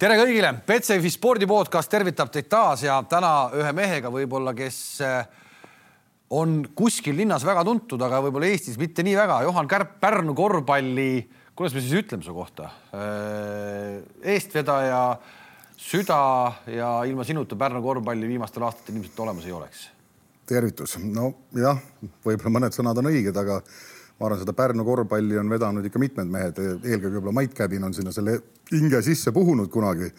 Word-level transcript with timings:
tere 0.00 0.16
kõigile, 0.16 0.50
Betsafe 0.64 1.10
spordi 1.12 1.44
podcast 1.48 1.90
tervitab 1.92 2.30
teid 2.32 2.46
taas 2.48 2.86
ja 2.86 2.94
täna 3.08 3.50
ühe 3.52 3.72
mehega 3.76 4.08
võib-olla, 4.12 4.54
kes 4.56 4.78
eh, 5.04 5.18
on 6.40 6.62
kuskil 6.76 7.18
linnas 7.18 7.44
väga 7.44 7.66
tuntud, 7.68 8.00
aga 8.06 8.22
võib-olla 8.24 8.48
Eestis 8.48 8.78
mitte 8.80 9.04
nii 9.04 9.18
väga. 9.18 9.42
Johan 9.44 9.68
Kärp, 9.68 9.98
Pärnu 10.00 10.32
korvpalli, 10.38 11.10
kuidas 11.52 11.76
me 11.76 11.84
siis 11.84 11.98
ütleme 12.00 12.24
su 12.24 12.32
kohta? 12.32 12.70
Eh, 12.96 14.00
eestvedaja, 14.36 15.02
süda 15.76 16.20
ja 16.72 16.94
ilma 17.10 17.26
sinuta 17.28 17.58
Pärnu 17.60 17.84
korvpalli 17.84 18.30
viimastel 18.30 18.64
aastatel 18.70 18.96
ilmselt 18.96 19.24
olemas 19.26 19.48
ei 19.50 19.56
oleks. 19.58 19.88
tervitus, 20.50 20.96
nojah, 20.98 21.76
võib-olla 22.24 22.56
mõned 22.56 22.74
sõnad 22.74 22.98
on 22.98 23.12
õiged, 23.12 23.36
aga 23.36 23.60
ma 24.20 24.28
arvan, 24.28 24.42
seda 24.42 24.52
Pärnu 24.56 24.84
korvpalli 24.84 25.38
on 25.40 25.48
vedanud 25.48 25.86
ikka 25.88 26.00
mitmed 26.02 26.28
mehed, 26.28 26.58
eelkõige 26.60 27.16
võib-olla 27.16 27.36
Mait 27.38 27.54
Käbin 27.56 27.86
on 27.88 27.96
sinna 27.96 28.12
selle 28.12 28.36
hinge 28.68 29.00
sisse 29.04 29.32
puhunud 29.32 29.70
kunagi. 29.72 30.12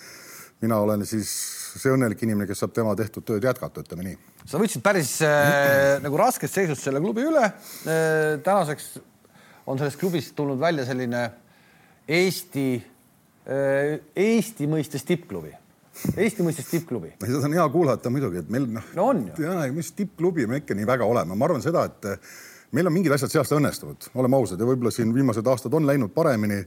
mina 0.62 0.78
olen 0.78 1.06
siis 1.06 1.30
see 1.82 1.90
õnnelik 1.94 2.20
inimene, 2.22 2.46
kes 2.50 2.60
saab 2.62 2.74
tema 2.74 2.96
tehtud 2.98 3.26
tööd 3.26 3.46
jätkata, 3.46 3.82
ütleme 3.82 4.04
nii. 4.10 4.18
sa 4.46 4.58
võtsid 4.62 4.82
päris 4.82 5.14
äh, 5.26 6.02
nagu 6.02 6.18
raskest 6.18 6.58
seisust 6.58 6.82
selle 6.82 7.02
klubi 7.02 7.28
üle 7.30 7.46
äh,. 7.46 8.42
tänaseks 8.44 8.98
on 9.66 9.78
sellest 9.78 10.00
klubist 10.02 10.36
tulnud 10.36 10.60
välja 10.60 10.86
selline 10.90 11.28
Eesti 12.10 12.68
äh,, 12.82 14.00
Eesti 14.16 14.70
mõistes 14.70 15.06
tippklubi 15.06 15.54
Eesti 16.18 16.42
mõistes 16.42 16.70
tippklubi. 16.72 17.20
seda 17.22 17.46
on 17.46 17.54
hea 17.54 17.70
kuulata 17.70 18.10
muidugi, 18.10 18.42
et 18.42 18.50
meil 18.50 18.66
noh. 18.66 18.94
no 18.98 19.12
on 19.14 19.28
ju. 19.28 19.46
ja, 19.46 19.68
mis 19.74 19.94
tippklubi 19.94 20.50
me 20.50 20.64
ikka 20.64 20.74
nii 20.78 20.90
väga 20.90 21.06
oleme, 21.06 21.38
ma 21.38 21.46
arvan 21.46 21.62
seda, 21.62 21.86
et 21.86 22.32
meil 22.72 22.88
on 22.88 22.96
mingid 22.96 23.14
asjad 23.16 23.32
see 23.32 23.42
aasta 23.42 23.58
õnnestunud, 23.60 24.12
oleme 24.20 24.38
ausad 24.40 24.60
ja 24.62 24.68
võib-olla 24.68 24.92
siin 24.96 25.14
viimased 25.16 25.48
aastad 25.48 25.74
on 25.78 25.88
läinud 25.88 26.14
paremini. 26.16 26.66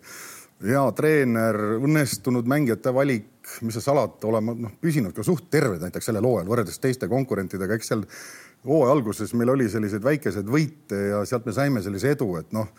hea 0.65 0.83
treener, 0.97 1.57
õnnestunud 1.83 2.47
mängijate 2.49 2.93
valik, 2.95 3.49
mis 3.67 3.75
sa 3.75 3.80
salata, 3.83 4.29
oleme 4.30 4.55
noh, 4.55 4.75
püsinud 4.80 5.13
ka 5.13 5.25
suht 5.27 5.49
terved 5.51 5.83
näiteks 5.83 6.07
sellel 6.09 6.25
hooajal 6.25 6.49
võrreldes 6.49 6.79
teiste 6.80 7.09
konkurentidega, 7.11 7.74
eks 7.74 7.91
seal 7.91 8.05
hooaja 8.65 8.93
alguses 8.95 9.35
meil 9.35 9.51
oli 9.51 9.66
selliseid 9.69 10.05
väikeseid 10.05 10.49
võite 10.49 11.01
ja 11.11 11.24
sealt 11.29 11.46
me 11.46 11.52
saime 11.52 11.83
sellise 11.83 12.15
edu, 12.15 12.30
et 12.39 12.55
noh 12.55 12.71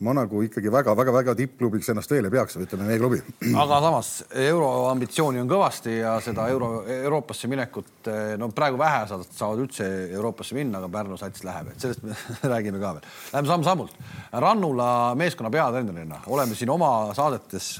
ma 0.00 0.14
nagu 0.16 0.40
ikkagi 0.46 0.70
väga-väga-väga 0.72 1.34
tippklubiks 1.36 1.90
ennast 1.92 2.12
veel 2.12 2.24
ei 2.24 2.32
peaks, 2.32 2.56
ütleme 2.56 2.86
meie 2.88 3.00
klubi. 3.00 3.18
aga 3.62 3.80
samas 3.84 4.12
euro 4.46 4.70
ambitsiooni 4.88 5.42
on 5.42 5.50
kõvasti 5.50 5.98
ja 5.98 6.14
seda 6.24 6.46
euro, 6.52 6.70
Euroopasse 6.88 7.50
minekut, 7.52 8.08
no 8.40 8.48
praegu 8.56 8.80
vähe 8.80 9.02
saavad, 9.10 9.34
saavad 9.36 9.60
üldse 9.66 9.88
Euroopasse 10.16 10.56
minna, 10.56 10.80
aga 10.80 10.88
Pärnu 10.94 11.20
sats 11.20 11.44
läheb, 11.44 11.72
et 11.74 11.84
sellest 11.84 12.04
me 12.06 12.16
räägime 12.54 12.80
ka 12.80 12.94
veel. 12.96 13.10
Läheme 13.34 13.52
samm-sammult. 13.52 14.00
Rannula 14.46 14.90
meeskonna 15.20 15.52
peatreenerina 15.52 16.22
oleme 16.32 16.56
siin 16.56 16.72
oma 16.72 16.90
saadetes, 17.16 17.74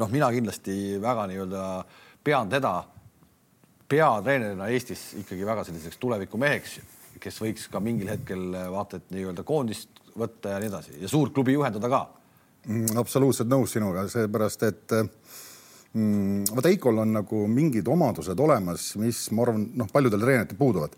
noh, 0.00 0.12
mina 0.12 0.32
kindlasti 0.32 0.96
väga 1.02 1.28
nii-öelda 1.28 1.66
pean 2.24 2.48
teda 2.50 2.78
peatreenerina 3.86 4.72
Eestis 4.72 5.10
ikkagi 5.20 5.44
väga 5.46 5.68
selliseks 5.68 6.00
tulevikumeheks, 6.00 6.80
kes 7.20 7.44
võiks 7.44 7.68
ka 7.68 7.84
mingil 7.84 8.08
hetkel 8.14 8.48
vaata 8.72 8.96
et 8.96 9.12
nii-öelda 9.12 9.44
koondist 9.44 9.95
võtta 10.18 10.54
ja 10.54 10.60
nii 10.62 10.70
edasi. 10.70 10.96
Ja 11.02 11.10
suurt 11.10 11.34
klubi 11.34 11.56
juhendada 11.56 11.90
ka. 11.92 12.06
Mm,. 12.66 12.96
absoluutselt 12.98 13.46
nõus 13.46 13.76
sinuga, 13.76 14.08
seepärast 14.10 14.64
et 14.66 14.94
mm, 14.96 16.48
vaata 16.50 16.72
Eikol 16.72 16.98
on 16.98 17.12
nagu 17.14 17.44
mingid 17.46 17.86
omadused 17.86 18.40
olemas, 18.42 18.88
mis 18.98 19.20
ma 19.30 19.44
arvan, 19.46 19.68
noh, 19.78 19.90
paljudel 19.92 20.24
treeneritel 20.24 20.58
puuduvad. 20.58 20.96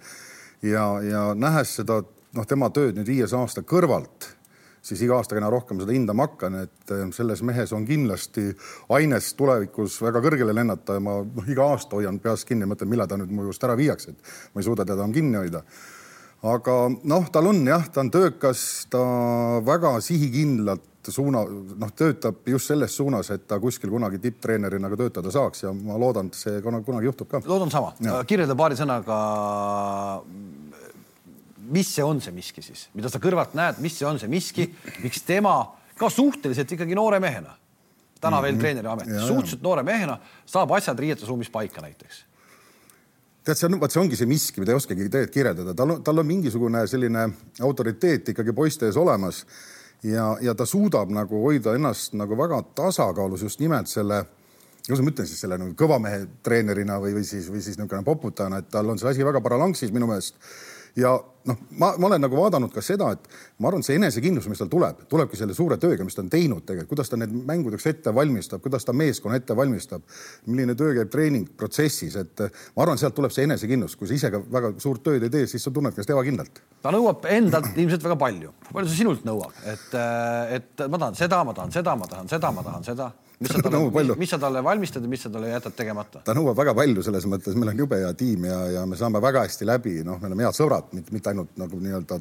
Ja, 0.65 0.87
ja 1.05 1.27
nähes 1.37 1.75
seda 1.83 2.01
noh, 2.01 2.49
tema 2.49 2.71
tööd 2.73 2.97
nüüd 2.97 3.13
viies 3.13 3.37
aasta 3.37 3.63
kõrvalt 3.69 4.31
siis 4.89 5.03
iga 5.05 5.19
aastaga 5.19 5.43
aina 5.43 5.51
rohkem 5.53 5.81
seda 5.83 5.95
hindama 5.95 6.29
hakkan, 6.29 6.63
et 6.65 6.93
eh, 6.95 7.05
selles 7.15 7.43
mehes 7.47 7.73
on 7.77 7.85
kindlasti 7.89 8.49
aines 8.97 9.33
tulevikus 9.39 9.99
väga 10.05 10.23
kõrgele 10.25 10.55
lennata 10.57 10.99
ja 10.99 11.05
ma 11.05 11.19
noh, 11.25 11.51
iga 11.51 11.69
aasta 11.75 11.99
hoian 11.99 12.21
peas 12.23 12.47
kinni 12.49 12.69
mõtlen, 12.69 12.91
millal 12.93 13.11
ta 13.11 13.19
nüüd 13.21 13.33
mu 13.35 13.47
juurest 13.47 13.69
ära 13.69 13.77
viiakse, 13.79 14.15
et 14.15 14.35
ma 14.55 14.63
ei 14.63 14.69
suuda 14.69 14.87
teda 14.89 15.09
kinni 15.15 15.41
hoida 15.41 15.65
aga 16.43 16.75
noh, 17.03 17.31
tal 17.33 17.51
on 17.51 17.65
jah, 17.67 17.89
ta 17.91 18.05
on 18.05 18.11
töökas, 18.15 18.61
ta 18.91 19.01
väga 19.67 19.97
sihikindlalt 20.05 20.85
suuna, 21.09 21.41
noh, 21.49 21.93
töötab 21.97 22.47
just 22.53 22.69
selles 22.69 22.95
suunas, 22.97 23.31
et 23.33 23.47
ta 23.49 23.59
kuskil 23.63 23.91
kunagi 23.91 24.21
tipptreenerina 24.23 24.91
ka 24.93 24.99
töötada 25.01 25.33
saaks 25.33 25.65
ja 25.65 25.73
ma 25.73 25.97
loodan, 26.01 26.29
et 26.29 26.39
see 26.39 26.61
kunagi 26.63 27.09
juhtub 27.09 27.31
ka. 27.31 27.41
loodan 27.49 27.73
sama. 27.73 27.95
kirjelda 28.29 28.57
paari 28.59 28.77
sõnaga, 28.79 29.19
mis 31.73 31.95
see 31.97 32.05
on 32.05 32.21
see 32.25 32.35
miski 32.37 32.65
siis, 32.65 32.87
mida 32.99 33.11
sa 33.13 33.23
kõrvalt 33.23 33.57
näed, 33.59 33.81
mis 33.85 33.97
see 33.99 34.09
on 34.09 34.21
see 34.21 34.31
miski, 34.31 34.69
miks 35.03 35.25
tema 35.27 35.57
ka 35.99 36.13
suhteliselt 36.13 36.77
ikkagi 36.77 36.97
noore 36.99 37.19
mehena, 37.25 37.57
täna 38.21 38.37
mm 38.37 38.39
-hmm. 38.39 38.43
veel 38.43 38.55
mhm. 38.55 38.61
treeneri 38.61 38.89
ametis, 38.89 39.27
suhteliselt 39.27 39.63
noore 39.63 39.83
mehena 39.83 40.19
saab 40.47 40.77
asjad 40.77 40.99
riietusruumis 40.99 41.51
paika 41.51 41.81
näiteks 41.81 42.28
tead, 43.49 43.59
see 43.59 43.69
on, 43.69 43.79
vot 43.81 43.93
see 43.93 44.03
ongi 44.03 44.19
see 44.19 44.29
miski, 44.29 44.63
mida 44.63 44.75
ei 44.75 44.79
oskagi 44.79 45.07
tegelikult 45.09 45.35
kirjeldada, 45.35 45.75
tal 45.77 45.95
on, 45.95 46.03
tal 46.05 46.21
on 46.21 46.29
mingisugune 46.29 46.85
selline 46.91 47.27
autoriteet 47.65 48.33
ikkagi 48.35 48.55
poiste 48.57 48.89
ees 48.89 48.99
olemas 49.01 49.45
ja, 50.05 50.31
ja 50.45 50.55
ta 50.59 50.67
suudab 50.69 51.13
nagu 51.15 51.43
hoida 51.47 51.75
ennast 51.79 52.17
nagu 52.19 52.37
väga 52.39 52.61
tasakaalus 52.79 53.47
just 53.47 53.63
nimelt 53.63 53.91
selle, 53.91 54.23
kuidas 54.85 55.05
ma 55.05 55.15
ütlen 55.15 55.31
siis 55.31 55.45
selle 55.45 55.59
nagu 55.61 55.75
kõva 55.79 56.01
mehe 56.03 56.25
treenerina 56.45 56.99
või, 57.03 57.15
või 57.19 57.29
siis, 57.29 57.49
või 57.53 57.65
siis 57.65 57.79
niisugune 57.81 58.05
poputajana, 58.07 58.61
et 58.63 58.71
tal 58.73 58.93
on 58.93 59.01
see 59.01 59.11
asi 59.11 59.27
väga 59.27 59.43
balanssis 59.45 59.95
minu 59.95 60.11
meelest 60.11 60.37
ja 60.97 61.17
noh, 61.49 61.59
ma, 61.71 61.93
ma 61.99 62.07
olen 62.09 62.23
nagu 62.23 62.39
vaadanud 62.39 62.73
ka 62.73 62.83
seda, 62.85 63.11
et 63.17 63.29
ma 63.63 63.71
arvan, 63.71 63.85
see 63.87 63.97
enesekindlus, 63.99 64.49
mis 64.51 64.61
tal 64.61 64.71
tuleb, 64.73 65.05
tulebki 65.11 65.39
selle 65.41 65.57
suure 65.57 65.79
tööga, 65.81 66.07
mis 66.07 66.17
ta 66.17 66.23
on 66.25 66.31
teinud 66.33 66.65
tegelikult, 66.67 66.93
kuidas 66.93 67.13
ta 67.13 67.19
need 67.21 67.35
mängudeks 67.49 67.89
ette 67.91 68.15
valmistab, 68.15 68.63
kuidas 68.65 68.87
ta 68.87 68.95
meeskonna 68.97 69.39
ette 69.41 69.57
valmistab, 69.57 70.05
milline 70.49 70.77
töö 70.79 70.95
käib 70.99 71.13
treeningprotsessis, 71.13 72.19
et 72.23 72.45
ma 72.47 72.85
arvan, 72.85 73.01
sealt 73.01 73.17
tuleb 73.19 73.35
see 73.35 73.47
enesekindlus, 73.49 73.97
kui 73.99 74.11
sa 74.11 74.19
ise 74.19 74.33
ka 74.35 74.43
väga 74.59 74.75
suurt 74.83 75.05
tööd 75.07 75.29
ei 75.29 75.33
tee, 75.35 75.47
siis 75.51 75.65
sa 75.65 75.73
tunned 75.75 75.95
ennast 75.95 76.13
ebakindlalt. 76.15 76.61
ta 76.83 76.93
nõuab 76.95 77.25
endalt 77.33 77.73
ilmselt 77.77 78.05
väga 78.05 78.19
palju. 78.21 78.53
palju 78.73 78.91
see 78.91 79.03
sinult 79.03 79.25
nõuab, 79.29 79.57
et, 79.69 79.89
et 80.59 80.87
ma 80.89 81.01
tahan 81.01 81.19
seda, 81.19 81.43
ma 81.45 81.57
tahan 81.57 81.75
seda, 81.75 81.97
ma 81.97 82.11
tahan 82.11 82.31
seda, 82.37 82.53
ma 82.55 82.67
tahan 82.67 82.87
seda 82.93 83.13
mis 83.41 83.53
sa 83.55 83.63
talle, 83.63 83.83
mis, 83.91 84.17
mis 84.19 84.33
sa 84.35 84.39
talle 84.43 84.63
valmistad 84.65 85.05
ja 85.05 85.11
mis 85.11 85.23
sa 85.23 85.31
talle 85.31 85.53
jätad 85.53 85.77
tegemata? 85.79 86.23
ta 86.25 86.35
nõuab 86.37 86.59
väga 86.59 86.75
palju 86.79 87.05
selles 87.07 87.29
mõttes, 87.31 87.57
meil 87.59 87.73
on 87.73 87.85
jube 87.85 88.01
hea 88.01 88.11
tiim 88.19 88.49
ja, 88.49 88.59
ja 88.79 88.87
me 88.89 88.99
saame 88.99 89.23
väga 89.23 89.47
hästi 89.47 89.69
läbi, 89.69 90.01
noh, 90.07 90.19
me 90.21 90.31
oleme 90.31 90.47
head 90.47 90.59
sõbrad, 90.59 90.91
mitte, 90.97 91.31
ainult 91.31 91.55
nagu 91.61 91.81
nii-öelda 91.85 92.21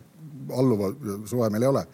alluva 0.57 0.93
suhe 1.27 1.49
meil 1.53 1.65
ei 1.65 1.73
ole. 1.73 1.85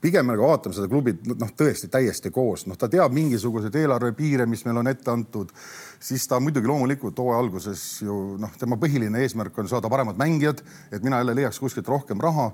pigem 0.00 0.26
nagu 0.28 0.44
vaatame 0.44 0.76
seda 0.76 0.86
klubit 0.90 1.22
noh, 1.26 1.50
tõesti 1.56 1.88
täiesti 1.90 2.30
koos, 2.30 2.66
noh, 2.68 2.76
ta 2.78 2.88
teab 2.92 3.14
mingisuguseid 3.16 3.74
eelarvepiire, 3.80 4.46
mis 4.46 4.64
meil 4.66 4.82
on 4.82 4.90
ette 4.90 5.10
antud, 5.10 5.52
siis 6.00 6.26
ta 6.28 6.40
muidugi 6.40 6.68
loomulikult 6.68 7.18
hooaja 7.18 7.38
alguses 7.42 7.84
ju 8.04 8.36
noh, 8.40 8.52
tema 8.60 8.78
põhiline 8.78 9.22
eesmärk 9.24 9.56
on 9.58 9.70
saada 9.70 9.90
paremad 9.90 10.18
mängijad, 10.20 10.60
et 10.92 11.02
mina 11.02 11.22
jälle 11.22 11.34
leiaks 11.38 11.62
kuskilt 11.62 11.88
rohkem 11.88 12.20
raha 12.22 12.50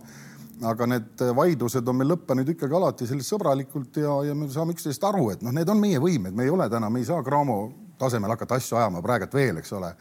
aga 0.68 0.86
need 0.86 1.22
vaidlused 1.36 1.88
on 1.88 1.98
meil 1.98 2.12
lõppenud 2.12 2.48
ikkagi 2.54 2.76
alati 2.78 3.06
selliselt 3.08 3.34
sõbralikult 3.34 3.98
ja, 3.98 4.12
ja 4.28 4.34
me 4.38 4.48
saame 4.52 4.76
üksteisest 4.76 5.04
aru, 5.08 5.30
et 5.34 5.42
noh, 5.42 5.54
need 5.54 5.70
on 5.70 5.80
meie 5.80 6.00
võimed, 6.02 6.34
me 6.36 6.46
ei 6.46 6.52
ole 6.52 6.68
täna, 6.70 6.90
me 6.90 7.02
ei 7.02 7.08
saa 7.08 7.22
Graamo 7.26 7.58
tasemel 7.98 8.34
hakata 8.34 8.58
asju 8.58 8.78
ajama 8.78 9.02
praegult 9.02 9.34
veel, 9.34 9.58
eks 9.62 9.74
ole. 9.78 9.92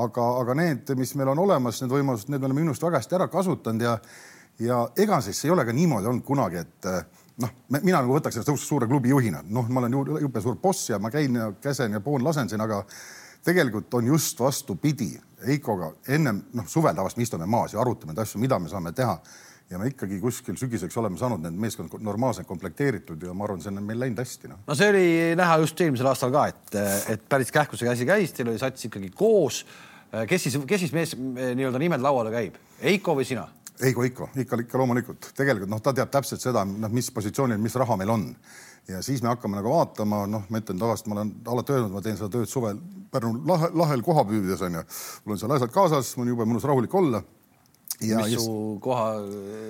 aga, 0.00 0.26
aga 0.42 0.54
need, 0.54 0.92
mis 0.98 1.14
meil 1.18 1.32
on 1.32 1.44
olemas, 1.46 1.80
need 1.82 1.94
võimalused, 1.94 2.30
need 2.30 2.42
me 2.42 2.50
oleme 2.50 2.62
minu 2.62 2.74
arust 2.74 2.86
väga 2.86 3.00
hästi 3.00 3.18
ära 3.18 3.30
kasutanud 3.30 3.86
ja, 3.86 3.96
ja 4.62 4.84
ega 5.02 5.20
siis 5.24 5.44
ei 5.44 5.50
ole 5.50 5.64
ka 5.66 5.74
niimoodi 5.74 6.10
olnud 6.10 6.26
kunagi, 6.26 6.62
et 6.62 6.90
noh, 7.42 7.54
mina 7.80 8.00
nagu 8.00 8.14
võtaks 8.14 8.38
ennast 8.38 8.66
suure 8.66 8.86
klubi 8.90 9.10
juhina, 9.10 9.42
noh, 9.46 9.66
ma 9.70 9.82
olen 9.82 9.98
jube 10.22 10.42
suur 10.42 10.58
boss 10.62 10.90
ja 10.92 10.98
ma 11.02 11.10
käin 11.10 11.38
ja 11.38 11.50
käsen 11.62 11.98
ja 11.98 12.02
poon 12.04 12.24
lasen 12.24 12.50
siin, 12.50 12.62
aga 12.62 12.84
tegelikult 13.44 13.94
on 13.94 14.06
just 14.12 14.40
vastupidi. 14.40 15.14
Heikoga 15.46 15.94
ennem 16.12 16.42
noh, 16.52 16.66
suvel 16.68 16.94
tavaliselt 16.94 17.22
me 17.22 17.24
istume 17.24 17.46
maas 17.48 17.72
ja 17.72 17.80
arutame 17.80 18.12
neid 18.12 18.26
asju, 18.26 18.40
mida 18.42 18.58
me 18.60 18.68
saame 18.68 18.92
teha 18.92 19.16
ja 19.70 19.78
me 19.78 19.90
ikkagi 19.90 20.18
kuskil 20.20 20.56
sügiseks 20.58 20.96
oleme 20.98 21.18
saanud 21.18 21.44
need 21.44 21.58
meeskond 21.62 21.94
normaalselt 22.02 22.48
komplekteeritud 22.48 23.22
ja 23.22 23.34
ma 23.36 23.46
arvan, 23.46 23.62
see 23.62 23.70
on 23.70 23.82
meil 23.86 24.00
läinud 24.02 24.18
hästi 24.22 24.50
no.. 24.50 24.58
no 24.66 24.76
see 24.78 24.90
oli 24.90 25.04
näha 25.38 25.60
just 25.62 25.80
eelmisel 25.84 26.10
aastal 26.10 26.34
ka, 26.34 26.48
et, 26.50 26.74
et 27.14 27.28
päris 27.30 27.52
kähku 27.54 27.78
see 27.78 27.90
asi 27.90 28.08
käis, 28.08 28.34
teil 28.34 28.50
oli 28.50 28.58
sats 28.60 28.88
ikkagi 28.88 29.12
koos. 29.14 29.62
kes 30.28 30.48
siis, 30.48 30.58
kes 30.66 30.86
siis 30.86 30.96
mees 30.96 31.14
nii-öelda 31.14 31.82
nimed 31.82 32.02
lauale 32.02 32.34
käib, 32.34 32.58
Eiko 32.80 33.14
või 33.18 33.28
sina? 33.28 33.46
Eiko, 33.80 34.02
Eiko, 34.04 34.26
ikka, 34.36 34.58
ikka 34.66 34.80
loomulikult, 34.80 35.30
tegelikult 35.36 35.70
noh, 35.70 35.80
ta 35.80 35.94
teab 35.96 36.10
täpselt 36.12 36.42
seda, 36.42 36.66
noh, 36.66 36.90
mis 36.92 37.08
positsioonil, 37.14 37.60
mis 37.62 37.78
raha 37.78 37.96
meil 38.00 38.10
on 38.12 38.26
ja 38.90 39.02
siis 39.06 39.22
me 39.22 39.30
hakkame 39.30 39.60
nagu 39.60 39.70
vaatama, 39.70 40.24
noh, 40.26 40.48
ma 40.50 40.60
ütlen 40.60 40.80
tavaliselt, 40.80 41.08
ma 41.12 41.20
olen 41.20 41.34
alati 41.52 41.76
öelnud, 41.76 41.94
ma 41.94 42.02
teen 42.04 42.18
seda 42.18 42.32
tööd 42.32 42.50
suvel 42.50 42.80
Pärnu 43.10 43.40
lahe, 43.46 43.66
lahel 43.74 44.02
koha 44.06 44.22
püüdes 44.22 44.60
onju. 44.62 44.82
mul 45.24 45.34
on 45.34 45.40
seal 45.40 45.54
asjad 45.54 45.72
kaasas, 45.74 46.12
mul 46.16 46.26
on 46.26 46.34
jube 46.34 46.46
mõnus 46.46 46.66
rahulik 46.66 46.94
olla 46.94 47.22
Ja, 48.00 48.22
mis 48.22 48.32
just... 48.32 48.46
su 48.46 48.78
koha 48.80 49.08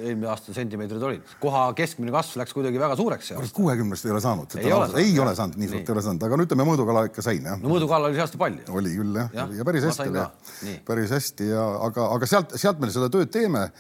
eelmine 0.05 0.29
aasta 0.31 0.55
sentimeetrid 0.55 1.03
olid? 1.03 1.33
koha 1.43 1.65
keskmine 1.79 2.13
kasv 2.15 2.39
läks 2.39 2.55
kuidagi 2.55 2.79
väga 2.79 2.95
suureks 2.99 3.33
kuuekümnest 3.57 4.07
ei 4.07 4.15
ole 4.15 4.21
saanud. 4.23 4.55
ei 4.61 4.73
ole 4.75 4.91
ei 5.03 5.17
ole 5.19 5.35
saanud, 5.35 5.59
nii 5.59 5.71
suurt 5.73 5.91
ei 5.91 5.95
ole 5.97 6.05
saanud, 6.07 6.27
aga 6.29 6.39
no 6.39 6.47
ütleme, 6.47 6.67
mõõdukala 6.69 7.07
ikka 7.09 7.25
sain 7.27 7.49
jah. 7.51 7.59
no 7.59 7.73
mõõdukala 7.73 8.11
oli 8.11 8.19
see 8.19 8.27
aasta 8.27 8.39
palju. 8.39 8.67
oli 8.79 8.95
küll 8.95 9.19
jah. 9.19 9.33
Ja, 9.35 9.49
ja 9.59 9.67
päris 9.67 9.89
hästi 9.89 10.79
päris 10.87 11.11
hästi 11.15 11.51
ja 11.51 11.65
aga, 11.89 12.07
aga 12.15 12.29
sealt, 12.29 12.55
sealt 12.61 12.81
me 12.81 12.91
seda 12.93 13.11
tööd 13.13 13.33
teeme. 13.35 13.71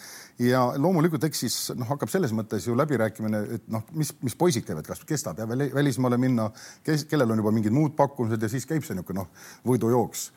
Ja 0.40 0.62
loomulikult, 0.80 1.24
eks 1.26 1.42
siis 1.42 1.56
noh, 1.76 1.84
hakkab 1.90 2.08
selles 2.08 2.32
mõttes 2.32 2.64
ju 2.64 2.72
läbirääkimine, 2.78 3.40
et 3.58 3.66
noh, 3.68 3.82
mis, 3.92 4.14
mis 4.24 4.36
poisid 4.40 4.64
käivad, 4.64 4.86
kas 4.88 5.02
kestab 5.04 5.42
ja 5.42 5.44
välismaale 5.50 6.16
minna, 6.16 6.46
kes, 6.86 7.04
kellel 7.10 7.34
on 7.34 7.42
juba 7.42 7.52
mingid 7.52 7.74
muud 7.76 7.92
pakkumised 7.98 8.40
ja 8.40 8.48
siis 8.48 8.64
käib 8.68 8.86
see 8.86 8.96
niisugune 8.96 9.20
noh, 9.20 9.28
võidujooks 9.68 10.30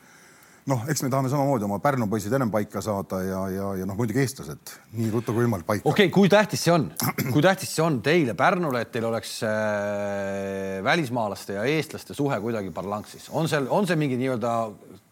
noh, 0.70 0.84
eks 0.88 1.02
me 1.04 1.10
tahame 1.12 1.28
samamoodi 1.32 1.66
oma 1.66 1.78
Pärnu 1.82 2.06
poisid 2.10 2.32
ennem 2.36 2.50
paika 2.52 2.80
saada 2.84 3.20
ja, 3.24 3.40
ja, 3.52 3.68
ja 3.80 3.88
noh, 3.88 3.96
muidugi 3.98 4.22
eestlased 4.22 4.72
nii 4.96 5.10
ruttu 5.12 5.34
kui 5.34 5.44
võimalik 5.44 5.66
paika. 5.68 5.84
okei 5.84 6.08
okay,, 6.08 6.14
kui 6.14 6.30
tähtis 6.32 6.64
see 6.64 6.72
on, 6.72 6.86
kui 7.34 7.44
tähtis 7.44 7.74
see 7.76 7.84
on 7.84 8.00
teile 8.04 8.36
Pärnule, 8.38 8.84
et 8.84 8.92
teil 8.94 9.08
oleks 9.08 9.36
äh, 9.48 10.80
välismaalaste 10.86 11.58
ja 11.58 11.66
eestlaste 11.68 12.16
suhe 12.16 12.40
kuidagi 12.40 12.72
parlanksis, 12.74 13.28
on 13.36 13.50
seal, 13.50 13.68
on 13.74 13.88
see 13.88 13.98
mingi 14.00 14.18
nii-öelda 14.20 14.54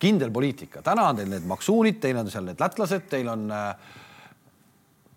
kindel 0.02 0.32
poliitika, 0.34 0.84
täna 0.84 1.10
on 1.10 1.20
teil 1.20 1.32
need 1.34 1.48
maksuunid, 1.48 2.00
teil 2.02 2.22
on 2.22 2.32
seal 2.32 2.48
need 2.48 2.62
lätlased, 2.62 3.08
teil 3.12 3.28
on 3.32 3.48
äh, 3.52 3.72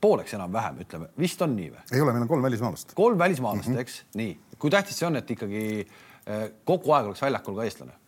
pooleks 0.03 0.35
enam-vähem, 0.35 0.83
ütleme, 0.83 1.13
vist 1.19 1.41
on 1.47 1.55
nii 1.55 1.71
või? 1.71 1.85
ei 1.93 2.03
ole, 2.03 2.11
meil 2.11 2.27
on 2.27 2.33
kolm 2.35 2.49
välismaalast. 2.51 2.97
kolm 2.97 3.21
välismaalast 3.23 3.71
mm, 3.71 3.77
-hmm. 3.77 3.87
eks, 3.87 4.01
nii, 4.19 4.57
kui 4.59 4.73
tähtis 4.73 4.99
see 4.99 5.07
on, 5.07 5.15
et 5.21 5.31
ikkagi 5.31 5.63
äh, 5.85 6.49
kogu 6.67 6.91
aeg 6.91 7.13
oleks 7.13 7.23
väljakul 7.23 7.55
ka 7.55 7.69
eestlane 7.69 8.03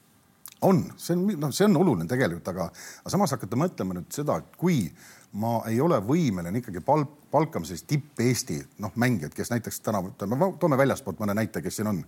on, 0.61 0.81
see 0.97 1.15
on, 1.15 1.27
noh, 1.39 1.53
see 1.53 1.67
on 1.67 1.77
oluline 1.77 2.07
tegelikult, 2.09 2.47
aga, 2.53 2.71
aga 3.03 3.13
samas 3.13 3.35
hakata 3.35 3.59
mõtlema 3.59 3.97
nüüd 3.97 4.09
seda, 4.13 4.39
et 4.41 4.57
kui 4.59 4.85
ma 5.37 5.59
ei 5.69 5.79
ole 5.83 5.99
võimeline 6.01 6.61
ikkagi 6.61 6.81
palk, 6.85 7.11
palkama 7.31 7.67
sellist 7.67 7.87
tipp-Eesti 7.91 8.57
noh, 8.83 8.93
mängijat, 8.99 9.35
kes 9.35 9.51
näiteks 9.53 9.81
täna, 9.85 10.01
toome 10.17 10.79
väljaspoolt 10.79 11.19
mõne 11.21 11.35
näite, 11.37 11.61
kes 11.61 11.79
siin 11.79 11.91
on, 11.91 12.01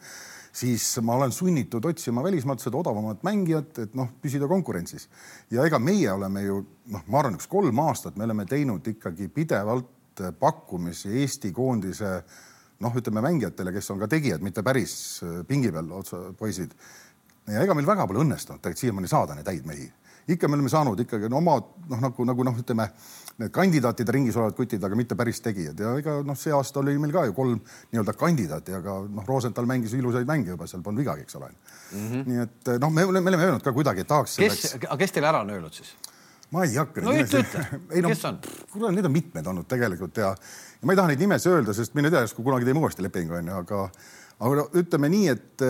siis 0.56 0.86
ma 1.06 1.18
olen 1.20 1.34
sunnitud 1.36 1.86
otsima 1.86 2.24
välismaalt 2.26 2.64
seda 2.64 2.80
odavamat 2.80 3.24
mängijat, 3.28 3.84
et 3.86 3.98
noh, 4.00 4.10
püsida 4.24 4.48
konkurentsis. 4.50 5.10
ja 5.52 5.66
ega 5.68 5.80
meie 5.80 6.12
oleme 6.12 6.46
ju 6.48 6.64
noh, 6.94 7.04
ma 7.08 7.22
arvan, 7.22 7.38
üks 7.38 7.50
kolm 7.52 7.84
aastat 7.86 8.18
me 8.18 8.26
oleme 8.26 8.48
teinud 8.50 8.88
ikkagi 8.88 9.28
pidevalt 9.34 10.24
pakkumisi 10.40 11.12
Eesti 11.22 11.52
koondise 11.56 12.24
noh, 12.80 12.96
ütleme 12.96 13.22
mängijatele, 13.24 13.74
kes 13.76 13.92
on 13.92 14.00
ka 14.00 14.08
tegijad, 14.08 14.42
mitte 14.44 14.64
päris 14.64 15.22
pingi 15.48 15.72
peal 15.76 15.92
otsa 16.00 16.30
poisid 16.40 16.74
ja 17.48 17.64
ega 17.64 17.76
meil 17.78 17.88
väga 17.88 18.08
pole 18.08 18.24
õnnestunud 18.24 18.62
tegelikult 18.62 18.86
siiamaani 18.86 19.12
saada 19.12 19.38
neid 19.38 19.48
häid 19.48 19.66
mehi. 19.66 19.88
ikka 20.30 20.48
me 20.48 20.60
oleme 20.60 20.70
saanud 20.70 21.00
ikkagi 21.00 21.30
no, 21.30 21.40
oma 21.42 21.56
noh, 21.90 22.02
nagu, 22.04 22.26
nagu 22.26 22.44
noh, 22.46 22.58
ütleme 22.62 22.90
need 23.40 23.54
kandidaatide 23.56 24.14
ringis 24.14 24.38
olevad 24.38 24.58
kutid, 24.58 24.84
aga 24.84 24.98
mitte 25.00 25.16
päris 25.18 25.42
tegijad 25.42 25.80
ja 25.80 25.96
ega 25.98 26.20
noh, 26.26 26.38
see 26.38 26.54
aasta 26.54 26.82
oli 26.84 26.98
meil 27.02 27.16
ka 27.16 27.26
ju 27.30 27.34
kolm 27.38 27.62
nii-öelda 27.64 28.14
kandidaati, 28.20 28.76
aga 28.78 29.00
noh, 29.08 29.26
Rosenthal 29.28 29.70
mängis 29.70 29.96
ilusaid 29.98 30.28
mänge 30.30 30.54
juba, 30.54 30.68
seal 30.68 30.84
polnud 30.86 31.02
vigagi, 31.02 31.26
eks 31.26 31.40
ole 31.40 31.50
mm. 31.50 32.06
-hmm. 32.06 32.28
nii 32.28 32.46
et 32.46 32.72
noh, 32.84 32.94
me, 32.94 33.06
me 33.06 33.26
oleme 33.26 33.44
öelnud 33.48 33.66
ka 33.66 33.74
kuidagi, 33.74 34.06
et 34.06 34.12
tahaks. 34.12 34.38
kes, 34.38 34.78
kes 35.00 35.18
teile 35.18 35.32
ära 35.32 35.42
on 35.46 35.50
öelnud 35.56 35.74
siis? 35.74 35.96
ma 36.52 36.64
ei 36.66 36.76
hakka. 36.76 37.02
no 37.06 37.14
ütle, 37.14 37.44
ütle, 37.46 37.66
no, 38.04 38.10
kes 38.14 38.26
on? 38.30 38.40
kuule, 38.74 38.92
neid 38.96 39.08
on 39.10 39.14
mitmeid 39.14 39.48
olnud 39.52 39.70
tegelikult 39.70 40.18
ja, 40.18 40.34
ja 40.34 40.88
ma 40.88 40.94
ei 40.94 41.00
taha 41.00 41.14
neid 41.14 41.22
nimesid 41.24 41.54
öelda, 41.54 41.76
sest 41.78 41.96
mine 41.98 42.12
tea, 42.14 42.26
kui 42.34 42.46
kunagi 42.46 42.68
teeme 42.68 42.82
uuesti 42.82 43.06
lepingu 43.06 43.38
onju, 43.40 43.62
aga, 43.64 43.86
aga 44.40 44.60
no, 44.62 44.68
ütleme 44.82 45.12
nii, 45.14 45.32
et 45.36 45.66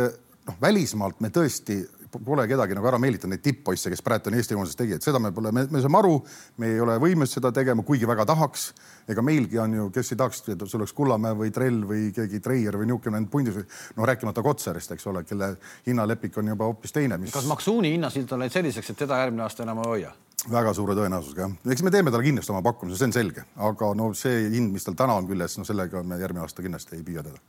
noh, 0.50 0.60
välismaalt 0.62 1.22
me 1.24 1.32
tõesti 1.34 1.80
pole 2.10 2.46
kedagi 2.50 2.74
nagu 2.74 2.88
ära 2.90 2.98
meelitanud, 3.02 3.36
neid 3.36 3.44
tipp-poisse, 3.46 3.92
kes 3.94 4.02
praegu 4.06 4.32
on 4.32 4.38
Eesti 4.40 4.56
koondises 4.58 4.78
tegijad, 4.80 5.04
seda 5.06 5.20
me 5.22 5.30
pole, 5.36 5.52
me, 5.54 5.66
me 5.70 5.82
saame 5.84 6.00
aru, 6.00 6.16
me 6.62 6.72
ei 6.74 6.80
ole 6.82 6.96
võimelised 7.02 7.38
seda 7.38 7.52
tegema, 7.54 7.84
kuigi 7.86 8.08
väga 8.10 8.26
tahaks. 8.32 8.72
ega 9.10 9.22
meilgi 9.26 9.60
on 9.62 9.76
ju, 9.78 9.90
kes 9.94 10.14
ei 10.14 10.18
tahaks, 10.18 10.42
et 10.50 10.64
sul 10.66 10.82
oleks 10.82 10.94
Kullamäe 10.98 11.38
või 11.38 11.54
Trell 11.54 11.84
või 11.90 12.10
keegi 12.16 12.42
Treier 12.46 12.78
või 12.78 12.90
niisugune 12.90 13.22
pundis, 13.30 13.60
no 13.98 14.10
rääkimata 14.10 14.42
Kotsarist, 14.46 14.96
eks 14.96 15.06
ole, 15.12 15.24
kelle 15.24 15.52
hinnalepik 15.86 16.38
on 16.42 16.50
juba 16.54 16.72
hoopis 16.72 16.96
teine 16.96 17.18
mis.... 17.22 17.34
kas 17.34 17.50
Maksuuni 17.50 17.94
hinnasilt 17.94 18.32
on 18.34 18.44
läinud 18.44 18.58
selliseks, 18.58 18.90
et 18.90 19.02
teda 19.06 19.22
järgmine 19.22 19.46
aasta 19.46 19.68
enam 19.68 19.84
ei 19.86 19.94
hoia? 19.94 20.16
väga 20.50 20.72
suure 20.74 20.96
tõenäosusega 20.96 21.44
jah, 21.46 21.56
eks 21.74 21.82
me 21.84 21.92
teeme 21.92 22.14
talle 22.14 22.24
kindlasti 22.24 22.54
oma 22.54 22.62
pakkumise, 22.64 22.98
see 22.98 23.10
on 23.10 23.16
selge, 23.18 23.44
aga 23.70 23.90
no 23.98 24.14
see 24.16 24.46
hind, 24.54 24.72
mis 24.74 24.88
tal 24.88 24.96
täna 24.98 25.18
on 25.20 25.28
küljes, 25.28 25.58
no 25.60 25.68
sellega 25.68 26.02
me 26.02 26.18
järgmine 26.22 26.46
aasta 26.46 26.64
kindlasti 26.64 26.96
ei 26.96 27.04
püüa 27.04 27.26
teda 27.26 27.42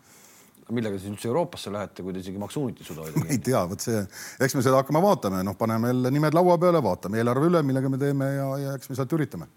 millega 0.74 0.96
te 0.96 1.02
siis 1.04 1.14
üldse 1.14 1.30
Euroopasse 1.30 1.72
lähete, 1.74 2.04
kui 2.04 2.14
te 2.14 2.22
isegi 2.22 2.40
maksuunit 2.40 2.80
ei 2.80 2.88
suuda 2.88 3.02
hoida? 3.06 3.24
ei 3.28 3.38
tea, 3.44 3.62
vot 3.70 3.84
see, 3.84 4.02
eks 4.40 4.56
me 4.56 4.64
seda 4.66 4.80
hakkame 4.82 5.02
vaatama, 5.04 5.44
noh, 5.46 5.56
paneme 5.58 5.92
jälle 5.92 6.12
nimed 6.14 6.36
laua 6.36 6.58
peale, 6.62 6.82
vaatame 6.84 7.22
eelarve 7.22 7.50
üle, 7.50 7.62
millega 7.66 7.92
me 7.92 8.00
teeme 8.00 8.32
ja, 8.34 8.50
ja 8.64 8.74
eks 8.78 8.90
me 8.90 8.98
sealt 8.98 9.16
üritame. 9.18 9.50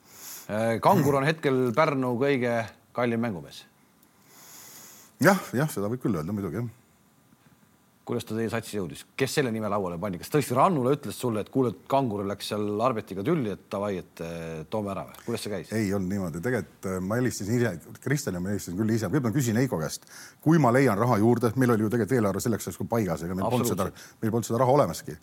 Äh, 0.52 0.78
kangur 0.84 1.22
on 1.22 1.28
hetkel 1.28 1.66
Pärnu 1.76 2.16
kõige 2.22 2.62
kallim 2.94 3.24
mängumees. 3.24 3.66
jah, 5.24 5.40
jah, 5.56 5.70
seda 5.72 5.92
võib 5.92 6.04
küll 6.04 6.20
öelda 6.20 6.36
muidugi 6.36 6.62
jah 6.62 6.72
kuidas 8.04 8.26
ta 8.28 8.36
teie 8.36 8.50
satsi 8.52 8.76
jõudis, 8.76 9.06
kes 9.20 9.38
selle 9.38 9.52
nime 9.54 9.70
lauale 9.72 9.96
pani, 10.02 10.20
kas 10.20 10.32
tõesti 10.34 10.56
Rannula 10.58 10.92
ütles 10.98 11.16
sulle, 11.20 11.44
et 11.44 11.52
kuule, 11.54 11.72
Kangur 11.90 12.26
läks 12.28 12.50
seal 12.52 12.82
Arbetiga 12.84 13.24
tülli, 13.26 13.54
et 13.56 13.64
davai, 13.72 13.94
et 14.02 14.24
eh, 14.26 14.66
toome 14.72 14.92
ära 14.92 15.06
või, 15.08 15.22
kuidas 15.28 15.46
see 15.46 15.54
käis? 15.54 15.72
ei 15.78 15.88
olnud 15.96 16.12
niimoodi, 16.12 16.44
tegelikult 16.44 16.90
eh, 16.92 17.00
ma 17.08 17.20
helistasin 17.22 17.58
ise, 17.60 17.74
Kristjanile 18.04 18.44
ma 18.44 18.52
helistasin 18.52 18.80
küll 18.82 18.94
ise, 18.98 19.12
ma 19.14 19.34
küsin 19.36 19.60
Heiko 19.62 19.80
käest, 19.80 20.08
kui 20.44 20.60
ma 20.60 20.74
leian 20.76 21.00
raha 21.00 21.20
juurde, 21.24 21.54
meil 21.56 21.78
oli 21.78 21.88
ju 21.88 21.94
tegelikult 21.94 22.20
eelarve 22.20 22.44
selleks 22.44 22.70
ajaks 22.70 22.84
paigas, 22.92 23.24
ega 23.24 23.40
meil 23.40 23.52
polnud 23.56 23.72
seda, 23.72 23.90
meil 24.22 24.36
polnud 24.36 24.52
seda 24.52 24.64
raha 24.66 24.78
olemaski 24.80 25.16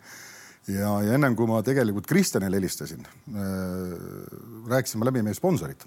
ja, 0.73 0.97
ja 1.05 1.17
ennem 1.19 1.37
kui 1.37 1.49
ma 1.49 1.61
tegelikult 1.65 2.09
Kristjanile 2.09 2.57
helistasin 2.57 3.05
äh,, 3.05 3.97
rääkisime 4.73 5.05
läbi 5.05 5.21
meie 5.25 5.37
sponsorid 5.37 5.85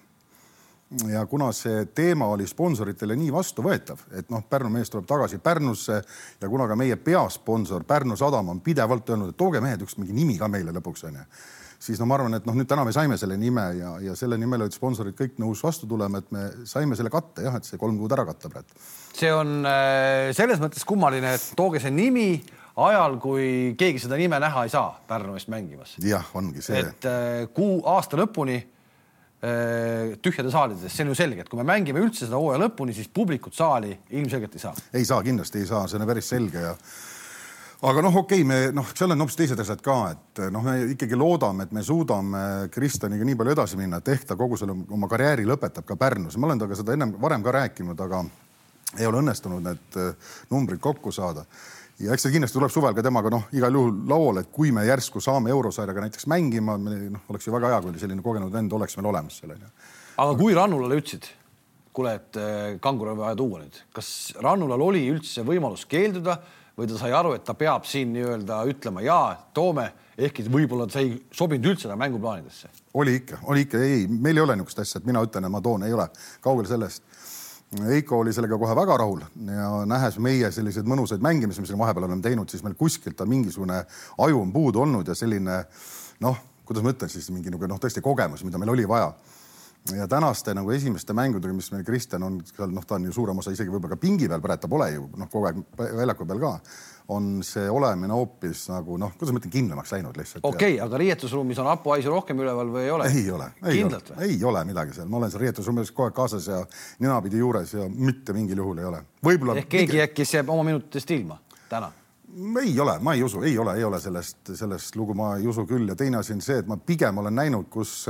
ja 1.09 1.27
kuna 1.27 1.51
see 1.53 1.85
teema 1.95 2.27
oli 2.35 2.47
sponsoritele 2.47 3.17
nii 3.19 3.33
vastuvõetav, 3.35 4.07
et 4.19 4.31
noh, 4.33 4.45
Pärnu 4.51 4.71
mees 4.75 4.91
tuleb 4.93 5.07
tagasi 5.09 5.39
Pärnusse 5.43 6.01
ja 6.41 6.49
kuna 6.49 6.69
ka 6.71 6.77
meie 6.79 6.97
peasponsor 6.97 7.85
Pärnu 7.89 8.17
Sadam 8.17 8.49
on 8.53 8.63
pidevalt 8.65 9.11
öelnud, 9.11 9.35
et 9.35 9.39
tooge 9.41 9.61
mehed 9.65 9.83
üks 9.85 9.99
mingi 9.99 10.17
nimi 10.17 10.39
ka 10.39 10.49
meile 10.49 10.75
lõpuks 10.77 11.07
onju, 11.09 11.25
siis 11.85 12.01
no 12.01 12.09
ma 12.09 12.19
arvan, 12.19 12.39
et 12.39 12.47
noh, 12.49 12.57
nüüd 12.57 12.69
täna 12.71 12.85
me 12.87 12.95
saime 12.97 13.19
selle 13.21 13.37
nime 13.41 13.67
ja, 13.79 13.95
ja 14.03 14.17
selle 14.19 14.39
nimel 14.41 14.67
olid 14.67 14.77
sponsorid 14.77 15.17
kõik 15.19 15.39
nõus 15.43 15.63
vastu 15.65 15.89
tulema, 15.91 16.23
et 16.23 16.35
me 16.35 16.49
saime 16.69 16.99
selle 16.99 17.13
katte 17.13 17.47
jah, 17.47 17.57
et 17.59 17.69
see 17.69 17.81
kolm 17.81 17.99
kuud 18.01 18.13
ära 18.17 18.27
katta 18.29 18.53
praegu. 18.53 18.85
see 19.15 19.33
on 19.33 19.65
äh, 19.69 20.31
selles 20.37 20.63
mõttes 20.63 20.87
kummaline, 20.89 21.35
et 21.39 21.51
tooge 21.59 21.83
see 21.83 21.95
nimi 21.95 22.29
ajal, 22.75 23.19
kui 23.23 23.75
keegi 23.79 24.03
seda 24.03 24.19
nime 24.19 24.41
näha 24.43 24.67
ei 24.67 24.73
saa 24.73 24.95
Pärnu 25.09 25.37
eest 25.39 25.51
mängimas. 25.53 25.97
jah, 26.03 26.31
ongi 26.35 26.63
see. 26.63 26.81
et 26.81 27.11
äh, 27.11 27.49
kuu 27.55 27.83
aasta 27.87 28.19
lõpuni 28.21 28.63
tühjade 30.25 30.53
saalides, 30.53 30.93
see 30.93 31.05
on 31.05 31.11
ju 31.13 31.17
selge, 31.19 31.43
et 31.45 31.51
kui 31.51 31.59
me 31.61 31.67
mängime 31.69 32.01
üldse 32.01 32.25
seda 32.25 32.39
hooaja 32.41 32.63
lõpuni, 32.63 32.95
siis 32.97 33.11
publikut 33.13 33.57
saali 33.57 33.91
ilmselgelt 34.17 34.55
ei 34.57 34.63
saa. 34.63 34.73
ei 34.95 35.05
saa, 35.05 35.19
kindlasti 35.27 35.61
ei 35.61 35.69
saa, 35.69 35.83
see 35.91 36.01
on 36.01 36.07
päris 36.09 36.31
selge 36.33 36.63
ja 36.63 36.73
aga 37.85 38.05
noh, 38.07 38.17
okei 38.23 38.41
okay,, 38.41 38.49
me 38.49 38.59
noh, 38.77 38.89
seal 38.97 39.13
on 39.13 39.25
hoopis 39.25 39.37
teised 39.37 39.61
asjad 39.61 39.83
ka, 39.85 39.97
et 40.15 40.43
noh, 40.55 40.65
me 40.65 40.79
ikkagi 40.95 41.19
loodame, 41.19 41.67
et 41.67 41.75
me 41.77 41.85
suudame 41.85 42.45
Kristjaniga 42.73 43.27
nii 43.29 43.37
palju 43.41 43.57
edasi 43.57 43.81
minna, 43.81 44.01
et 44.01 44.11
ehk 44.15 44.25
ta 44.31 44.39
kogu 44.41 44.59
selle 44.61 44.77
oma 44.97 45.11
karjääri 45.11 45.45
lõpetab 45.49 45.87
ka 45.89 45.99
Pärnus. 46.01 46.39
ma 46.39 46.49
olen 46.49 46.63
temaga 46.63 46.81
seda 46.81 46.97
ennem 46.97 47.15
varem 47.21 47.45
ka 47.45 47.55
rääkinud, 47.59 48.01
aga 48.07 48.25
ei 48.99 49.07
ole 49.11 49.21
õnnestunud 49.21 49.65
need 49.67 49.99
numbrid 50.55 50.81
kokku 50.81 51.13
saada 51.13 51.45
ja 52.03 52.15
eks 52.15 52.27
see 52.27 52.35
kindlasti 52.35 52.59
tuleb 52.59 52.73
suvel 52.73 52.97
ka 52.97 53.05
temaga 53.05 53.31
noh, 53.33 53.47
igal 53.55 53.79
juhul 53.79 53.95
lauale, 54.11 54.45
et 54.45 54.51
kui 54.55 54.73
me 54.75 54.85
järsku 54.87 55.23
saame 55.23 55.53
eurosarjaga 55.55 56.07
näiteks 56.07 56.27
mängima, 56.31 56.77
noh, 56.81 57.23
oleks 57.31 57.47
ju 57.47 57.55
väga 57.55 57.71
hea, 57.75 57.81
kui 57.85 58.03
selline 58.03 58.25
kogenud 58.25 58.53
vend 58.55 58.75
oleks 58.75 58.99
meil 58.99 59.11
olemas 59.13 59.39
seal 59.41 59.55
onju. 59.55 59.71
aga 60.25 60.37
kui 60.41 60.57
Rannulale 60.57 60.99
ütlesid, 60.99 61.29
kuule, 61.95 62.17
et 62.19 62.41
eh, 62.41 62.77
kangur 62.83 63.13
on 63.13 63.21
vaja 63.23 63.39
tuua 63.39 63.63
nüüd, 63.63 63.79
kas 63.95 64.09
Rannulal 64.43 64.83
oli 64.83 65.05
üldse 65.13 65.47
võimalus 65.47 65.87
keelduda 65.91 66.41
või 66.75 66.91
ta 66.91 66.99
sai 66.99 67.13
aru, 67.15 67.37
et 67.37 67.45
ta 67.47 67.55
peab 67.55 67.87
siin 67.87 68.11
nii-öelda 68.17 68.65
ütlema 68.71 69.05
ja 69.05 69.19
toome, 69.55 69.87
ehkki 70.19 70.49
võib-olla 70.51 70.89
see 70.91 71.07
ei 71.07 71.13
sobinud 71.35 71.71
üldse 71.71 71.91
ta 71.91 71.99
mänguplaanidesse? 71.99 72.73
oli 72.99 73.21
ikka, 73.21 73.39
oli 73.51 73.69
ikka, 73.69 73.79
ei, 73.83 74.09
meil 74.11 74.39
ei 74.39 74.43
ole 74.43 74.59
niisugust 74.59 74.83
asja, 74.83 75.03
et 75.03 75.07
mina 75.07 75.23
ütlen, 75.23 75.47
et 75.47 75.55
ma 75.55 75.63
toon, 75.63 75.87
ei 75.87 75.95
ole, 75.95 76.09
kaugel 76.43 76.67
sellest 76.71 77.07
Eiko 77.83 78.19
oli 78.23 78.33
sellega 78.33 78.59
kohe 78.59 78.75
väga 78.77 78.97
rahul 79.01 79.23
ja 79.51 79.69
nähes 79.89 80.19
meie 80.23 80.51
selliseid 80.55 80.87
mõnusaid 80.89 81.23
mängimisi, 81.25 81.63
mis 81.65 81.73
me 81.75 81.79
vahepeal 81.83 82.07
oleme 82.07 82.23
teinud, 82.23 82.51
siis 82.51 82.63
meil 82.63 82.77
kuskilt 82.79 83.21
on 83.21 83.31
mingisugune 83.31 83.81
aju 84.19 84.41
on 84.41 84.53
puudu 84.53 84.85
olnud 84.85 85.09
ja 85.09 85.17
selline 85.19 85.63
noh, 86.25 86.39
kuidas 86.65 86.85
ma 86.85 86.93
ütlen 86.95 87.13
siis 87.13 87.31
mingi 87.35 87.53
nagu 87.53 87.69
noh, 87.71 87.81
tõesti 87.81 88.03
kogemus, 88.05 88.45
mida 88.47 88.61
meil 88.61 88.73
oli 88.75 88.87
vaja. 88.89 89.13
Ja 89.93 90.09
tänaste 90.09 90.55
nagu 90.57 90.71
esimeste 90.71 91.13
mängudega, 91.13 91.53
mis 91.53 91.69
meil 91.73 91.85
Kristjan 91.85 92.23
on 92.23 92.39
seal, 92.49 92.71
noh, 92.73 92.87
ta 92.89 92.97
on 92.97 93.05
ju 93.05 93.13
suurem 93.13 93.39
osa 93.39 93.53
isegi 93.53 93.73
võib-olla 93.73 93.99
ka 93.99 94.01
pingi 94.01 94.29
peal, 94.31 94.41
praegu 94.41 94.63
ta 94.63 94.71
pole 94.73 94.91
ju 94.95 95.09
noh, 95.13 95.29
kogu 95.29 95.49
aeg 95.51 95.59
väljaku 95.77 96.27
peal 96.29 96.41
ka 96.41 96.53
on 97.13 97.43
see 97.45 97.67
olemine 97.71 98.17
hoopis 98.17 98.63
nagu 98.73 98.97
noh, 99.01 99.13
kuidas 99.19 99.35
ma 99.35 99.41
ütlen, 99.43 99.53
kindlamaks 99.53 99.93
läinud 99.93 100.17
lihtsalt. 100.17 100.45
okei 100.49 100.77
okay,, 100.77 100.85
aga 100.87 101.01
riietusruumis 101.03 101.59
on 101.61 101.69
hapuhaisu 101.69 102.13
rohkem 102.15 102.41
üleval 102.41 102.71
või 102.73 102.87
ei 102.87 102.95
ole? 102.95 103.11
ei 103.11 103.27
ole, 103.31 103.49
ei 103.69 103.83
ole, 103.85 104.01
ei 104.25 104.39
ole 104.53 104.63
midagi 104.65 104.97
seal, 104.97 105.11
ma 105.11 105.21
olen 105.21 105.35
seal 105.35 105.45
riietusruumis 105.45 105.93
kogu 105.93 106.09
aeg 106.09 106.17
kaasas 106.17 106.49
ja 106.49 106.63
ninapidi 107.05 107.43
juures 107.43 107.75
ja 107.77 107.89
mitte 107.93 108.33
mingil 108.33 108.65
juhul 108.65 108.81
ei 108.81 108.89
ole. 108.89 109.03
võib-olla. 109.25 109.59
ehk 109.61 109.69
keegi 109.77 110.01
äkki, 110.07 110.23
kes 110.23 110.35
jääb 110.39 110.55
oma 110.55 110.65
minutitest 110.71 111.13
ilma 111.13 111.37
täna? 111.69 111.93
ei 112.63 112.73
ole, 112.81 112.97
ma 113.05 113.13
ei 113.15 113.23
usu, 113.23 113.43
ei 113.45 113.59
ole, 113.59 113.77
ei 113.77 113.85
ole 113.85 114.01
sellest, 114.01 114.55
sellest 114.57 114.97
lugu 114.97 115.15
ma 115.15 115.35
ei 115.37 115.47
usu 115.49 115.67
küll 115.69 115.93
ja 115.93 115.97
teine 115.97 116.23
asi 116.23 116.33
on 116.33 116.41
see, 116.41 116.57
et 116.65 116.73
ma 116.73 116.81
pigem 116.81 117.21
olen 117.21 117.37
näinud, 117.37 117.69
kus 117.71 118.07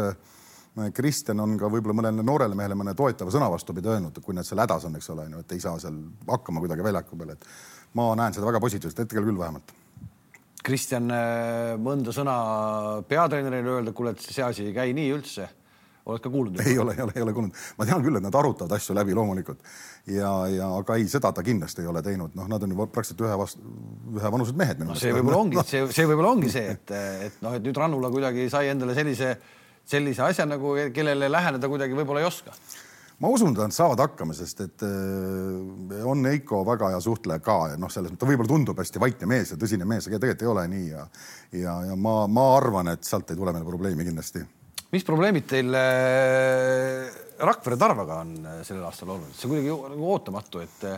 Kristjan 0.95 1.39
on 1.39 1.55
ka 1.59 1.69
võib-olla 1.71 1.95
mõnele 2.01 2.25
noorele 2.27 2.57
mehele 2.59 2.75
mõne 2.79 2.97
toetava 2.99 3.31
sõna 3.31 3.47
vastupidi 3.53 3.93
öelnud, 3.93 4.19
kui 4.25 4.35
nad 4.35 4.47
seal 4.47 4.59
hädas 4.65 4.89
on, 4.89 4.97
eks 4.99 5.11
ole, 5.15 5.29
et 5.39 5.55
ei 5.55 5.63
saa 5.63 5.79
seal 5.79 6.01
hakkama 6.27 6.63
kuidagi 6.65 6.83
väljaku 6.83 7.19
peal, 7.21 7.35
et 7.37 7.47
ma 7.95 8.09
näen 8.19 8.35
seda 8.35 8.49
väga 8.49 8.63
positiivselt, 8.65 9.05
hetkel 9.05 9.27
küll 9.27 9.39
vähemalt. 9.39 9.71
Kristjan, 10.65 11.11
äh, 11.13 11.75
mõnda 11.79 12.15
sõna 12.17 12.35
peatreenerile 13.07 13.77
öelda, 13.77 13.93
kuule, 13.95 14.17
et 14.17 14.25
see 14.25 14.43
asi 14.43 14.67
ei 14.67 14.75
käi 14.75 14.97
nii 14.97 15.13
üldse 15.15 15.51
oled 16.05 16.21
ka 16.21 16.31
kuulnud? 16.31 16.61
ei 16.61 16.79
ole, 16.79 16.95
ei 16.97 17.03
ole, 17.03 17.13
ei 17.17 17.23
ole 17.23 17.33
kuulnud. 17.33 17.61
ma 17.79 17.87
tean 17.89 18.03
küll, 18.05 18.19
et 18.19 18.25
nad 18.25 18.37
arutavad 18.37 18.77
asju 18.77 18.97
läbi 18.97 19.15
loomulikult 19.17 19.63
ja, 20.13 20.31
ja 20.53 20.69
aga 20.77 20.99
ei, 21.01 21.07
seda 21.09 21.33
ta 21.33 21.45
kindlasti 21.45 21.85
ei 21.85 21.89
ole 21.89 22.03
teinud, 22.05 22.35
noh, 22.37 22.49
nad 22.51 22.65
on 22.65 22.75
ju 22.75 22.87
praktiliselt 22.93 23.25
ühe 23.25 23.39
vastu, 23.41 23.75
ühe 24.13 24.33
vanused 24.37 24.59
mehed 24.59 24.83
no,. 24.85 24.97
see 25.01 25.15
võib-olla 25.17 25.41
ongi 25.47 25.61
no., 25.61 25.67
see, 25.69 25.85
see 25.97 26.09
võib-olla 26.11 26.35
ongi 26.37 26.53
see, 26.53 26.75
et, 26.77 26.95
et 27.29 27.39
noh, 27.45 27.57
et 27.57 27.65
nüüd 27.65 27.81
Rannula 27.81 28.13
kuidagi 28.13 28.49
sai 28.53 28.69
endale 28.73 28.97
sellise, 28.99 29.33
sellise 29.89 30.25
asja 30.25 30.47
nagu, 30.49 30.75
kellele 30.95 31.31
läheneda 31.33 31.69
kuidagi 31.71 31.97
võib-olla 31.97 32.25
ei 32.25 32.29
oska. 32.29 32.55
Ma 33.23 33.31
usun, 33.31 33.53
nad 33.55 33.71
saavad 33.71 34.01
hakkama, 34.03 34.35
sest 34.35 34.65
et 34.65 34.83
äh, 34.83 36.01
on 36.11 36.27
Eiko 36.27 36.65
väga 36.67 36.91
hea 36.91 37.01
suhtleja 37.03 37.39
ka 37.45 37.59
ja 37.71 37.77
noh, 37.79 37.93
selles 37.93 38.11
mõttes 38.11 38.25
ta 38.25 38.31
võib-olla 38.31 38.51
tundub 38.51 38.81
hästi 38.83 39.03
vaikne 39.03 39.29
mees 39.31 39.53
ja 39.55 39.59
tõsine 39.61 39.87
mees, 39.87 40.09
aga 40.09 40.19
tegelikult 40.19 40.43
ei 40.43 40.51
ole 40.51 40.65
nii 40.73 40.89
ja 40.89 41.05
ja, 41.55 41.77
ja 41.91 41.97
ma, 41.97 42.17
ma 42.27 42.49
arvan, 42.57 42.91
et 42.91 43.07
sealt 43.07 43.31
ei 43.31 43.39
tule 43.39 43.55
meil 43.55 43.67
probleemi 43.69 44.07
kindlasti. 44.09 44.43
Mis 44.95 45.07
probleemid 45.07 45.47
teil 45.51 45.71
äh, 45.79 47.15
Rakvere 47.47 47.79
Tarvaga 47.79 48.19
on 48.25 48.35
äh, 48.41 48.59
sellel 48.67 48.89
aastal 48.91 49.15
olnud, 49.15 49.31
see 49.39 49.53
kuidagi 49.53 49.71
nagu 49.95 50.11
ootamatu, 50.11 50.65
et 50.67 50.89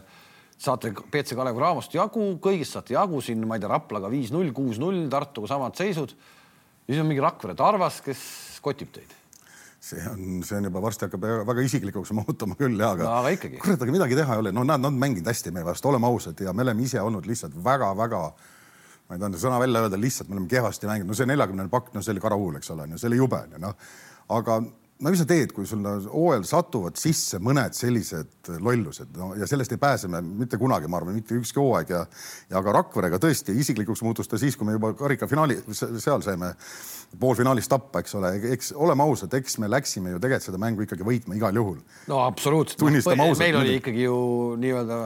saate 0.57 0.95
BC 0.97 1.37
Kalev 1.37 1.61
Cramost 1.61 1.95
jagu, 1.95 2.31
kõigist 2.41 2.79
saate 2.79 2.97
jagu 2.97 3.21
siin, 3.21 3.45
ma 3.45 3.59
ei 3.59 3.63
tea, 3.63 3.71
Raplaga 3.71 4.09
viis-null, 4.13 4.55
kuus-null, 4.57 5.05
Tartuga 5.13 5.53
samad 5.53 5.77
seisud. 5.77 6.17
ja 6.17 6.95
siis 6.95 7.05
on 7.05 7.11
mingi 7.11 7.25
Rakvere 7.25 7.55
Tarvas, 7.59 8.01
kes 8.01 8.25
kotib 8.67 8.91
teid? 8.95 9.15
See 9.87 10.03
on, 10.11 10.43
see 10.43 10.57
on 10.59 10.67
juba 10.67 10.81
varsti 10.83 11.07
hakkab 11.07 11.25
väga 11.47 11.63
isiklikuks 11.63 12.11
muutuma 12.17 12.57
küll 12.59 12.75
ja, 12.81 12.91
aga, 12.97 13.07
no, 13.07 13.17
aga 13.21 13.51
kurat, 13.61 13.83
aga 13.85 13.95
midagi 13.95 14.19
teha 14.19 14.35
ei 14.35 14.43
ole, 14.43 14.53
no 14.57 14.65
nad, 14.67 14.83
nad 14.83 14.97
mänginud 14.99 15.29
hästi 15.31 15.53
meie 15.55 15.67
vastu, 15.69 15.93
oleme 15.93 16.09
ausad 16.09 16.41
ja 16.43 16.55
me 16.57 16.65
oleme 16.65 16.83
ise 16.83 17.03
olnud 17.05 17.29
lihtsalt 17.29 17.55
väga-väga 17.65 18.23
ma 19.07 19.15
ei 19.15 19.23
taha 19.23 19.39
sõna 19.39 19.61
välja 19.63 19.85
öelda, 19.85 20.01
lihtsalt 20.01 20.31
me 20.31 20.39
oleme 20.39 20.51
kehvasti 20.51 20.89
mänginud, 20.91 21.13
no 21.13 21.19
see 21.19 21.29
neljakümnene 21.31 21.71
pakk, 21.71 21.93
no 21.95 22.03
see 22.03 22.17
oli 22.17 22.25
karahuul, 22.25 22.59
eks 22.59 22.73
ole, 22.75 22.89
see 22.97 23.11
oli 23.11 23.21
jube, 23.21 23.39
noh. 23.63 23.77
aga 24.35 24.59
no 25.03 25.13
mis 25.13 25.21
sa 25.21 25.27
teed, 25.29 25.53
kui 25.53 25.67
sul 25.69 25.85
hooajal 25.85 26.45
satuvad 26.49 26.97
sisse 27.01 27.41
mõned 27.43 27.77
sellised 27.77 28.51
lollused, 28.65 29.11
no 29.19 29.33
ja 29.37 29.49
sellest 29.49 29.75
ei 29.75 29.81
pääse 29.81 30.09
me 30.09 30.23
mitte 30.25 30.59
kunagi, 30.61 30.89
ma 30.89 31.01
arvan, 31.01 31.17
mitte 31.19 31.37
ükski 31.37 31.61
hooaeg 31.61 31.93
ja 31.93 32.05
ja 32.53 32.63
ka 32.65 32.75
Rakverega 32.79 33.21
tõesti 33.23 33.57
isiklikuks 33.61 34.03
muutus 34.07 34.31
ta 34.31 34.41
siis, 34.41 34.57
kui 34.57 34.69
me 34.69 34.77
juba 34.79 34.95
karikafinaali 34.97 35.59
seal 35.75 36.25
saime 36.25 36.55
poolfinaalis 37.21 37.69
tappa, 37.69 38.01
eks 38.01 38.17
ole, 38.19 38.33
eks 38.55 38.73
oleme 38.77 39.05
ausad, 39.05 39.35
eks 39.37 39.59
me 39.63 39.71
läksime 39.71 40.15
ju 40.15 40.21
tegelikult 40.23 40.49
seda 40.51 40.61
mängu 40.61 40.87
ikkagi 40.87 41.07
võitma 41.07 41.37
igal 41.37 41.61
juhul. 41.61 41.81
no 42.09 42.23
absoluutselt. 42.25 42.81
tunnistame 42.81 43.23
ausalt. 43.23 43.45
meil 43.45 43.61
oli 43.61 43.79
ikkagi 43.81 44.09
ju 44.09 44.19
nii-öelda 44.63 45.03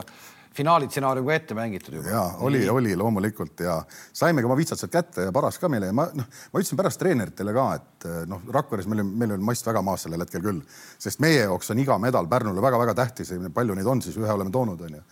finaalistsenaariumiga 0.55 1.35
ette 1.35 1.55
mängitud 1.55 1.95
juba. 1.95 2.09
ja 2.09 2.21
oli, 2.43 2.61
oli 2.69 2.95
loomulikult 2.95 3.59
ja 3.63 3.77
saime 4.13 4.41
ka 4.41 4.49
oma 4.49 4.57
vitsad 4.59 4.79
sealt 4.79 4.91
kätte 4.91 5.27
ja 5.27 5.31
paras 5.35 5.59
ka 5.59 5.69
meile 5.71 5.91
ja 5.91 5.95
ma 5.95 6.07
noh, 6.13 6.27
ma 6.27 6.59
ütlesin 6.61 6.79
pärast 6.79 6.99
treeneritele 6.99 7.53
ka, 7.55 7.67
et 7.79 8.07
noh, 8.27 8.41
Rakveres 8.51 8.89
meil, 8.91 9.03
meil 9.07 9.37
oli 9.37 9.47
mast 9.51 9.67
väga 9.67 9.83
maas 9.85 10.07
sellel 10.07 10.25
hetkel 10.25 10.43
küll, 10.43 10.63
sest 10.99 11.23
meie 11.23 11.45
jaoks 11.45 11.71
on 11.71 11.83
iga 11.83 11.97
medal 12.01 12.27
Pärnule 12.31 12.63
väga-väga 12.63 12.97
tähtis 12.99 13.31
ja 13.31 13.53
palju 13.53 13.77
neid 13.77 13.87
on 13.87 14.03
siis, 14.03 14.17
ühe 14.19 14.33
oleme 14.33 14.51
toonud, 14.51 14.81
onju 14.89 15.03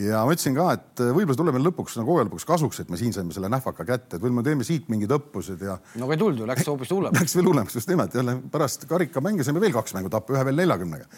ja 0.00 0.22
ma 0.24 0.32
ütlesin 0.32 0.54
ka, 0.56 0.68
et 0.78 1.02
võib-olla 1.02 1.38
tuleb 1.38 1.56
meil 1.58 1.66
lõpuks 1.68 1.98
nagu 1.98 2.14
hooaja 2.14 2.28
lõpuks 2.28 2.46
kasuks, 2.48 2.80
et 2.82 2.90
me 2.92 2.98
siin 3.00 3.12
saime 3.12 3.34
selle 3.34 3.50
nähvaka 3.52 3.84
kätte, 3.84 4.16
et 4.16 4.22
võib-olla 4.22 4.40
me 4.40 4.46
teeme 4.46 4.66
siit 4.66 4.88
mingid 4.92 5.12
õppused 5.18 5.60
ja. 5.66 5.76
no 6.00 6.06
aga 6.06 6.16
ei 6.16 6.22
tulnud 6.22 6.42
ju, 6.42 6.48
läks 6.48 6.70
hoopis 6.70 6.94
hullemaks. 6.94 7.20
Läks 7.22 7.36
veel 7.36 7.50
hullemaks 7.50 7.76
just 7.76 7.92
nimelt 7.92 8.16
jälle 8.16 8.38
pärast 8.52 8.86
karikamänge 8.88 9.44
saime 9.44 9.60
veel 9.62 9.74
kaks 9.74 9.96
mängu 9.98 10.12
tappa, 10.12 10.36
ühe 10.36 10.46
veel 10.48 10.62
neljakümnega 10.62 11.10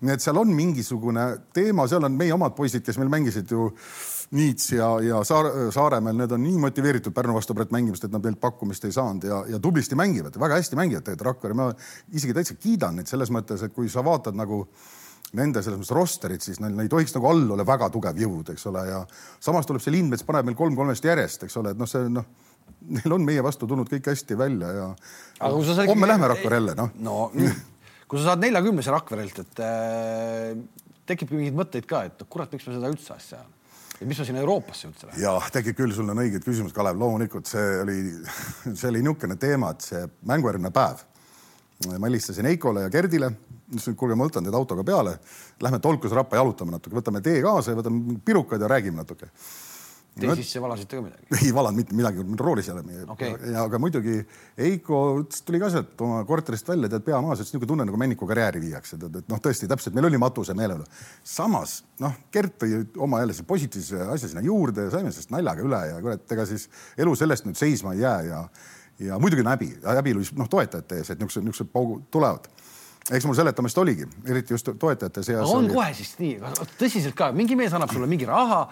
nii 0.00 0.14
et 0.14 0.24
seal 0.24 0.38
on 0.40 0.54
mingisugune 0.54 1.26
teema, 1.56 1.86
seal 1.88 2.04
on 2.08 2.16
meie 2.16 2.32
omad 2.34 2.54
poisid, 2.56 2.84
kes 2.86 2.98
meil 3.00 3.12
mängisid 3.12 3.52
ju 3.52 3.68
Niits 4.30 4.68
ja, 4.70 4.86
ja 5.02 5.24
Saare, 5.26 5.72
Saaremäel, 5.74 6.14
need 6.20 6.30
on 6.30 6.42
nii 6.44 6.58
motiveeritud 6.62 7.14
Pärnu 7.14 7.34
vastu 7.34 7.54
praegu 7.58 7.74
mängimist, 7.74 8.04
et 8.06 8.12
nad 8.14 8.22
meilt 8.22 8.38
pakkumist 8.38 8.84
ei 8.86 8.94
saanud 8.94 9.26
ja, 9.26 9.40
ja 9.50 9.58
tublisti 9.58 9.98
mängivad, 9.98 10.36
väga 10.38 10.60
hästi 10.60 10.78
mängivad 10.78 11.02
tegelikult 11.08 11.26
Rakvere, 11.26 11.56
ma 11.58 11.66
isegi 12.14 12.36
täitsa 12.36 12.54
kiidan 12.54 13.00
neid 13.00 13.10
selles 13.10 13.32
mõttes, 13.34 13.64
et 13.66 13.74
kui 13.74 13.90
sa 13.90 14.04
vaatad 14.06 14.38
nagu 14.38 14.60
nende 15.34 15.64
selles 15.66 15.80
mõttes 15.80 15.94
rosterit, 15.94 16.46
siis 16.46 16.62
neil 16.62 16.78
ei 16.78 16.90
tohiks 16.90 17.16
nagu 17.16 17.26
all 17.26 17.42
olla 17.56 17.66
väga 17.66 17.90
tugev 17.90 18.22
jõud, 18.22 18.54
eks 18.54 18.68
ole, 18.70 18.84
ja 18.86 19.02
samas 19.42 19.66
tuleb 19.66 19.82
see 19.82 19.96
Lindmets 19.96 20.26
paneb 20.28 20.46
meil 20.46 20.58
kolm 20.58 20.78
kolmest 20.78 21.10
järjest, 21.10 21.48
eks 21.48 21.58
ole, 21.58 21.74
et 21.74 21.82
noh, 21.82 21.90
see 21.90 22.06
noh, 22.14 22.30
neil 22.86 23.18
on 23.18 23.26
meie 23.26 23.42
vastu 23.42 23.66
tulnud 23.66 23.90
kõik 23.90 24.12
hästi 24.12 24.38
välja 24.38 24.70
ja. 24.76 24.88
homme 25.90 26.06
lähme 26.06 26.30
Rakvere 26.30 26.62
jälle, 26.62 26.78
noh. 26.78 26.94
no, 27.02 27.18
no 27.34 27.50
kui 28.10 28.18
sa 28.18 28.32
saad 28.32 28.42
neljakümnese 28.42 28.90
Rakverelt, 28.90 29.38
et 29.44 29.60
äh, 29.62 30.54
tekibki 31.06 31.36
mingeid 31.38 31.58
mõtteid 31.58 31.86
ka, 31.90 32.02
et 32.08 32.24
kurat, 32.30 32.50
miks 32.50 32.66
me 32.66 32.74
seda 32.74 32.90
üldse 32.90 33.14
asja 33.14 33.44
ja 34.00 34.08
mis 34.08 34.18
me 34.18 34.26
sinna 34.26 34.42
Euroopasse 34.42 34.88
üldse 34.88 35.06
läheme? 35.06 35.22
ja 35.22 35.36
tekib 35.54 35.78
küll, 35.78 35.94
sul 35.94 36.10
on 36.10 36.22
õiged 36.24 36.42
küsimused, 36.42 36.74
Kalev, 36.76 36.98
loomulikult 36.98 37.50
see 37.50 37.68
oli, 37.84 38.00
see 38.78 38.90
oli 38.90 39.04
niisugune 39.04 39.38
teema, 39.40 39.70
et 39.76 39.86
see 39.86 40.02
mängujärgne 40.26 40.72
päev. 40.74 41.06
ma 41.92 42.06
helistasin 42.08 42.50
Eikole 42.50 42.84
ja 42.88 42.92
Gerdile, 42.92 43.30
ütlesin, 43.70 43.96
kuulge, 43.96 44.18
ma 44.18 44.26
võtan 44.26 44.44
teid 44.44 44.56
autoga 44.58 44.84
peale, 44.84 45.14
lähme 45.62 45.78
Tolkuse 45.80 46.18
rappa 46.18 46.40
jalutame 46.40 46.74
natuke, 46.74 46.96
võtame 46.98 47.22
tee 47.24 47.38
kaasa 47.44 47.72
ja 47.72 47.78
võtame 47.78 48.18
pirukad 48.24 48.60
ja 48.60 48.68
räägime 48.74 49.04
natuke 49.04 49.30
tee 50.18 50.34
sisse 50.40 50.60
valasite 50.62 50.98
ka 50.98 51.04
midagi? 51.04 51.26
ei 51.44 51.52
valanud 51.54 51.78
mitte 51.80 51.96
midagi, 51.96 52.24
roolis 52.40 52.68
ei 52.68 52.74
ole 52.74 52.82
meie 52.86 53.04
okay.. 53.12 53.34
ja 53.52 53.64
aga 53.66 53.80
muidugi 53.82 54.16
Eiko 54.60 55.00
tuli 55.46 55.60
ka 55.62 55.70
sealt 55.72 56.02
oma 56.06 56.22
korterist 56.28 56.68
välja, 56.68 56.90
tead 56.92 57.06
pea 57.06 57.20
maas, 57.24 57.38
ütles 57.40 57.52
niisugune 57.52 57.70
tunne 57.72 57.86
nagu 57.88 58.00
Männiku 58.00 58.28
karjääri 58.30 58.62
viiakse, 58.64 58.98
tead, 59.00 59.20
et 59.22 59.30
noh, 59.30 59.42
tõesti 59.42 59.68
täpselt, 59.70 59.96
meil 59.96 60.10
oli 60.10 60.20
matuse 60.20 60.56
meeleolu. 60.58 60.86
samas 61.36 61.80
noh, 62.02 62.16
Gert 62.32 62.58
tõi 62.62 62.82
oma 62.98 63.22
jälle 63.22 63.36
see 63.36 63.48
positiivse 63.48 64.02
asja 64.16 64.32
sinna 64.32 64.44
juurde 64.46 64.88
ja 64.88 64.94
saime 64.96 65.14
sellest 65.14 65.32
naljaga 65.34 65.66
üle 65.66 65.80
ja 65.92 66.02
kurat, 66.02 66.26
ega 66.36 66.46
siis 66.48 66.68
elu 67.00 67.16
sellest 67.18 67.48
nüüd 67.48 67.60
seisma 67.60 67.94
ei 67.96 68.04
jää 68.04 68.20
ja 68.28 68.44
ja 69.00 69.16
muidugi 69.18 69.40
on 69.40 69.48
häbi, 69.54 69.70
häbi 69.84 70.12
noh, 70.36 70.48
toetajate 70.50 71.00
ees, 71.00 71.12
et 71.12 71.20
niisugused, 71.20 71.46
niisugused 71.46 71.72
paugud 71.72 72.02
tulevad 72.12 72.50
eks 73.10 73.26
mul 73.26 73.34
seletamist 73.34 73.78
oligi, 73.78 74.06
eriti 74.28 74.54
just 74.54 74.70
toetajate 74.78 75.22
seas. 75.26 75.48
on 75.48 75.64
oli... 75.64 75.74
kohe 75.74 75.90
siis 75.96 76.12
nii, 76.20 76.38
tõsiselt 76.78 77.16
ka, 77.18 77.30
mingi 77.36 77.56
mees 77.58 77.74
annab 77.74 77.92
sulle 77.92 78.06
mingi 78.10 78.28
raha, 78.28 78.62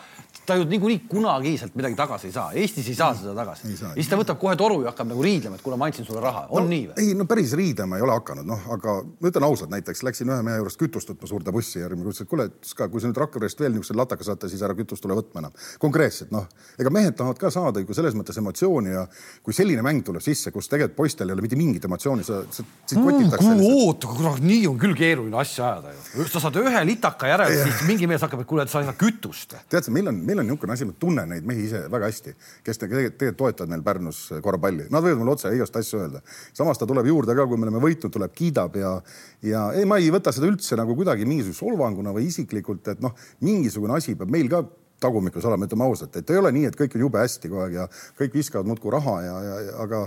ta 0.46 0.56
ju 0.56 0.66
niikuinii 0.68 1.02
kunagi 1.10 1.54
sealt 1.60 1.74
midagi 1.78 1.98
tagasi 1.98 2.28
ei 2.30 2.34
saa, 2.34 2.52
Eestis 2.56 2.88
ei 2.92 2.96
saa 2.98 3.14
seda 3.18 3.34
tagasi. 3.36 3.72
ja 3.74 3.92
siis 3.96 4.10
ta 4.10 4.18
võtab 4.20 4.38
kohe 4.40 4.54
toru 4.56 4.80
ja 4.84 4.92
hakkab 4.92 5.10
nagu 5.10 5.24
riidlema, 5.24 5.58
et 5.58 5.64
kuule, 5.64 5.78
ma 5.80 5.88
andsin 5.90 6.06
sulle 6.06 6.22
raha, 6.24 6.46
on 6.48 6.64
no, 6.64 6.72
nii 6.72 6.84
või? 6.90 7.04
ei 7.04 7.16
no 7.18 7.26
päris 7.30 7.52
riidema 7.58 7.98
ei 7.98 8.04
ole 8.06 8.14
hakanud, 8.16 8.46
noh, 8.48 8.68
aga 8.76 8.96
ma 9.04 9.32
ütlen 9.32 9.48
ausalt, 9.48 9.72
näiteks 9.74 10.04
läksin 10.06 10.32
ühe 10.32 10.38
mehe 10.46 10.60
juurest 10.62 10.80
kütust 10.80 11.12
võtma 11.12 11.30
suurde 11.30 11.54
bussi 11.54 11.82
ja 11.82 11.90
ütles, 11.90 12.22
et 12.22 12.30
kuule, 12.30 12.48
kui 12.78 13.02
sa 13.02 13.10
nüüd 13.10 13.22
Rakverest 13.24 13.60
veel 13.60 13.74
niisuguse 13.74 13.98
lataka 13.98 14.26
saate, 14.26 14.50
siis 14.52 14.62
ära 14.64 14.76
kütust 14.78 15.04
tule 15.04 15.18
võtma 15.18 15.42
enam. 15.44 15.58
konkreetselt 15.82 16.32
noh, 16.34 16.46
ega 16.78 16.92
mehed 16.94 17.18
tahavad 17.18 17.40
ka 17.40 17.50
saada 17.52 17.82
ju 17.82 17.96
selles 17.96 18.16
mõttes 18.16 18.38
emotsiooni 18.40 18.94
ja 18.94 19.04
kui 19.42 19.56
selline 19.56 19.82
mäng 19.84 20.06
tuleb 20.06 20.22
sisse, 20.24 20.52
kus 20.54 20.70
tegelikult 20.70 20.96
poistel 20.96 21.28
ei 21.28 21.36
ole 21.36 21.44
mitte 21.44 21.58
mingit 21.58 21.84
emotsiooni, 21.88 22.24
sa, 22.26 22.40
sa 22.50 22.64
sind 22.86 23.04
kotitakse 23.04 23.50
mm,. 23.52 23.84
oota, 23.84 24.14
kurat, 24.28 24.44
nii 24.44 24.66
on 24.70 24.78
küll 24.80 24.94
keeruline 24.98 25.38
asja 25.40 25.66
ajada 25.68 25.92
ju. 25.94 26.26
sa 26.30 26.42
saad 26.42 26.58
ühe 26.60 26.82
litaka 26.88 27.30
järel, 27.30 27.52
siis 27.62 27.82
mingi 27.88 28.08
mees 28.10 28.22
hakkab, 28.24 28.42
et 28.42 28.48
kuule, 28.50 28.64
et 28.66 28.72
sa 28.72 28.82
ei 28.82 28.88
saa 28.88 28.96
kütust. 28.98 29.54
tead 29.70 29.86
sa, 29.86 29.94
meil 29.94 30.10
on, 30.10 30.18
meil 30.28 30.42
on 30.42 30.48
niisugune 30.48 30.74
asi, 30.74 30.88
ma 30.88 30.96
tunnen 31.00 31.32
neid 31.34 31.46
mehi 31.48 31.66
ise 31.68 31.84
väga 31.90 32.10
hästi, 32.10 32.34
kes 32.66 32.82
tegelikult, 32.82 33.18
tegelikult 33.20 33.40
toetavad 33.42 33.74
meil 33.74 33.84
Pärnus 33.86 34.22
korvpalli, 34.44 34.88
nad 34.94 35.04
võivad 35.04 35.22
mulle 35.22 35.36
otse 35.36 35.52
Heiost 35.52 35.78
asju 35.80 36.02
öelda. 36.02 36.22
samas 36.56 36.80
ta 36.80 36.88
tuleb 36.88 37.08
juurde 37.08 37.36
ka, 37.36 37.46
kui 37.48 37.60
me 37.60 37.68
oleme 37.68 37.82
võitnud, 37.84 38.12
tuleb, 38.14 38.34
kiidab 38.36 38.76
ja, 38.78 38.96
ja 39.44 39.68
ei, 39.76 39.86
ma 39.88 40.00
ei 40.02 40.12
võta 40.14 40.34
seda 40.34 40.50
üldse 40.50 40.78
nagu 40.78 40.96
kuidagi 40.98 41.28
mingisuguse 41.28 41.64
solvanguna 41.64 42.12
või 42.16 42.28
isiklikult, 42.32 42.92
et 42.94 43.00
noh, 43.04 43.16
mingisugune 43.44 43.96
asi 43.96 44.16
peab 44.18 44.32
meil 44.34 44.50
ka 44.52 44.64
tagumikus 45.00 45.44
olema, 45.46 45.66
ütleme 45.68 45.86
ausalt, 45.86 46.16
et 46.18 46.30
ei 46.30 46.40
ole 46.40 46.50
nii, 46.54 46.68
et 46.68 46.78
kõik 46.78 46.96
on 46.96 47.04
jube 47.06 47.20
hästi 47.22 47.50
kogu 47.50 47.62
aeg 47.64 47.76
ja 47.76 47.84
kõik 48.18 48.34
viskavad 48.34 48.66
muudkui 48.66 48.90
raha 48.90 49.18
ja, 49.22 49.36
ja, 49.44 49.58
ja 49.68 49.76
aga 49.84 50.00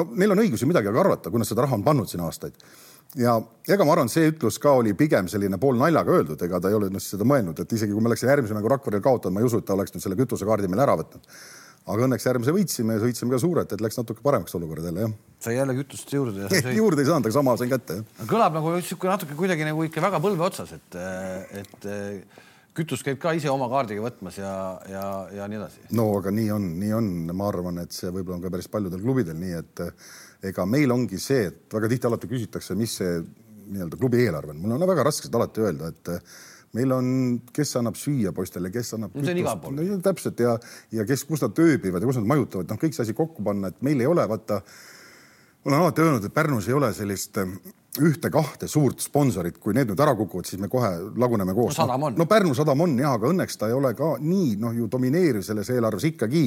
no 0.00 0.06
neil 0.14 0.32
on 0.32 0.40
õigus 0.44 0.64
ju 0.64 0.68
midagi 0.70 0.88
arvata, 0.88 1.32
kui 1.32 1.42
nad 1.42 1.48
seda 1.48 1.66
raha 1.66 1.76
on 1.76 1.84
pannud 1.84 2.08
siin 2.08 2.24
aastaid 2.24 2.56
ja 3.18 3.36
ega 3.70 3.86
ma 3.86 3.94
arvan, 3.94 4.10
see 4.12 4.28
ütlus 4.30 4.58
ka 4.62 4.74
oli 4.78 4.92
pigem 4.98 5.28
selline 5.30 5.58
pool 5.62 5.78
naljaga 5.80 6.18
öeldud, 6.18 6.42
ega 6.46 6.60
ta 6.62 6.70
ei 6.70 6.76
ole 6.76 6.90
seda 7.02 7.26
mõelnud, 7.26 7.62
et 7.62 7.72
isegi 7.74 7.94
kui 7.94 8.02
me 8.02 8.10
oleksime 8.12 8.34
järgmise 8.34 8.56
mängu 8.56 8.70
Rakverel 8.70 9.02
kaotanud, 9.04 9.34
ma 9.34 9.42
ei 9.42 9.48
usu, 9.48 9.60
et 9.60 9.66
ta 9.66 9.74
oleks 9.76 9.94
nüüd 9.94 10.04
selle 10.04 10.18
kütusekaardi 10.20 10.70
meil 10.70 10.84
ära 10.86 10.98
võtnud. 11.00 11.26
aga 11.90 12.04
õnneks 12.06 12.26
järgmise 12.26 12.52
võitsime 12.54 12.98
ja 12.98 13.02
sõitsime 13.02 13.32
ka 13.34 13.40
suurelt, 13.42 13.72
et 13.72 13.80
läks 13.82 13.96
natuke 13.98 14.22
paremaks 14.22 14.54
olukord 14.54 14.84
jälle 14.84 15.06
jah. 15.06 15.16
sai 15.40 15.56
jälle 15.56 15.74
kütust 15.74 16.12
juurde? 16.12 16.46
juurde 16.80 17.02
ei 17.02 17.08
saanud, 17.08 17.26
aga 17.26 17.34
sama 17.34 17.56
sain 17.56 17.72
kätte 17.72 17.98
jah. 17.98 18.28
kõlab 18.30 18.54
nagu 18.60 18.76
sihuke 18.78 19.10
natuke 19.10 19.34
kuidagi 19.38 19.66
nagu 19.66 19.88
ikka 19.88 20.04
väga 20.04 20.22
põlve 20.22 20.46
otsas, 20.46 20.76
et, 20.76 21.00
et 21.64 21.90
kütust 22.76 23.04
käib 23.06 23.18
ka 23.18 23.32
ise 23.34 23.50
oma 23.50 23.66
kaardiga 23.72 24.04
võtmas 24.04 24.38
ja, 24.38 24.54
ja, 24.88 25.04
ja 25.34 25.48
nii 25.50 25.58
edasi. 25.58 25.86
no 25.98 26.06
aga 26.20 26.30
nii 26.36 26.50
on, 26.54 26.68
nii 26.78 26.92
on, 26.94 27.12
ma 27.34 27.48
arvan, 27.50 27.82
et 27.82 27.96
see 27.96 28.12
võib-olla 28.12 28.38
on 28.38 28.44
ka 28.44 28.52
päris 28.54 28.70
paljudel 28.70 29.02
klubidel 29.02 29.40
nii, 29.40 29.56
et 29.64 29.82
ega 30.46 30.64
meil 30.68 30.92
ongi 30.94 31.18
see, 31.20 31.48
et 31.50 31.74
väga 31.74 31.90
tihti 31.92 32.08
alati 32.08 32.30
küsitakse, 32.30 32.76
mis 32.78 32.96
see 33.00 33.18
nii-öelda 33.70 33.98
klubi 34.00 34.22
eelarve 34.24 34.54
on, 34.54 34.62
mul 34.62 34.76
on 34.76 34.88
väga 34.88 35.04
raske 35.06 35.28
seda 35.28 35.40
alati 35.40 35.64
öelda, 35.64 35.90
et 35.92 36.12
eh, 36.14 36.38
meil 36.78 36.94
on, 36.94 37.10
kes 37.54 37.74
annab 37.80 37.98
süüa 37.98 38.32
poistele, 38.36 38.70
kes 38.74 38.94
annab. 38.96 39.14
see 39.18 39.34
on 39.34 39.42
igal 39.42 39.60
pool 39.62 39.76
no,. 39.76 39.98
täpselt 40.04 40.40
ja, 40.42 40.56
ja 40.94 41.06
kes, 41.08 41.26
kus 41.28 41.44
nad 41.44 41.58
ööbivad 41.62 42.02
ja 42.02 42.10
kus 42.10 42.20
nad 42.20 42.30
majutavad, 42.30 42.70
noh, 42.70 42.80
kõik 42.80 42.96
see 42.96 43.06
asi 43.06 43.16
kokku 43.16 43.44
panna, 43.46 43.72
et 43.72 43.84
meil 43.86 44.02
ei 44.02 44.10
ole 44.10 44.26
vaata 44.30 44.62
ma 45.64 45.70
olen 45.70 45.80
alati 45.80 46.02
öelnud, 46.02 46.24
et 46.24 46.34
Pärnus 46.34 46.68
ei 46.68 46.74
ole 46.74 46.92
sellist 46.96 47.38
äh, 47.38 47.48
ühte-kahte 47.98 48.68
suurt 48.70 49.02
sponsorit, 49.02 49.58
kui 49.58 49.74
need 49.74 49.90
nüüd 49.90 50.00
ära 50.00 50.14
kukuvad, 50.16 50.46
siis 50.46 50.60
me 50.62 50.68
kohe 50.70 50.88
laguneme 51.18 51.54
koos. 51.54 51.74
no 51.74 51.84
sadam 51.84 52.06
on. 52.06 52.14
no 52.18 52.26
Pärnu 52.30 52.54
sadam 52.54 52.84
on 52.86 52.94
jah, 52.98 53.16
aga 53.18 53.28
õnneks 53.32 53.58
ta 53.58 53.68
ei 53.68 53.74
ole 53.74 53.90
ka 53.98 54.12
nii 54.22 54.54
noh, 54.62 54.76
ju 54.76 54.86
domineeriv 54.90 55.42
selles 55.46 55.70
eelarves 55.74 56.06
ikkagi. 56.12 56.44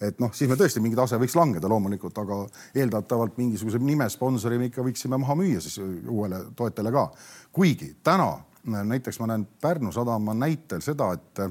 et 0.00 0.20
noh, 0.22 0.32
siis 0.36 0.50
me 0.50 0.56
tõesti 0.56 0.80
mingi 0.84 0.96
tase 0.96 1.18
võiks 1.18 1.34
langeda 1.36 1.68
loomulikult, 1.68 2.18
aga 2.22 2.38
eeldatavalt 2.78 3.36
mingisuguse 3.40 3.80
nimesponsori 3.82 4.60
me 4.60 4.70
ikka 4.70 4.84
võiksime 4.86 5.18
maha 5.18 5.34
müüa 5.40 5.60
siis 5.64 5.80
uuele 5.82 6.44
toetajale 6.56 6.94
ka. 6.94 7.08
kuigi 7.52 7.96
täna 8.04 8.36
näiteks 8.66 9.20
ma 9.20 9.32
näen 9.32 9.48
Pärnu 9.60 9.92
sadama 9.92 10.34
näitel 10.34 10.80
seda, 10.84 11.12
et 11.12 11.42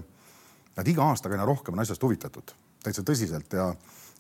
nad 0.76 0.88
iga 0.88 1.10
aastaga 1.10 1.36
aina 1.36 1.46
rohkem 1.46 1.76
on 1.76 1.84
asjast 1.84 2.04
huvitatud, 2.04 2.56
täitsa 2.84 3.04
tõsiselt 3.04 3.54
ja 3.54 3.74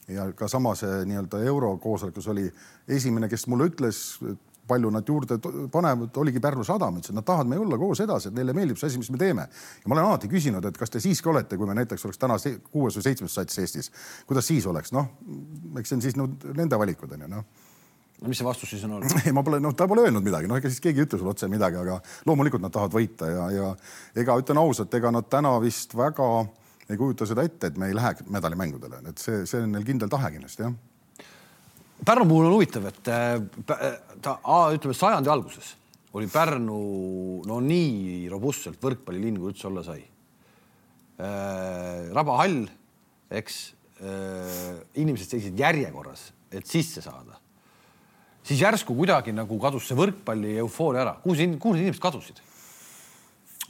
ja 0.07 0.27
ka 0.37 0.47
sama 0.51 0.75
see 0.77 1.03
nii-öelda 1.09 1.41
eurokoosolekus 1.49 2.27
oli 2.33 2.45
esimene, 2.87 3.29
kes 3.29 3.47
mulle 3.51 3.69
ütles, 3.71 4.01
palju 4.67 4.89
nad 4.89 5.07
juurde 5.07 5.37
panevad, 5.71 6.17
oligi 6.17 6.41
Pärnu 6.41 6.63
sadam, 6.65 6.97
ütles, 6.97 7.11
et 7.13 7.17
nad 7.17 7.25
tahavad 7.25 7.49
meiega 7.49 7.65
olla 7.65 7.77
koos 7.77 8.01
edasi, 8.01 8.29
et 8.29 8.37
neile 8.37 8.53
meeldib 8.57 8.79
see 8.81 8.89
asi, 8.89 9.01
mis 9.01 9.11
me 9.13 9.19
teeme. 9.21 9.45
ja 9.83 9.89
ma 9.89 9.97
olen 9.97 10.09
alati 10.09 10.29
küsinud, 10.31 10.65
et 10.65 10.77
kas 10.77 10.93
te 10.93 11.01
siiski 11.03 11.29
olete, 11.29 11.57
kui 11.57 11.69
me 11.69 11.77
näiteks 11.77 12.05
oleks 12.05 12.21
täna 12.21 12.37
kuues 12.71 12.97
või 12.97 13.05
seitsmes 13.05 13.37
sats 13.37 13.61
Eestis, 13.61 13.91
kuidas 14.25 14.47
siis 14.47 14.65
oleks, 14.65 14.93
noh, 14.95 15.11
eks 15.77 15.93
see 15.93 15.99
on 15.99 16.05
siis 16.05 16.17
no, 16.17 16.29
nende 16.57 16.79
valikud 16.81 17.13
on 17.13 17.27
ju 17.27 17.31
noh 17.37 17.45
no 18.21 18.31
mis 18.31 18.39
see 18.39 18.47
vastus 18.47 18.69
siis 18.71 18.83
on 18.87 18.97
olnud? 18.97 19.15
ei, 19.25 19.33
ma 19.37 19.43
pole, 19.45 19.59
noh, 19.63 19.73
ta 19.77 19.87
pole 19.91 20.05
öelnud 20.07 20.23
midagi, 20.25 20.49
noh, 20.49 20.59
ega 20.59 20.71
siis 20.71 20.83
keegi 20.83 21.03
ei 21.03 21.07
ütle 21.07 21.19
sulle 21.19 21.33
otse 21.33 21.49
midagi, 21.51 21.79
aga 21.81 21.99
loomulikult 22.25 22.63
nad 22.63 22.73
tahavad 22.73 22.95
võita 22.95 23.29
ja, 23.29 23.47
ja 23.53 23.71
ega 24.23 24.37
ütlen 24.41 24.61
ausalt, 24.61 24.93
ega 24.97 25.11
nad 25.13 25.27
täna 25.31 25.55
vist 25.63 25.95
väga 25.97 26.29
ei 26.89 26.97
kujuta 26.97 27.25
seda 27.25 27.45
ette, 27.45 27.71
et 27.71 27.77
me 27.81 27.89
ei 27.89 27.95
lähe 27.97 28.13
medalimängudele, 28.29 29.01
et 29.09 29.21
see, 29.21 29.45
see 29.49 29.63
on 29.65 29.71
neil 29.73 29.87
kindel 29.87 30.11
tahe 30.11 30.33
kindlasti 30.35 30.67
jah 30.67 30.75
Pärnu 32.05 32.25
puhul 32.27 32.49
on 32.49 32.53
huvitav, 32.57 32.83
et 32.89 33.07
äh, 33.07 33.37
ta 34.21 34.35
ütleme 34.75 34.93
sajandi 34.93 35.31
alguses 35.31 35.69
oli 36.15 36.27
Pärnu 36.31 36.79
no 37.47 37.59
nii 37.63 38.27
robustselt 38.31 38.79
võrkpallilinn, 38.83 39.39
kui 39.39 39.51
üldse 39.51 39.67
olla 39.67 39.83
sai. 39.83 39.99
Äh, 41.15 42.11
rabahall, 42.15 42.61
eks, 43.31 43.57
äh, 43.99 44.77
inimesed 45.01 45.35
seisid 45.35 45.59
järjekorras, 45.59 46.29
et 46.51 46.67
sisse 46.67 47.03
saada. 47.03 47.41
siis 48.45 48.59
järsku 48.61 48.93
kuidagi 48.93 49.31
nagu 49.33 49.57
kadus 49.59 49.87
see 49.89 49.97
võrkpalli 49.97 50.57
eufooria 50.61 51.01
ära. 51.01 51.13
kuhu 51.23 51.35
see, 51.35 51.47
kuhu 51.57 51.73
need 51.73 51.87
inimesed 51.87 52.01
kadusid? 52.01 52.41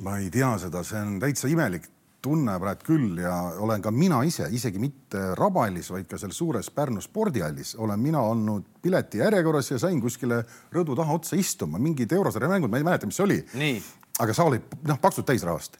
ma 0.03 0.17
ei 0.19 0.29
tea 0.29 0.57
seda, 0.59 0.83
see 0.83 0.99
on 0.99 1.19
täitsa 1.19 1.47
imelik 1.47 1.87
tunne 2.25 2.55
praegu 2.61 2.87
küll 2.87 3.19
ja 3.21 3.33
olen 3.61 3.83
ka 3.83 3.91
mina 3.93 4.21
ise, 4.27 4.47
isegi 4.53 4.81
mitte 4.81 5.21
Rabahallis, 5.37 5.91
vaid 5.93 6.07
ka 6.09 6.19
seal 6.21 6.33
suures 6.35 6.71
Pärnu 6.73 7.03
spordihallis 7.03 7.75
olen 7.81 8.01
mina 8.01 8.23
olnud 8.25 8.65
pileti 8.85 9.21
järjekorras 9.21 9.71
ja 9.71 9.81
sain 9.81 10.01
kuskile 10.01 10.41
rõdu 10.73 10.97
taha 10.97 11.19
otsa 11.19 11.37
istuma, 11.39 11.81
mingid 11.81 12.11
eurosarja 12.13 12.49
mängud, 12.51 12.73
ma 12.73 12.81
ei 12.81 12.87
mäleta, 12.87 13.09
mis 13.09 13.17
see 13.19 13.25
oli. 13.25 13.37
aga 14.19 14.33
saal 14.33 14.53
oli 14.53 14.61
noh, 14.87 14.99
paksult 15.01 15.25
täis 15.27 15.43
rahvast. 15.43 15.77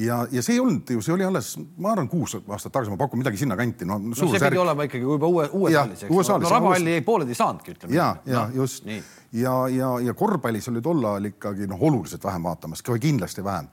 ja, 0.00 0.22
ja 0.32 0.42
see 0.42 0.54
ei 0.56 0.60
olnud 0.62 0.90
ju, 0.94 1.02
see 1.04 1.14
oli 1.14 1.26
alles, 1.26 1.54
ma 1.76 1.92
arvan, 1.92 2.08
kuus 2.08 2.36
aastat 2.40 2.72
tagasi, 2.72 2.92
ma 2.92 3.00
pakun 3.00 3.20
midagi 3.20 3.42
sinnakanti 3.42 3.88
no,. 3.88 3.98
no 3.98 4.18
see 4.18 4.40
pidi 4.40 4.62
olema 4.62 4.86
ikkagi 4.88 5.04
juba 5.04 5.30
uue, 5.30 5.48
uues 5.52 5.76
hallis, 5.78 6.06
eks. 6.06 6.14
no, 6.14 6.38
no 6.38 6.54
Rabahalli 6.54 6.96
jäi 6.98 7.02
pooled 7.06 7.28
ei 7.28 7.38
saanudki, 7.38 7.76
ütleme. 7.76 7.96
ja, 7.96 8.14
ja 8.26 8.46
no, 8.46 8.62
just. 8.62 8.88
ja, 9.32 9.58
ja, 9.68 9.90
ja 10.08 10.14
korvpallis 10.14 10.70
oli 10.72 10.82
tol 10.84 11.04
ajal 11.10 11.34
ikkagi 11.34 11.68
noh, 11.70 11.82
oluliselt 11.90 12.24
vähem 12.24 12.48
vaatamas, 12.50 12.82
kindlasti 12.82 13.44
vähem 13.44 13.68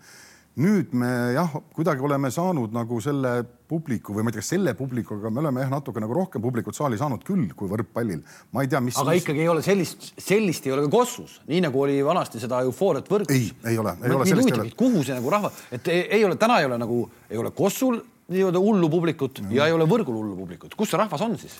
nüüd 0.60 0.92
me 0.98 1.10
jah, 1.36 1.54
kuidagi 1.72 2.04
oleme 2.04 2.32
saanud 2.34 2.74
nagu 2.76 3.00
selle 3.04 3.38
publiku 3.72 4.12
või 4.12 4.26
ma 4.26 4.32
ei 4.32 4.36
tea, 4.36 4.44
kas 4.44 4.52
selle 4.52 4.74
publikuga 4.76 5.32
me 5.32 5.40
oleme 5.40 5.64
jah, 5.64 5.72
natuke 5.72 6.04
nagu 6.04 6.16
rohkem 6.16 6.44
publikut 6.44 6.76
saali 6.76 7.00
saanud 7.00 7.24
küll 7.24 7.54
kui 7.56 7.72
võrkpallil. 7.72 8.20
ma 8.52 8.66
ei 8.66 8.72
tea, 8.72 8.82
mis. 8.84 8.98
aga 9.00 9.16
mis... 9.16 9.24
ikkagi 9.24 9.46
ei 9.46 9.52
ole 9.52 9.64
sellist, 9.64 10.12
sellist 10.20 10.68
ei 10.68 10.76
ole 10.76 10.84
ka 10.88 10.92
Kossus, 10.98 11.40
nii 11.48 11.64
nagu 11.64 11.84
oli 11.86 12.02
vanasti 12.04 12.42
seda 12.44 12.60
eufooriat 12.68 13.08
võrgus. 13.08 13.32
ei, 13.32 13.52
ei 13.72 13.80
ole, 13.80 13.96
ei 14.04 14.12
ole. 14.12 14.28
nii 14.28 14.40
huvitav, 14.42 14.74
kuhu 14.84 15.06
see 15.08 15.16
nagu 15.16 15.32
rahva, 15.32 15.54
et 15.72 15.88
ei, 15.88 16.04
ei 16.20 16.28
ole, 16.28 16.36
täna 16.42 16.60
ei 16.60 16.68
ole 16.68 16.82
nagu, 16.84 17.04
ei 17.30 17.40
ole 17.40 17.56
Kossul 17.56 18.02
nii-öelda 18.32 18.60
hullu 18.60 18.90
publikut 18.92 19.40
mm. 19.44 19.56
ja 19.56 19.72
ei 19.72 19.76
ole 19.76 19.88
võrgul 19.88 20.20
hullu 20.20 20.36
publikut. 20.36 20.76
kus 20.76 20.92
see 20.92 21.00
rahvas 21.00 21.24
on 21.24 21.40
siis? 21.40 21.56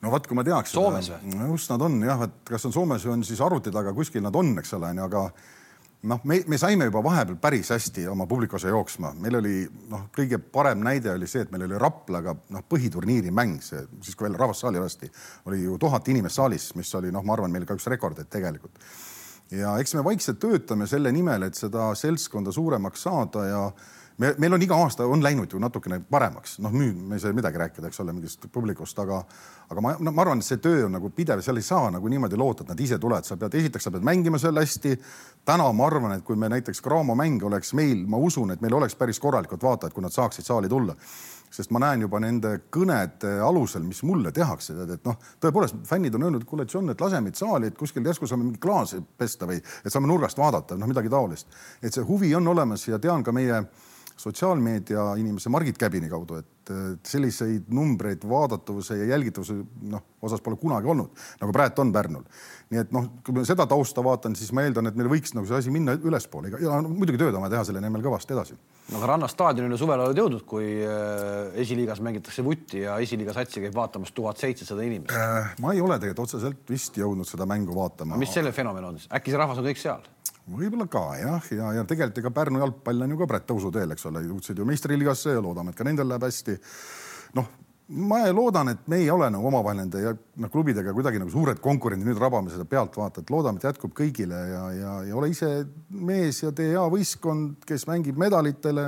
no 0.00 0.10
vot, 0.10 0.24
kui 0.26 0.38
ma 0.38 0.44
teaks. 0.46 0.72
Soomes 0.72 1.12
või? 1.12 1.36
kus 1.52 1.68
nad 1.68 1.84
on 1.84 2.00
jah, 2.08 2.24
et 2.30 2.38
kas 2.48 2.64
on 2.68 2.74
Soomes 2.80 3.04
või 3.04 3.18
on 3.18 3.26
siis 3.28 3.44
arvuti 3.44 3.74
taga, 3.74 3.92
kuskil 3.96 4.24
nad 4.24 4.36
on, 4.40 4.56
eks 4.62 4.72
ole, 4.78 4.96
onju, 4.96 5.10
aga 5.10 5.26
noh, 6.02 6.20
me, 6.24 6.40
me 6.50 6.58
saime 6.58 6.86
juba 6.88 7.02
vahepeal 7.04 7.38
päris 7.42 7.70
hästi 7.74 8.06
oma 8.10 8.26
publiku 8.30 8.56
osa 8.58 8.72
jooksma, 8.72 9.12
meil 9.22 9.38
oli 9.38 9.54
noh, 9.90 10.08
kõige 10.14 10.40
parem 10.42 10.82
näide 10.84 11.12
oli 11.14 11.28
see, 11.30 11.44
et 11.46 11.52
meil 11.54 11.66
oli 11.68 11.78
Raplaga 11.78 12.34
noh, 12.54 12.64
põhiturniiri 12.68 13.32
mäng, 13.34 13.60
see 13.62 13.84
siis 14.02 14.18
kui 14.18 14.26
veel 14.26 14.38
rahvast 14.40 14.64
saali 14.64 14.82
lasti, 14.82 15.10
oli 15.50 15.62
ju 15.62 15.78
tuhat 15.80 16.08
inimest 16.12 16.40
saalis, 16.40 16.72
mis 16.78 16.92
oli 16.98 17.12
noh, 17.14 17.24
ma 17.26 17.36
arvan, 17.36 17.54
meil 17.54 17.66
ka 17.68 17.78
üks 17.78 17.88
rekordeid 17.92 18.30
tegelikult. 18.32 18.78
ja 19.52 19.76
eks 19.78 19.94
me 19.98 20.04
vaikselt 20.04 20.40
töötame 20.42 20.88
selle 20.90 21.12
nimel, 21.12 21.46
et 21.46 21.58
seda 21.58 21.92
seltskonda 21.98 22.54
suuremaks 22.54 23.08
saada 23.08 23.46
ja 23.46 23.64
me, 24.22 24.32
meil 24.38 24.54
on 24.56 24.62
iga 24.62 24.78
aasta 24.78 25.06
on 25.06 25.22
läinud 25.24 25.52
ju 25.52 25.60
natukene 25.62 25.98
paremaks, 26.10 26.56
noh, 26.62 26.72
me 26.74 27.16
ei 27.16 27.22
saa 27.22 27.34
midagi 27.36 27.60
rääkida, 27.60 27.90
eks 27.90 28.00
ole, 28.04 28.14
mingist 28.14 28.46
publikust, 28.52 28.98
aga, 29.02 29.22
aga 29.70 29.84
ma 29.84 29.94
no,, 29.98 30.14
ma 30.14 30.24
arvan, 30.24 30.42
et 30.42 30.48
see 30.48 30.60
töö 30.62 30.86
on 30.86 30.96
nagu 30.96 31.10
pidev, 31.16 31.42
seal 31.44 31.58
ei 31.58 31.66
saa 31.66 31.90
nagu 31.94 32.12
niimoodi 32.12 32.38
loota, 32.40 32.66
et 32.66 32.72
nad 32.74 32.80
ise 32.86 32.98
tulevad, 33.02 33.26
sa 33.28 33.38
pead, 33.40 33.58
esiteks 33.60 33.88
sa 33.88 33.94
pead 33.94 34.06
mängima 34.06 34.40
seal 34.42 34.58
hästi. 34.60 34.96
täna 35.44 35.66
ma 35.72 35.86
arvan, 35.86 36.16
et 36.16 36.24
kui 36.24 36.36
me 36.38 36.48
näiteks 36.52 36.82
Graamo 36.82 37.16
mäng 37.18 37.42
oleks 37.44 37.74
meil, 37.74 38.06
ma 38.06 38.16
usun, 38.16 38.54
et 38.54 38.60
meil 38.60 38.74
oleks 38.78 38.94
päris 38.96 39.20
korralikud 39.20 39.62
vaatajad, 39.62 39.94
kui 39.94 40.02
nad 40.02 40.14
saaksid 40.14 40.46
saali 40.46 40.68
tulla 40.68 40.96
sest 41.52 41.68
ma 41.74 41.82
näen 41.82 42.06
juba 42.06 42.16
nende 42.22 42.54
kõnede 42.72 43.34
alusel, 43.44 43.82
mis 43.84 44.00
mulle 44.08 44.32
tehakse, 44.32 44.72
tead, 44.72 44.94
et 44.94 45.02
noh, 45.04 45.18
tõepoolest 45.42 45.82
fännid 45.84 46.14
on 46.16 46.24
öelnud, 46.24 46.46
kuule, 46.48 46.64
John, 46.64 46.88
et 46.88 47.00
lase 47.04 47.20
meid 47.20 47.36
saali, 47.36 47.68
et 47.68 47.76
kuskil 47.76 48.06
järsku 48.08 48.24
saame 48.30 48.46
mingi 48.46 48.60
klaasi 48.62 49.02
pesta 49.20 49.48
või 49.50 49.58
et 49.60 49.92
saame 49.92 50.08
nurgast 50.08 50.40
vaadata, 50.40 50.78
noh, 50.80 50.88
midagi 50.88 51.12
taolist. 51.12 51.52
et 51.82 51.92
see 51.92 52.04
huvi 52.08 52.32
on 52.34 52.48
olemas 52.48 52.86
ja 52.88 52.98
tean 52.98 53.24
ka 53.24 53.36
meie 53.36 53.60
sotsiaalmeedia 54.16 55.12
inimese 55.20 55.50
Margit 55.52 55.78
Käbini 55.78 56.10
kaudu, 56.10 56.40
et 56.42 56.72
selliseid 57.06 57.70
numbreid 57.74 58.22
vaadatavuse 58.28 58.96
ja 59.00 59.06
jälgitavuse 59.10 59.56
noh, 59.90 60.02
osas 60.22 60.42
pole 60.44 60.56
kunagi 60.60 60.88
olnud, 60.88 61.10
nagu 61.40 61.54
praegu 61.54 61.82
on 61.82 61.92
Pärnul. 61.92 62.22
nii 62.72 62.80
et 62.80 62.92
noh, 62.94 63.08
kui 63.26 63.34
ma 63.36 63.42
seda 63.44 63.66
tausta 63.68 64.04
vaatan, 64.04 64.36
siis 64.38 64.52
ma 64.54 64.62
eeldan, 64.64 64.88
et 64.88 64.96
meil 64.96 65.10
võiks 65.10 65.34
nagu 65.36 65.48
see 65.48 65.58
asi 65.58 65.72
minna 65.74 65.96
ülespoole 65.98 66.52
ja 66.62 66.78
no, 66.80 66.92
muidugi 66.92 67.20
tööd 67.20 67.34
on 67.34 67.44
vaja 67.44 67.56
teha 67.56 67.64
selle 67.68 67.82
nimel 67.84 68.04
kõvasti 68.04 68.36
edasi. 68.36 68.56
no 68.92 69.00
aga 69.00 69.10
Ranna 69.12 69.28
staadionile 69.30 69.80
suvel 69.80 70.04
oled 70.06 70.22
jõudnud, 70.22 70.46
kui 70.48 70.70
äh, 70.86 71.52
esiliigas 71.64 72.00
mängitakse 72.04 72.44
vutti 72.46 72.84
ja 72.86 72.96
esiliiga 73.02 73.34
satsi 73.36 73.64
käib 73.64 73.76
vaatamas 73.76 74.14
tuhat 74.16 74.40
seitsesada 74.40 74.86
inimest 74.86 75.16
äh,. 75.18 75.52
ma 75.60 75.74
ei 75.74 75.82
ole 75.82 75.98
tegelikult 75.98 76.28
otseselt 76.28 76.70
vist 76.70 76.96
jõudnud 77.02 77.28
seda 77.28 77.48
mängu 77.48 77.74
vaatama. 77.76 78.20
mis 78.20 78.32
selle 78.32 78.54
fenomen 78.54 78.92
on 78.92 79.00
siis, 79.02 79.10
äkki 79.12 79.34
see 79.34 79.42
rahvas 79.42 79.60
on 79.60 79.66
kõik 79.66 79.82
seal? 79.82 80.06
Võib-olla 80.50 80.86
ka 80.90 81.02
jah, 81.20 81.50
ja, 81.54 81.72
ja 81.78 81.84
tegelikult 81.88 82.22
ega 82.22 82.32
Pärnu 82.34 82.62
jalgpall 82.62 83.04
on 83.04 83.14
ju 83.14 83.18
ka 83.20 83.28
praegu 83.30 83.48
tõusuteel, 83.52 83.94
eks 83.94 84.06
ole, 84.10 84.24
jõudsid 84.26 84.58
ju 84.58 84.66
meistriliigasse 84.68 85.36
ja 85.36 85.42
loodame, 85.44 85.72
et 85.72 85.78
ka 85.78 85.86
nendel 85.86 86.08
läheb 86.10 86.26
hästi. 86.26 86.56
noh, 87.38 87.50
ma 87.92 88.22
loodan, 88.32 88.72
et 88.72 88.88
me 88.88 88.98
ei 89.02 89.10
ole 89.12 89.28
nagu 89.32 89.46
omavahel 89.48 89.82
nende 89.82 90.02
noh, 90.12 90.50
klubidega 90.52 90.94
kuidagi 90.96 91.20
nagu 91.20 91.32
suured 91.32 91.60
konkurendid, 91.62 92.08
nüüd 92.08 92.20
rabame 92.20 92.52
seda 92.52 92.66
pealtvaatajat, 92.68 93.30
loodame, 93.32 93.60
et 93.60 93.68
jätkub 93.68 93.94
kõigile 93.96 94.38
ja, 94.50 94.62
ja, 94.76 94.94
ja 95.08 95.18
ole 95.18 95.30
ise 95.32 95.50
mees 95.90 96.42
ja 96.42 96.52
tee 96.56 96.72
hea 96.72 96.84
võistkond, 96.92 97.62
kes 97.68 97.86
mängib 97.90 98.18
medalitele, 98.20 98.86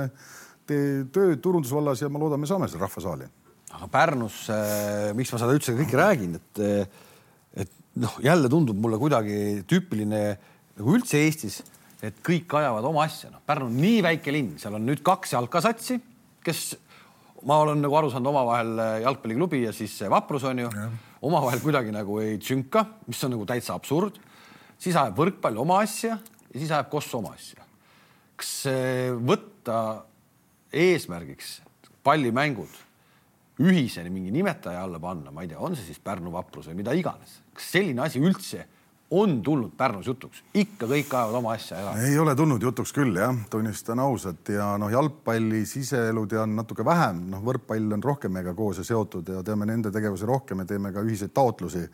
tee 0.67 1.05
tööd 1.13 1.43
turundusvallas 1.43 2.01
ja 2.01 2.09
ma 2.11 2.21
loodan, 2.21 2.41
me 2.41 2.49
saame 2.49 2.69
selle 2.71 2.85
rahvasaali. 2.87 3.29
aga 3.75 3.87
Pärnus 3.91 4.45
äh,, 4.49 5.13
miks 5.15 5.33
ma 5.33 5.41
seda 5.41 5.55
üldse 5.55 5.75
kõike 5.77 5.99
räägin, 5.99 6.39
et, 6.39 6.91
et 7.63 7.71
noh, 8.01 8.17
jälle 8.23 8.49
tundub 8.51 8.79
mulle 8.81 8.99
kuidagi 9.01 9.63
tüüpiline 9.69 10.25
nagu 10.79 10.95
üldse 10.97 11.21
Eestis, 11.23 11.61
et 12.03 12.17
kõik 12.25 12.51
ajavad 12.59 12.85
oma 12.87 13.05
asja, 13.07 13.31
noh, 13.33 13.41
Pärnu 13.47 13.69
on 13.69 13.77
nii 13.79 14.01
väike 14.05 14.33
linn, 14.33 14.55
seal 14.61 14.77
on 14.77 14.85
nüüd 14.87 15.01
kaks 15.05 15.33
jalkasatsi, 15.35 15.99
kes 16.45 16.63
ma 17.45 17.59
olen 17.63 17.81
nagu 17.83 17.97
aru 17.97 18.11
saanud 18.13 18.31
omavahel 18.31 18.71
äh, 18.81 18.93
jalgpalliklubi 19.05 19.63
ja 19.65 19.73
siis 19.75 19.97
Vaprus 20.09 20.45
on 20.49 20.63
ju 20.65 20.71
omavahel 21.25 21.61
kuidagi 21.63 21.93
nagu 21.93 22.19
ei 22.23 22.39
tsünka, 22.41 22.85
mis 23.09 23.21
on 23.25 23.35
nagu 23.35 23.45
täitsa 23.49 23.75
absurd. 23.77 24.17
siis 24.77 24.95
ajab 24.95 25.17
võrkpall 25.17 25.57
oma 25.61 25.79
asja 25.85 26.17
ja 26.17 26.57
siis 26.59 26.71
ajab 26.71 26.89
Koss 26.91 27.13
oma 27.15 27.33
asja. 27.37 27.63
kas 28.35 28.51
võtta 29.23 29.77
eesmärgiks 30.73 31.61
pallimängud 32.03 32.83
ühiseni 33.63 34.11
mingi 34.11 34.33
nimetaja 34.35 34.83
alla 34.83 34.99
panna, 34.99 35.31
ma 35.31 35.45
ei 35.45 35.51
tea, 35.51 35.59
on 35.63 35.75
see 35.77 35.87
siis 35.87 36.01
Pärnu 36.03 36.33
Vaprus 36.33 36.67
või 36.69 36.81
mida 36.81 36.93
iganes, 36.97 37.39
kas 37.55 37.69
selline 37.77 38.03
asi 38.03 38.19
üldse 38.19 38.65
on 39.15 39.41
tulnud 39.43 39.73
Pärnus 39.77 40.07
jutuks, 40.09 40.43
ikka 40.53 40.89
kõik 40.89 41.13
ajavad 41.13 41.39
oma 41.39 41.55
asja 41.55 41.79
ära. 41.79 41.95
ei 42.03 42.17
ole 42.19 42.35
tulnud 42.35 42.63
jutuks 42.63 42.93
küll 42.95 43.15
jah, 43.19 43.35
tunnistan 43.49 43.99
ausalt 44.03 44.49
ja 44.51 44.73
noh, 44.81 44.91
jalgpalli 44.91 45.65
siseelu 45.69 46.25
tean 46.31 46.55
natuke 46.59 46.85
vähem, 46.85 47.25
noh, 47.31 47.43
võrkpall 47.45 47.95
on 47.95 48.03
rohkem 48.03 48.33
meiega 48.35 48.55
koos 48.57 48.81
ja 48.81 48.87
seotud 48.87 49.29
ja 49.37 49.43
teame 49.45 49.67
nende 49.69 49.91
tegevusi 49.95 50.27
rohkem 50.27 50.63
ja 50.63 50.71
teeme 50.73 50.91
ka 50.95 51.05
ühiseid 51.05 51.35
taotlusi. 51.35 51.87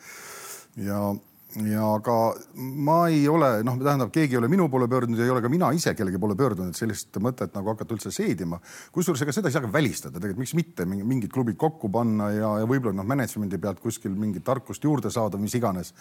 ja 0.81 1.11
ja 1.59 1.83
aga 1.97 2.13
ma 2.55 2.97
ei 3.11 3.25
ole, 3.27 3.49
noh, 3.67 3.75
tähendab, 3.81 4.11
keegi 4.13 4.37
ei 4.37 4.39
ole 4.39 4.47
minu 4.51 4.69
poole 4.71 4.87
pöördunud 4.87 5.19
ja 5.19 5.25
ei 5.27 5.33
ole 5.33 5.41
ka 5.43 5.49
mina 5.51 5.71
ise 5.75 5.93
kellegi 5.97 6.19
poole 6.21 6.35
pöördunud, 6.39 6.75
sellist 6.77 7.17
mõtet 7.23 7.51
nagu 7.57 7.73
hakata 7.73 7.95
üldse 7.95 8.11
seedima. 8.15 8.61
kusjuures 8.95 9.25
ega 9.25 9.35
seda 9.35 9.51
ei 9.51 9.55
saa 9.57 9.65
ka 9.65 9.71
välistada, 9.73 10.19
tegelikult 10.19 10.45
miks 10.45 10.55
mitte 10.55 10.87
mingid 10.87 11.31
klubid 11.33 11.59
kokku 11.59 11.91
panna 11.91 12.29
ja, 12.31 12.53
ja 12.63 12.69
võib-olla 12.69 12.95
noh, 13.01 13.07
management'i 13.07 13.59
pealt 13.59 13.83
kuskil 13.83 14.15
mingit 14.15 14.45
tarkust 14.47 14.83
juurde 14.87 15.11
saada, 15.11 15.39
mis 15.41 15.55
iganes 15.59 15.91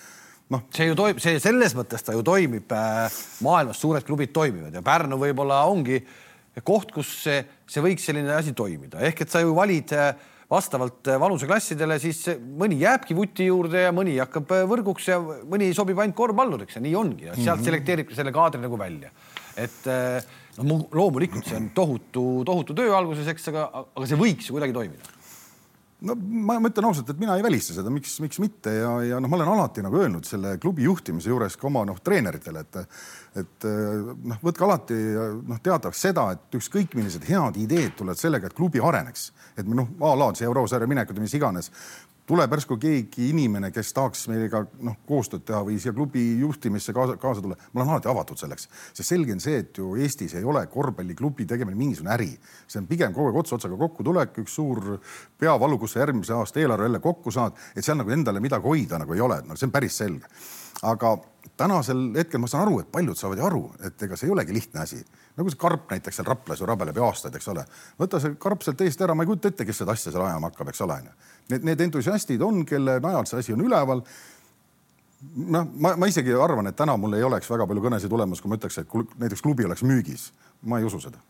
noh, 0.54 0.64
see 0.74 0.88
ju 0.88 0.96
toimib, 0.98 1.20
see 1.22 1.38
selles 1.42 1.76
mõttes 1.78 2.04
ta 2.04 2.16
ju 2.16 2.24
toimib 2.26 2.72
äh,. 2.74 3.20
maailmas 3.46 3.80
suured 3.82 4.06
klubid 4.06 4.34
toimivad 4.34 4.74
ja 4.74 4.82
Pärnu 4.84 5.18
võib-olla 5.20 5.62
ongi 5.70 6.00
koht, 6.66 6.90
kus 6.92 7.12
see, 7.24 7.44
see 7.70 7.82
võiks 7.84 8.04
selline 8.04 8.34
asi 8.34 8.52
toimida, 8.56 9.00
ehk 9.06 9.22
et 9.24 9.32
sa 9.32 9.42
ju 9.44 9.54
valid 9.56 9.94
äh, 9.96 10.10
vastavalt 10.50 11.06
äh, 11.08 11.20
vanuseklassidele, 11.22 12.00
siis 12.02 12.24
mõni 12.58 12.80
jääbki 12.82 13.14
vuti 13.16 13.46
juurde 13.46 13.86
ja 13.86 13.94
mõni 13.94 14.16
hakkab 14.18 14.50
võrguks 14.68 15.06
ja 15.12 15.20
mõni 15.22 15.70
sobib 15.76 16.02
ainult 16.02 16.18
korvpalluriks 16.18 16.76
ja 16.76 16.84
nii 16.84 16.96
ongi 16.98 17.30
ja 17.30 17.36
sealt 17.38 17.60
-hmm. 17.60 17.70
selekteeribki 17.70 18.18
selle 18.18 18.34
kaadri 18.34 18.60
nagu 18.60 18.78
välja. 18.78 19.14
et 19.56 19.86
noh, 20.58 20.84
loomulikult 20.92 21.46
see 21.46 21.56
on 21.56 21.70
tohutu, 21.74 22.42
tohutu 22.46 22.74
töö 22.74 22.92
alguses, 22.96 23.26
eks, 23.28 23.48
aga, 23.48 23.70
aga 23.94 24.06
see 24.06 24.18
võiks 24.18 24.48
ju 24.48 24.58
kuidagi 24.58 24.74
toimida 24.74 25.19
no 26.06 26.16
ma, 26.16 26.58
ma 26.60 26.70
ütlen 26.70 26.88
ausalt, 26.88 27.10
et 27.12 27.20
mina 27.20 27.36
ei 27.36 27.44
välista 27.44 27.74
seda, 27.76 27.92
miks, 27.92 28.16
miks 28.24 28.40
mitte 28.42 28.72
ja, 28.74 28.92
ja 29.04 29.20
noh, 29.22 29.30
ma 29.30 29.38
olen 29.38 29.52
alati 29.54 29.84
nagu 29.84 30.00
öelnud 30.00 30.28
selle 30.28 30.56
klubi 30.62 30.86
juhtimise 30.86 31.32
juures 31.32 31.56
ka 31.60 31.68
oma 31.70 31.84
noh, 31.88 32.00
treeneritele, 32.04 32.64
et 32.66 32.80
et 33.40 33.64
noh, 34.26 34.38
võtke 34.42 34.64
alati 34.66 34.96
noh, 35.46 35.60
teatavaks 35.62 36.00
seda, 36.08 36.24
et 36.34 36.58
ükskõik 36.58 36.96
millised 36.98 37.26
head 37.28 37.60
ideed 37.62 37.94
tulevad 37.98 38.18
sellega, 38.18 38.50
et 38.50 38.56
klubi 38.58 38.82
areneks, 38.82 39.28
et 39.60 39.68
noh, 39.68 39.92
a 40.02 40.14
la 40.18 40.32
see 40.34 40.48
eurosarja 40.48 40.88
minekud 40.90 41.20
mis 41.22 41.36
iganes 41.38 41.70
tuleb 42.30 42.52
järsku 42.54 42.76
keegi 42.78 43.30
inimene, 43.32 43.72
kes 43.74 43.90
tahaks 43.96 44.26
meiega 44.30 44.62
noh, 44.86 44.98
koostööd 45.08 45.42
teha 45.48 45.62
või 45.66 45.80
siia 45.82 45.92
klubi 45.96 46.22
juhtimisse 46.40 46.94
kaasa, 46.94 47.16
kaasa 47.20 47.42
tulla, 47.42 47.56
ma 47.72 47.82
olen 47.82 47.94
alati 47.96 48.10
avatud 48.12 48.38
selleks, 48.38 48.68
sest 48.92 49.08
selge 49.08 49.34
on 49.34 49.42
see, 49.42 49.58
et 49.64 49.80
ju 49.80 49.96
Eestis 49.98 50.36
ei 50.38 50.46
ole 50.46 50.62
korvpalliklubi 50.70 51.48
tegemine 51.50 51.78
mingisugune 51.78 52.14
äri, 52.14 52.30
see 52.70 52.78
on 52.82 52.86
pigem 52.90 53.16
kogu 53.16 53.32
aeg 53.32 53.40
ots 53.42 53.56
otsaga 53.58 53.78
kokkutulek, 53.80 54.38
üks 54.44 54.54
suur 54.60 55.00
peavalu, 55.40 55.80
kus 55.82 55.96
sa 55.96 56.04
järgmise 56.04 56.36
aasta 56.36 56.62
eelarve 56.62 56.86
jälle 56.86 57.02
kokku 57.02 57.34
saad, 57.34 57.58
et 57.74 57.86
seal 57.86 57.98
nagu 57.98 58.14
endale 58.14 58.42
midagi 58.42 58.68
hoida 58.70 59.02
nagu 59.02 59.16
ei 59.16 59.26
ole, 59.26 59.42
no 59.48 59.58
see 59.58 59.66
on 59.66 59.74
päris 59.74 59.98
selge. 60.04 60.30
aga 60.86 61.16
tänasel 61.60 61.98
hetkel 62.16 62.40
ma 62.40 62.48
saan 62.48 62.68
aru, 62.68 62.78
et 62.80 62.88
paljud 62.92 63.18
saavad 63.18 63.40
ju 63.40 63.44
aru, 63.44 63.62
et 63.84 64.02
ega 64.06 64.16
see 64.16 64.28
ei 64.28 64.32
olegi 64.32 64.54
lihtne 64.54 64.80
asi. 64.84 65.00
nagu 65.36 65.50
see 65.50 65.60
karp 65.60 65.90
näiteks 65.92 66.20
seal 66.20 66.28
Raplas 66.28 66.60
ju 66.60 66.68
rabeleb 66.68 66.96
ju 66.96 67.04
aastaid, 67.04 67.36
eks 67.36 67.48
ole. 67.52 67.64
võta 68.00 68.20
see 68.20 68.36
karp 68.40 68.64
sealt 68.64 68.80
eest 68.84 69.02
ära, 69.04 69.14
ma 69.14 69.24
ei 69.24 69.30
kujuta 69.30 69.52
ette, 69.52 69.66
kes 69.68 69.82
seda 69.82 69.96
asja 69.96 70.12
seal 70.12 70.24
ajama 70.24 70.50
hakkab, 70.50 70.72
eks 70.72 70.80
ole, 70.86 70.96
onju. 71.02 71.12
Need, 71.50 71.66
need 71.66 71.86
entusiastid 71.88 72.42
on, 72.46 72.62
kelle 72.68 72.98
najal 73.02 73.26
see 73.28 73.42
asi 73.42 73.56
on 73.56 73.64
üleval. 73.66 74.04
noh, 75.36 75.66
ma, 75.76 75.96
ma 76.00 76.08
isegi 76.08 76.32
arvan, 76.32 76.70
et 76.70 76.78
täna 76.78 76.96
mul 76.96 77.18
ei 77.18 77.26
oleks 77.26 77.50
väga 77.50 77.66
palju 77.68 77.84
kõnesid 77.88 78.12
tulemas, 78.12 78.40
kui 78.40 78.52
ma 78.52 78.56
ütleks, 78.60 78.80
et 78.80 78.96
näiteks 79.20 79.44
klubi 79.44 79.68
oleks 79.68 79.84
müügis. 79.84 80.30
ma 80.62 80.78
ei 80.78 80.88
usu 80.88 81.00
seda 81.00 81.20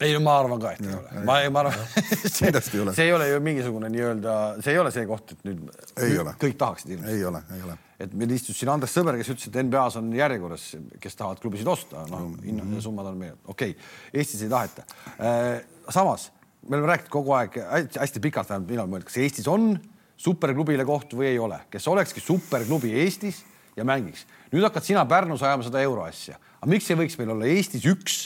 ei 0.00 0.14
no 0.16 0.20
ma 0.24 0.38
arvan 0.40 0.60
ka, 0.60 0.72
et 0.72 0.84
ja, 0.84 0.96
ei 0.96 0.96
ole. 0.96 1.24
ma, 1.28 1.36
ma 1.52 1.62
arvan, 1.64 1.84
see, 2.24 2.52
see 2.62 3.04
ei 3.04 3.12
ole 3.12 3.28
ju 3.28 3.40
mingisugune 3.44 3.90
nii-öelda, 3.92 4.36
see 4.64 4.74
ei 4.74 4.80
ole 4.80 4.92
see 4.94 5.06
koht, 5.08 5.34
et 5.34 5.46
nüüd 5.48 5.62
ei 6.00 6.16
kõik 6.40 6.58
tahaksid 6.60 6.94
ilmselt. 6.96 7.12
ei 7.12 7.24
ole, 7.28 7.42
ei 7.56 7.64
ole. 7.66 7.76
et 8.00 8.16
meil 8.22 8.34
istus 8.36 8.58
siin 8.60 8.72
Andres 8.72 8.96
Sõber, 8.96 9.18
kes 9.20 9.32
ütles, 9.34 9.50
et 9.50 9.60
NBA-s 9.60 10.00
on 10.00 10.10
järjekorras, 10.16 10.66
kes 11.04 11.20
tahavad 11.20 11.42
klubisid 11.42 11.68
osta, 11.68 12.06
noh 12.08 12.26
mm, 12.30 12.42
hinnad 12.48 12.76
ja 12.78 12.84
summad 12.86 13.12
on 13.12 13.20
meil, 13.20 13.36
okei 13.44 13.76
okay., 13.76 14.20
Eestis 14.22 14.44
ei 14.46 14.52
taheta 14.52 14.86
äh,. 15.18 15.60
samas 15.92 16.30
me 16.70 16.78
oleme 16.78 16.92
rääkinud 16.92 17.12
kogu 17.12 17.34
aeg 17.34 17.56
hästi 17.98 18.22
pikalt, 18.22 18.50
vähemalt 18.50 18.70
mina 18.70 18.86
mõelnud, 18.86 19.08
kas 19.08 19.18
Eestis 19.20 19.48
on 19.50 19.72
superklubile 20.20 20.84
koht 20.86 21.14
või 21.16 21.32
ei 21.32 21.38
ole, 21.42 21.58
kes 21.72 21.88
olekski 21.90 22.22
superklubi 22.22 22.92
Eestis 23.02 23.42
ja 23.76 23.86
mängiks. 23.86 24.26
nüüd 24.52 24.66
hakkad 24.66 24.86
sina 24.86 25.04
Pärnus 25.08 25.42
ajama 25.42 25.66
seda 25.66 25.82
euroasja, 25.82 26.38
aga 26.60 26.70
miks 26.70 26.90
ei 26.90 26.98
võiks 27.00 27.18
meil 27.18 27.34
olla 27.34 27.48
Eestis 27.50 27.86
üks 27.90 28.20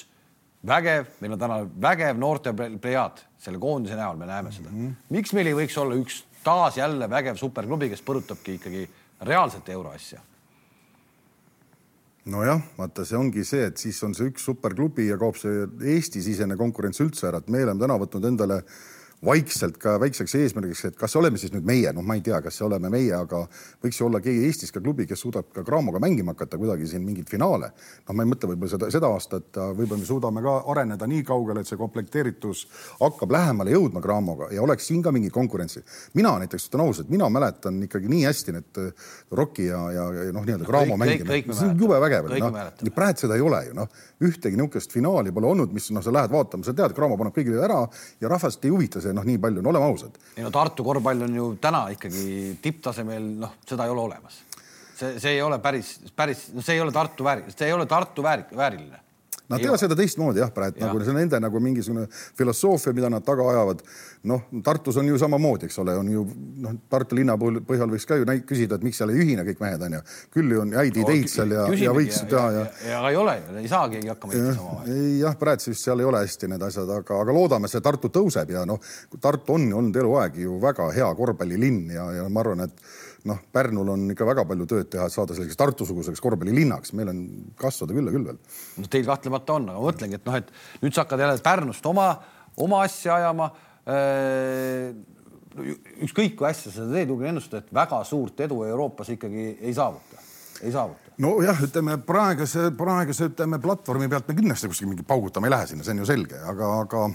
vägev, 0.66 1.08
meil 1.20 1.36
on 1.36 1.40
täna 1.40 1.58
vägev 1.88 2.20
noorte 2.20 2.52
plejaad 2.56 3.24
selle 3.40 3.60
koondise 3.60 3.96
näol, 3.96 4.16
me 4.20 4.28
näeme 4.28 4.52
seda 4.52 4.70
mm. 4.70 4.76
-hmm. 4.84 5.16
miks 5.16 5.32
meil 5.36 5.50
ei 5.52 5.58
võiks 5.62 5.80
olla 5.80 5.96
üks 6.00 6.22
taas 6.44 6.76
jälle 6.76 7.08
vägev 7.10 7.40
superklubi, 7.40 7.88
kes 7.88 8.04
põrutabki 8.04 8.58
ikkagi 8.60 8.88
reaalselt 9.20 9.68
euroasja? 9.68 10.20
Nojah, 12.30 12.60
vaata, 12.78 13.04
see 13.04 13.18
ongi 13.18 13.44
see, 13.44 13.68
et 13.68 13.80
siis 13.80 13.98
on 14.06 14.14
see 14.16 14.30
üks 14.30 14.46
superklubi 14.48 15.10
ja 15.10 15.18
kaob 15.20 15.36
see 15.36 15.66
Eesti-sisene 15.94 16.56
konkurents 16.56 17.02
üldse 17.04 17.28
ära, 17.28 17.42
et 17.42 17.50
me 17.52 17.64
oleme 17.66 17.82
täna 17.82 17.98
võtnud 18.00 18.28
endale 18.30 18.62
äh, 18.62 18.78
vaikselt 19.24 19.78
ka 19.82 19.96
väikseks 20.00 20.34
eesmärgiks, 20.38 20.84
et 20.88 20.96
kas 20.98 21.16
oleme 21.16 21.38
siis 21.40 21.52
nüüd 21.54 21.66
meie, 21.66 21.92
noh, 21.96 22.04
ma 22.06 22.16
ei 22.18 22.22
tea, 22.24 22.40
kas 22.44 22.58
see 22.58 22.66
oleme 22.66 22.90
meie, 22.92 23.12
aga 23.16 23.44
võiks 23.84 24.00
ju 24.00 24.08
olla 24.08 24.20
keegi 24.24 24.44
Eestis 24.48 24.72
ka 24.74 24.82
klubi, 24.84 25.06
kes 25.08 25.24
suudab 25.24 25.50
ka 25.54 25.64
Craamoga 25.64 26.00
mängima 26.02 26.34
hakata 26.34 26.58
kuidagi 26.60 26.88
siin 26.90 27.04
mingeid 27.06 27.30
finaale. 27.30 27.70
noh, 28.08 28.16
ma 28.16 28.26
ei 28.26 28.30
mõtle 28.30 28.50
võib-olla 28.52 28.74
seda, 28.74 28.90
seda 28.92 29.10
aastat, 29.14 29.50
võib-olla 29.78 30.02
me 30.02 30.08
suudame 30.08 30.44
ka 30.44 30.56
areneda 30.74 31.08
nii 31.10 31.24
kaugele, 31.26 31.64
et 31.64 31.70
see 31.70 31.80
komplekteeritus 31.80 32.66
hakkab 33.00 33.32
lähemale 33.34 33.74
jõudma 33.74 34.02
Craamoga 34.04 34.50
ja 34.54 34.62
oleks 34.62 34.88
siin 34.90 35.02
ka 35.02 35.12
mingi 35.14 35.30
konkurentsi. 35.30 35.84
mina 36.14 36.36
näiteks 36.38 36.68
ütlen 36.68 36.84
ausalt, 36.86 37.08
mina 37.10 37.28
mäletan 37.30 37.82
ikkagi 37.88 38.08
nii 38.12 38.24
hästi 38.28 38.56
need 38.58 38.82
Rocki 39.32 39.66
ja, 39.66 39.80
ja, 39.92 40.04
ja 40.12 40.32
noh, 40.32 40.44
nii-öelda 40.44 40.66
Craamo 40.68 40.96
mängimine. 41.00 41.42
see 41.54 41.68
on 41.68 41.78
jube 41.80 42.00
vägev, 42.00 42.28
noh, 42.38 42.60
praegu 42.94 43.24
seda 43.24 43.38
ei 43.38 43.44
ole 43.44 43.64
ju 43.68 43.74
noh, 43.78 43.88
ühtegi 44.24 44.58
niisugust 44.58 44.92
finaali 44.92 45.32
pole 45.34 45.50
olnud, 45.50 45.72
mis 45.74 45.90
noh, 45.94 46.02
sa 46.04 46.12
lähed 46.14 46.32
vaatama, 46.32 46.66
sa 46.66 46.74
tead, 46.76 46.94
Cramo 46.96 47.18
paneb 47.20 47.34
kõigile 47.36 47.62
ära 47.64 47.80
ja 48.20 48.30
rahvast 48.30 48.64
ei 48.64 48.72
huvita 48.72 49.02
see 49.02 49.13
noh, 49.14 49.26
nii 49.26 49.38
palju, 49.42 49.62
no 49.62 49.72
oleme 49.72 49.90
ausad. 49.92 50.18
ei 50.36 50.44
no 50.44 50.50
Tartu 50.54 50.86
korvpall 50.86 51.28
on 51.28 51.38
ju 51.38 51.52
täna 51.62 51.86
ikkagi 51.94 52.58
tipptasemel, 52.64 53.30
noh, 53.44 53.56
seda 53.68 53.86
ei 53.86 53.94
ole 53.94 54.08
olemas. 54.08 54.42
see, 54.94 55.18
see 55.20 55.36
ei 55.36 55.42
ole 55.42 55.58
päris, 55.62 55.96
päris, 56.16 56.48
no 56.54 56.62
see 56.62 56.78
ei 56.78 56.84
ole 56.84 56.92
Tartu 56.94 57.26
vääri, 57.26 57.48
see 57.54 57.70
ei 57.70 57.76
ole 57.76 57.86
Tartu 57.90 58.22
vääri, 58.22 58.46
vääriline 58.56 59.03
Nad 59.48 59.60
teevad 59.60 59.80
seda 59.80 59.96
teistmoodi 59.98 60.40
jah, 60.40 60.48
praegu 60.54 60.80
ja. 60.80 60.86
nagu 60.88 61.00
see 61.04 61.12
on 61.12 61.18
nende 61.20 61.38
nagu 61.42 61.60
mingisugune 61.60 62.06
filosoofia, 62.38 62.94
mida 62.96 63.10
nad 63.12 63.24
taga 63.26 63.44
ajavad. 63.50 63.82
noh, 64.24 64.46
Tartus 64.64 64.96
on 64.96 65.08
ju 65.10 65.18
samamoodi, 65.20 65.68
eks 65.68 65.76
ole, 65.82 65.96
on 66.00 66.08
ju 66.08 66.22
noh, 66.64 66.78
Tartu 66.88 67.18
linna 67.18 67.36
puhul 67.40 67.60
põhjal 67.68 67.92
võiks 67.92 68.08
ka 68.08 68.16
ju 68.16 68.24
näid, 68.28 68.46
küsida, 68.48 68.78
et 68.78 68.86
miks 68.86 69.02
seal 69.02 69.12
ei 69.12 69.20
ühine 69.20 69.44
kõik 69.44 69.60
mehed 69.60 69.84
onju. 69.84 70.00
küll 70.32 70.56
ju 70.56 70.62
on 70.62 70.72
häid 70.78 70.96
ideid 71.02 71.28
seal 71.28 71.52
ja, 71.52 71.66
ja 71.76 71.92
võiks 71.92 72.22
teha 72.30 72.46
ja, 72.56 72.64
ja. 72.64 72.94
ja 72.94 73.02
ei 73.10 73.20
ole 73.20 73.36
ei 73.60 73.68
saa 73.68 73.84
keegi 73.92 74.08
hakkama 74.14 74.32
ehitama 74.32 74.68
omavahel. 74.70 74.96
ei 74.96 75.18
jah, 75.20 75.36
praegu 75.44 75.66
siis 75.68 75.84
seal 75.84 76.00
ei 76.00 76.08
ole 76.08 76.24
hästi 76.24 76.52
need 76.54 76.64
asjad, 76.64 76.96
aga, 76.96 77.20
aga 77.26 77.36
loodame, 77.36 77.68
see 77.68 77.84
Tartu 77.84 78.08
tõuseb 78.14 78.56
ja 78.56 78.64
noh, 78.68 78.80
Tartu 79.20 79.58
on 79.58 79.68
olnud 79.82 80.00
eluaeg 80.04 80.40
ju 80.40 80.56
väga 80.62 80.88
hea 80.96 81.10
korvpallilinn 81.20 81.92
ja, 81.92 82.08
ja 82.22 82.28
ma 82.32 82.46
arvan, 82.46 82.64
et 82.64 83.03
noh, 83.28 83.40
Pärnul 83.52 83.88
on 83.94 84.04
ikka 84.12 84.26
väga 84.28 84.44
palju 84.48 84.66
tööd 84.68 84.90
teha, 84.92 85.06
et 85.08 85.14
saada 85.14 85.36
selliseks 85.36 85.58
Tartu-suguseks 85.60 86.22
korvpallilinnaks, 86.24 86.92
meil 86.98 87.10
on 87.12 87.22
kasvada 87.60 87.96
küll 87.96 88.10
ja 88.10 88.14
küll 88.14 88.28
veel. 88.28 88.40
no 88.80 88.90
teil 88.92 89.08
kahtlemata 89.08 89.56
on, 89.58 89.70
aga 89.72 89.80
ma 89.80 89.88
mõtlengi, 89.88 90.20
et 90.20 90.28
noh, 90.28 90.38
et 90.40 90.52
nüüd 90.84 90.96
sa 90.96 91.04
hakkad 91.04 91.24
jälle 91.24 91.44
Pärnust 91.44 91.88
oma, 91.88 92.08
oma 92.64 92.82
asja 92.84 93.16
ajama 93.20 93.50
äh, 93.88 94.92
ükskõik 96.04 96.34
kui 96.38 96.48
hästi 96.48 96.70
sa 96.70 96.80
seda 96.80 96.98
teed, 96.98 97.12
julgen 97.12 97.32
ennustada, 97.32 97.62
et 97.62 97.72
väga 97.74 98.02
suurt 98.08 98.44
edu 98.44 98.60
Euroopas 98.66 99.12
ikkagi 99.14 99.46
ei 99.60 99.74
saavuta, 99.76 100.20
ei 100.60 100.74
saavuta. 100.74 101.14
nojah, 101.24 101.62
ütleme 101.68 101.96
praeguse, 102.06 102.68
praeguse 102.76 103.30
ütleme 103.30 103.60
platvormi 103.62 104.10
pealt 104.10 104.28
me 104.28 104.36
kindlasti 104.40 104.70
kuskil 104.72 104.90
mingi 104.90 105.06
paugutama 105.06 105.48
ei 105.48 105.54
lähe 105.56 105.70
sinna, 105.70 105.86
see 105.86 105.96
on 105.96 106.04
ju 106.04 106.10
selge, 106.10 106.40
aga, 106.50 106.70
aga 106.82 107.06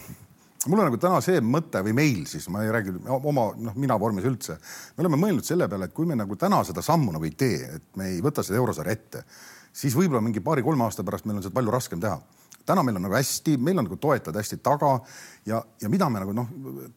mul 0.68 0.80
on 0.80 0.90
nagu 0.90 0.98
täna 1.00 1.20
see 1.24 1.40
mõte 1.44 1.82
või 1.86 1.94
meil 1.96 2.26
siis, 2.28 2.50
ma 2.52 2.64
ei 2.66 2.74
räägi 2.74 2.96
oma 3.08 3.50
noh, 3.56 3.78
mina 3.80 3.96
vormis 4.00 4.28
üldse. 4.28 4.58
me 4.98 5.06
oleme 5.06 5.20
mõelnud 5.22 5.48
selle 5.48 5.70
peale, 5.72 5.88
et 5.88 5.96
kui 5.96 6.10
me 6.10 6.18
nagu 6.20 6.36
täna 6.36 6.60
seda 6.68 6.84
sammu 6.84 7.14
nagu 7.16 7.28
ei 7.28 7.32
tee, 7.32 7.62
et 7.78 7.86
me 8.00 8.10
ei 8.12 8.20
võta 8.26 8.44
seda 8.44 8.60
eurosarja 8.60 8.96
ette, 8.98 9.24
siis 9.72 9.96
võib-olla 9.96 10.22
mingi 10.26 10.44
paari-kolme 10.44 10.84
aasta 10.84 11.06
pärast 11.08 11.30
meil 11.30 11.40
on 11.40 11.46
seda 11.48 11.56
palju 11.56 11.72
raskem 11.72 12.04
teha. 12.04 12.20
Täna 12.70 12.84
meil 12.86 13.00
on 13.00 13.08
nagu 13.08 13.18
hästi, 13.18 13.58
meil 13.58 13.82
on 13.82 13.88
nagu 13.88 13.98
toetajad 14.02 14.38
hästi 14.40 14.60
taga 14.66 14.94
ja, 15.50 15.62
ja 15.82 15.90
mida 15.92 16.10
me 16.10 16.22
nagu 16.22 16.36
noh, 16.36 16.50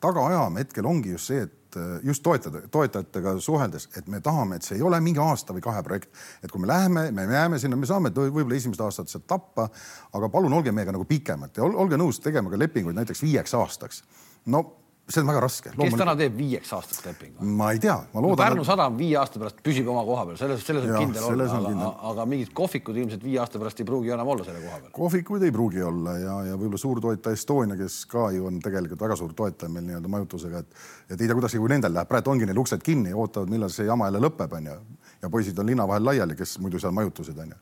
taga 0.03 0.27
ajame 0.29 0.65
hetkel 0.65 0.87
ongi 0.89 1.15
just 1.15 1.31
see, 1.31 1.47
et 1.47 1.79
äh, 1.81 1.95
just 2.09 2.23
toetada, 2.25 2.65
toetajatega 2.73 3.35
suheldes, 3.41 3.89
et 3.99 4.11
me 4.13 4.21
tahame, 4.25 4.59
et 4.59 4.69
see 4.69 4.77
ei 4.79 4.85
ole 4.87 5.01
mingi 5.05 5.23
aasta 5.23 5.57
või 5.57 5.65
kahe 5.65 5.83
projekt, 5.87 6.13
et 6.45 6.53
kui 6.53 6.63
me 6.63 6.71
läheme, 6.71 7.09
me 7.17 7.27
jääme 7.29 7.61
sinna, 7.63 7.79
me 7.81 7.89
saame 7.89 8.13
võib-olla 8.17 8.59
esimesed 8.59 8.85
aastad 8.85 9.13
sealt 9.13 9.27
tappa, 9.31 9.69
aga 10.13 10.31
palun 10.33 10.61
olge 10.61 10.75
meiega 10.75 10.95
nagu 10.95 11.09
pikemalt 11.09 11.57
ja 11.57 11.67
olge 11.69 12.01
nõus 12.01 12.21
tegema 12.23 12.53
ka 12.53 12.61
lepinguid 12.61 12.99
näiteks 12.99 13.25
viieks 13.25 13.57
aastaks. 13.59 14.05
no 14.47 14.65
see 15.13 15.23
on 15.23 15.29
väga 15.31 15.43
raske. 15.45 15.73
kes 15.77 15.97
täna 15.99 16.15
teeb 16.19 16.37
viieks 16.37 16.73
aastast 16.77 17.07
lepingu? 17.07 17.45
ma 17.59 17.71
ei 17.75 17.81
tea, 17.83 17.97
ma 18.15 18.23
loodan 18.25 18.35
no,. 18.35 18.41
Pärnu 18.43 18.65
sadam 18.67 18.97
viie 18.99 19.19
aasta 19.21 19.41
pärast 19.43 19.61
püsib 19.65 19.89
oma 19.93 20.05
koha 20.09 20.25
peal, 20.31 20.39
selles, 20.41 20.65
selles 20.67 20.87
on 20.89 20.95
ja, 20.95 21.03
kindel 21.03 21.27
olla, 21.29 21.49
aga, 21.59 21.91
aga 22.13 22.27
mingid 22.33 22.53
kohvikud 22.57 22.99
ilmselt 23.03 23.25
viie 23.27 23.39
aasta 23.43 23.61
pärast 23.63 23.83
ei 23.83 23.89
pruugi 23.89 24.15
enam 24.17 24.33
olla 24.35 24.47
selle 24.49 24.65
koha 24.65 24.81
peal. 24.81 24.95
kohvikuid 24.97 25.47
ei 25.49 25.55
pruugi 25.55 25.85
olla 25.87 26.17
ja, 26.19 26.39
ja 26.51 26.57
võib-olla 26.57 26.83
suurtoetaja 26.83 27.39
Estonia, 27.39 27.79
kes 27.79 28.01
ka 28.11 28.31
ju 28.37 28.49
on 28.49 28.59
tegelikult 28.65 29.07
väga 29.07 29.19
suur 29.21 29.37
toetaja 29.37 29.73
meil 29.73 29.87
nii-öelda 29.91 30.13
majutusega, 30.17 30.65
et 30.65 30.83
et 31.13 31.21
ei 31.21 31.27
tea, 31.27 31.37
kuidas 31.37 31.57
kui 31.57 31.73
nendel 31.73 31.95
läheb, 31.95 32.09
praegu 32.09 32.33
ongi 32.33 32.49
neil 32.49 32.61
uksed 32.65 32.83
kinni, 32.85 33.13
ootavad, 33.13 33.51
millal 33.53 33.73
see 33.73 33.87
jama 33.89 34.09
jälle 34.09 34.27
lõpeb, 34.27 34.59
onju. 34.59 34.77
ja 35.23 35.31
poisid 35.31 35.59
on 35.59 35.69
linna 35.69 35.89
vahel 35.89 36.05
laiali, 36.09 36.37
kes 36.39 36.59
muidu 36.65 36.81
seal 36.83 36.95
majutusid, 36.97 37.39
onju 37.47 37.59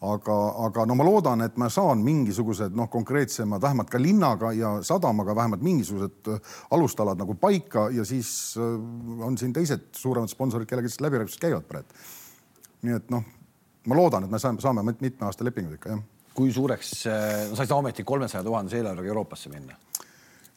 aga, 0.00 0.36
aga 0.66 0.84
no 0.86 0.94
ma 0.98 1.04
loodan, 1.06 1.40
et 1.46 1.56
ma 1.56 1.70
saan 1.72 2.02
mingisugused 2.04 2.74
noh, 2.76 2.90
konkreetsemad, 2.92 3.62
vähemalt 3.62 3.90
ka 3.90 4.00
linnaga 4.00 4.52
ja 4.52 4.76
sadamaga 4.84 5.36
vähemalt 5.36 5.64
mingisugused 5.64 6.28
äh, 6.34 6.52
alustalad 6.70 7.18
nagu 7.18 7.34
paika 7.40 7.88
ja 7.94 8.04
siis 8.04 8.54
äh, 8.60 8.76
on 9.24 9.38
siin 9.38 9.56
teised 9.56 9.88
suuremad 9.96 10.30
sponsorid, 10.32 10.68
kellega 10.68 10.88
siis 10.88 11.00
läbirääkimised 11.00 11.40
käivad 11.40 11.68
praegu 11.68 11.96
nii 12.86 12.98
et 12.98 13.10
noh, 13.12 13.24
ma 13.88 13.98
loodan, 13.98 14.26
et 14.26 14.32
me 14.32 14.40
saame, 14.42 14.62
saame 14.62 14.84
mitme 14.92 15.26
aasta 15.26 15.46
lepingud 15.46 15.78
ikka 15.78 15.94
jah. 15.94 16.04
kui 16.36 16.52
suureks, 16.52 16.92
no 17.50 17.56
sa 17.56 17.64
ei 17.64 17.70
saa 17.70 17.80
ometi 17.80 18.04
kolmesaja 18.04 18.44
tuhandese 18.44 18.82
eelarvega 18.82 19.14
Euroopasse 19.14 19.52
minna 19.52 19.78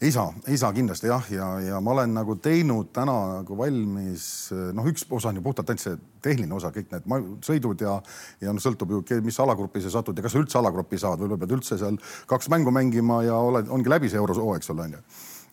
ei 0.02 0.12
saa, 0.12 0.34
ei 0.48 0.58
saa 0.58 0.72
kindlasti 0.74 1.10
jah, 1.10 1.26
ja, 1.32 1.48
ja 1.60 1.80
ma 1.84 1.92
olen 1.92 2.14
nagu 2.16 2.38
teinud 2.40 2.94
täna 2.96 3.16
nagu 3.42 3.58
valmis, 3.60 4.28
noh, 4.74 4.86
üks 4.88 5.04
osa 5.12 5.32
on 5.32 5.40
ju 5.40 5.44
puhtalt 5.44 5.74
ainult 5.74 5.84
see 5.84 5.98
tehniline 6.24 6.56
osa, 6.56 6.72
kõik 6.76 6.94
need 6.94 7.42
sõidud 7.46 7.84
ja, 7.84 7.98
ja 8.40 8.54
noh, 8.56 8.64
sõltub 8.64 8.94
ju, 8.96 9.02
mis 9.26 9.40
alagrupi 9.44 9.84
sa 9.84 9.92
satud 9.98 10.16
ja 10.16 10.24
kas 10.24 10.36
sa 10.36 10.44
üldse 10.44 10.60
alagrupi 10.62 11.00
saad, 11.02 11.20
võib-olla 11.20 11.42
pead 11.42 11.58
üldse 11.58 11.80
seal 11.82 12.00
kaks 12.32 12.48
mängu 12.54 12.72
mängima 12.76 13.24
ja 13.28 13.36
oled, 13.44 13.68
ongi 13.68 13.92
läbi 13.92 14.12
see 14.12 14.22
eurosoo, 14.22 14.54
eks 14.56 14.72
ole, 14.76 14.88
onju 14.88 15.04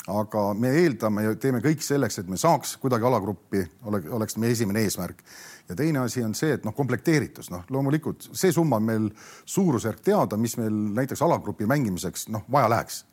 aga 0.06 0.42
me 0.54 0.70
eeldame 0.84 1.24
ja 1.24 1.34
teeme 1.40 1.58
kõik 1.64 1.82
selleks, 1.82 2.20
et 2.20 2.28
me 2.30 2.38
saaks 2.38 2.76
kuidagi 2.78 3.06
alagruppi, 3.08 3.64
oleks 3.90 4.36
meie 4.38 4.54
esimene 4.54 4.84
eesmärk. 4.86 5.24
ja 5.68 5.74
teine 5.74 5.98
asi 5.98 6.22
on 6.22 6.34
see, 6.38 6.52
et 6.54 6.64
noh, 6.64 6.74
komplekteeritus, 6.74 7.50
noh, 7.50 7.64
loomulikult 7.74 8.28
see 8.30 8.52
summa 8.54 8.78
on 8.78 8.86
meil 8.86 9.08
suurusjärk 9.44 10.00
teada, 10.06 10.38
mis 10.38 10.54
meil 10.56 10.70
näiteks 10.94 11.22
alagrupi 11.26 11.66
mängimiseks 11.66 12.28
noh, 12.28 12.46
vaja 12.52 12.70
läheks. 12.70 13.04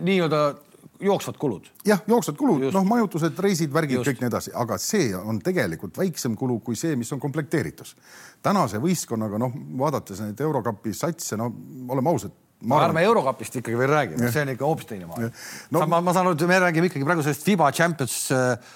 nii-öelda 0.00 0.69
jooksvad 1.00 1.38
kulud. 1.40 1.70
jah, 1.86 2.02
jooksvad 2.06 2.36
kulud, 2.36 2.66
noh, 2.74 2.84
majutused, 2.88 3.38
reisid, 3.38 3.72
värgid, 3.72 4.02
kõik 4.06 4.20
nii 4.22 4.30
edasi, 4.30 4.52
aga 4.56 4.78
see 4.80 5.10
on 5.16 5.40
tegelikult 5.44 5.98
väiksem 5.98 6.36
kulu 6.38 6.60
kui 6.64 6.76
see, 6.76 6.96
mis 6.96 7.12
on 7.12 7.20
komplekteeritus. 7.22 7.96
tänase 8.42 8.80
võistkonnaga, 8.82 9.40
noh, 9.40 9.56
vaadates 9.78 10.20
neid 10.24 10.40
Eurokapi 10.40 10.94
satse, 10.96 11.36
no 11.40 11.50
oleme 11.88 12.12
ausad 12.12 12.36
ma 12.60 12.76
arvan, 12.76 12.90
ärme 12.90 13.04
Eurokapist 13.08 13.56
ikkagi 13.60 13.78
veel 13.78 13.90
räägime, 13.90 14.30
see 14.32 14.42
on 14.44 14.52
ikka 14.52 14.66
hoopis 14.68 14.88
teine 14.90 15.06
maailm. 15.08 15.30
No,. 15.72 15.84
ma, 15.88 16.00
ma 16.04 16.12
saan 16.12 16.28
aru, 16.28 16.36
et 16.36 16.48
me 16.48 16.58
räägime 16.66 16.90
ikkagi 16.90 17.06
praegu 17.08 17.24
sellest 17.24 17.46
FIBA 17.46 17.70
Champions 17.76 18.16
äh,, 18.36 18.74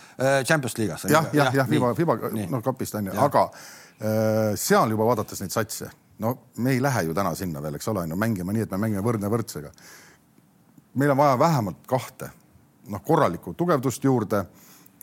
Champions 0.48 0.78
liigast. 0.78 1.10
jah, 1.12 1.28
jah, 1.36 1.52
jah, 1.54 1.68
FIBA, 1.68 1.92
FIBA 1.98 2.16
noh, 2.38 2.62
kapist 2.64 2.96
on 3.00 3.10
ju, 3.10 3.18
aga 3.26 3.44
äh, 3.50 4.54
seal 4.60 4.94
juba 4.94 5.10
vaadates 5.10 5.44
neid 5.44 5.52
satse, 5.52 5.90
no 6.24 6.32
me 6.64 6.72
ei 6.76 6.80
lähe 6.82 7.04
ju 7.08 7.16
täna 7.16 7.34
sinna 7.36 7.62
veel, 7.64 7.76
eks 7.76 7.92
ole, 7.92 8.06
ju, 8.08 8.18
mängima 8.20 8.56
nii, 8.56 8.64
et 8.64 8.72
me 8.72 8.80
mängime 8.86 9.04
võrdne 9.04 9.32
võrdsega 9.32 9.74
meil 10.94 11.10
on 11.10 11.16
vaja 11.16 11.38
vähemalt 11.38 11.86
kahte, 11.86 12.30
noh, 12.88 13.02
korralikku 13.02 13.54
tugevdust 13.54 14.04
juurde. 14.04 14.44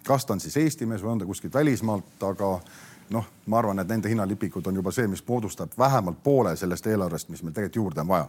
kas 0.08 0.26
ta 0.26 0.34
on 0.34 0.40
siis 0.40 0.58
Eesti 0.58 0.86
mees 0.86 1.04
või 1.04 1.12
on 1.12 1.20
ta 1.20 1.26
kuskilt 1.26 1.54
välismaalt, 1.54 2.24
aga 2.26 2.60
noh, 3.10 3.26
ma 3.46 3.60
arvan, 3.60 3.80
et 3.80 3.88
nende 3.88 4.10
hinnalipikud 4.10 4.68
on 4.68 4.76
juba 4.76 4.92
see, 4.92 5.08
mis 5.08 5.22
moodustab 5.28 5.76
vähemalt 5.78 6.24
poole 6.24 6.56
sellest 6.56 6.88
eelarvest, 6.88 7.30
mis 7.30 7.44
meil 7.44 7.54
tegelikult 7.54 7.76
juurde 7.76 8.02
on 8.02 8.08
vaja. 8.08 8.28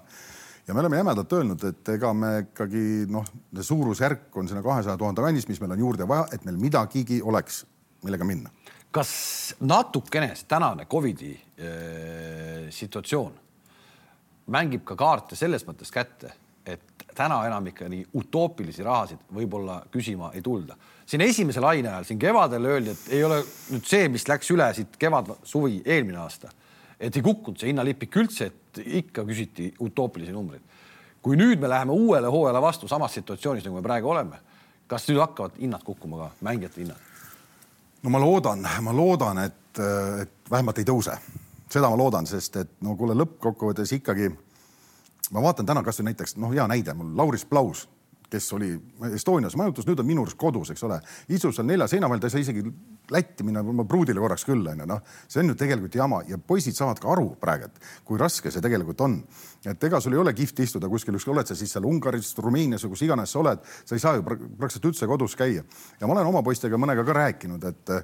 ja 0.67 0.75
me 0.75 0.81
oleme 0.81 0.97
jämedalt 0.97 1.33
öelnud, 1.33 1.65
et 1.65 1.89
ega 1.89 2.13
me 2.15 2.33
ikkagi 2.39 3.07
noh, 3.09 3.25
see 3.55 3.69
suurusjärk 3.71 4.37
on 4.37 4.49
sinna 4.49 4.63
kahesaja 4.63 4.97
tuhande 4.99 5.23
kandis, 5.23 5.49
mis 5.49 5.61
meil 5.61 5.73
on 5.73 5.79
juurde 5.87 6.09
vaja, 6.09 6.27
et 6.33 6.45
meil 6.45 6.61
midagigi 6.61 7.23
oleks, 7.23 7.65
millega 8.05 8.25
minna. 8.25 8.51
kas 8.91 9.55
natukene 9.61 10.35
tänane 10.49 10.85
Covidi 10.85 11.33
äh, 11.33 12.69
situatsioon 12.71 13.33
mängib 14.53 14.85
ka 14.85 14.97
kaarte 14.99 15.37
selles 15.39 15.65
mõttes 15.67 15.93
kätte, 15.95 16.33
täna 17.15 17.43
enam 17.47 17.67
ikka 17.67 17.89
nii 17.91 18.07
utoopilisi 18.19 18.85
rahasid 18.87 19.21
võib-olla 19.35 19.83
küsima 19.93 20.33
ei 20.35 20.43
tulda. 20.43 20.77
siin 21.07 21.21
esimese 21.21 21.61
laine 21.61 21.89
ajal, 21.89 22.05
siin 22.05 22.19
kevadel 22.19 22.65
öeldi, 22.65 22.91
et 22.91 23.13
ei 23.13 23.25
ole 23.25 23.43
nüüd 23.71 23.87
see, 23.87 24.09
mis 24.09 24.29
läks 24.29 24.51
üle 24.55 24.69
siit 24.75 24.97
kevad, 24.99 25.29
suvi, 25.45 25.83
eelmine 25.85 26.19
aasta, 26.19 26.51
et 27.01 27.17
ei 27.17 27.23
kukkunud 27.23 27.61
see 27.61 27.73
hinnalipik 27.73 28.17
üldse, 28.17 28.47
et 28.47 28.83
ikka 29.03 29.25
küsiti 29.29 29.73
utoopilisi 29.81 30.33
numbreid. 30.33 30.63
kui 31.23 31.37
nüüd 31.37 31.61
me 31.61 31.69
läheme 31.69 31.93
uuele 31.93 32.27
hooajale 32.27 32.63
vastu 32.63 32.89
samas 32.89 33.15
situatsioonis, 33.15 33.65
nagu 33.65 33.77
me 33.77 33.83
praegu 33.83 34.11
oleme, 34.11 34.41
kas 34.87 35.09
nüüd 35.09 35.21
hakkavad 35.21 35.59
hinnad 35.61 35.83
kukkuma 35.85 36.19
ka, 36.19 36.31
mängijate 36.41 36.81
hinnad? 36.81 37.11
no 38.03 38.11
ma 38.11 38.21
loodan, 38.21 38.67
ma 38.81 38.93
loodan, 38.97 39.39
et, 39.39 39.79
et 40.23 40.51
vähemalt 40.51 40.79
ei 40.79 40.89
tõuse, 40.89 41.19
seda 41.71 41.91
ma 41.91 41.97
loodan, 41.97 42.27
sest 42.27 42.57
et 42.57 42.73
no 42.83 42.97
kuule, 42.97 43.15
lõppkokkuvõttes 43.19 43.95
ikkagi 43.99 44.31
ma 45.31 45.43
vaatan 45.43 45.67
täna 45.67 45.83
kasvõi 45.87 46.11
näiteks 46.11 46.37
noh, 46.41 46.53
hea 46.55 46.67
näide 46.71 46.95
mul 46.97 47.13
Lauris 47.17 47.45
Plaus, 47.49 47.87
kes 48.33 48.53
oli 48.57 48.73
Estonias 49.13 49.57
majutus, 49.61 49.87
nüüd 49.87 50.01
on 50.01 50.09
minu 50.09 50.25
arust 50.25 50.39
kodus, 50.41 50.73
eks 50.73 50.83
ole, 50.89 50.99
istub 51.29 51.53
seal 51.53 51.69
nelja 51.69 51.89
seina 51.91 52.09
vahel, 52.09 52.23
ta 52.23 52.31
ei 52.31 52.37
saa 52.37 52.45
isegi 52.47 52.65
Lätti 53.13 53.45
minna 53.45 53.61
oma 53.67 53.85
pruudile 53.85 54.23
korraks 54.23 54.45
küll 54.47 54.69
onju, 54.71 54.85
noh, 54.89 55.01
see 55.29 55.43
on 55.43 55.51
ju 55.51 55.57
tegelikult 55.59 55.97
jama 55.99 56.21
ja 56.29 56.39
poisid 56.39 56.77
saavad 56.79 57.01
ka 57.03 57.11
aru 57.13 57.33
praegu, 57.41 57.67
et 57.67 58.07
kui 58.09 58.21
raske 58.21 58.49
see 58.55 58.63
tegelikult 58.63 59.03
on. 59.05 59.19
et 59.67 59.85
ega 59.85 60.01
sul 60.01 60.15
ei 60.15 60.23
ole 60.23 60.33
kihvt 60.39 60.63
istuda 60.65 60.89
kuskil, 60.89 61.19
ükskõik 61.19 61.35
oled 61.35 61.51
sa 61.51 61.57
siis 61.59 61.75
seal 61.75 61.85
Ungaris, 61.85 62.31
Rumeenias 62.39 62.87
või 62.87 62.95
kus 62.95 63.03
iganes 63.05 63.35
sa 63.35 63.43
oled, 63.43 63.61
sa 63.85 63.99
ei 63.99 64.01
saa 64.01 64.17
ju 64.17 64.25
praktiliselt 64.25 64.89
üldse 64.93 65.11
kodus 65.11 65.37
käia. 65.37 65.67
ja 66.01 66.07
ma 66.07 66.15
olen 66.15 66.31
oma 66.31 66.45
poistega 66.47 66.79
mõnega 66.79 67.05
ka 67.05 67.19
rääkinud, 67.19 67.69
et 67.69 67.95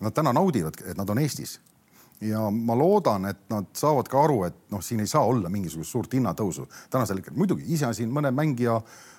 nad 0.00 0.16
täna 0.16 0.32
naudivad, 0.32 0.80
et 0.88 0.96
nad 0.96 1.10
on 1.10 1.20
Eestis 1.22 1.58
ja 2.20 2.46
ma 2.50 2.76
loodan, 2.78 3.26
et 3.30 3.42
nad 3.52 3.68
saavad 3.76 4.08
ka 4.08 4.22
aru, 4.24 4.42
et 4.48 4.56
noh, 4.72 4.82
siin 4.84 5.02
ei 5.04 5.10
saa 5.10 5.24
olla 5.26 5.50
mingisugust 5.52 5.92
suurt 5.92 6.14
hinnatõusu 6.16 6.66
tänasel 6.90 7.20
hetkel. 7.20 7.36
muidugi 7.36 7.66
iseasi 7.74 8.06
mõne 8.06 8.30
mängija 8.34 8.78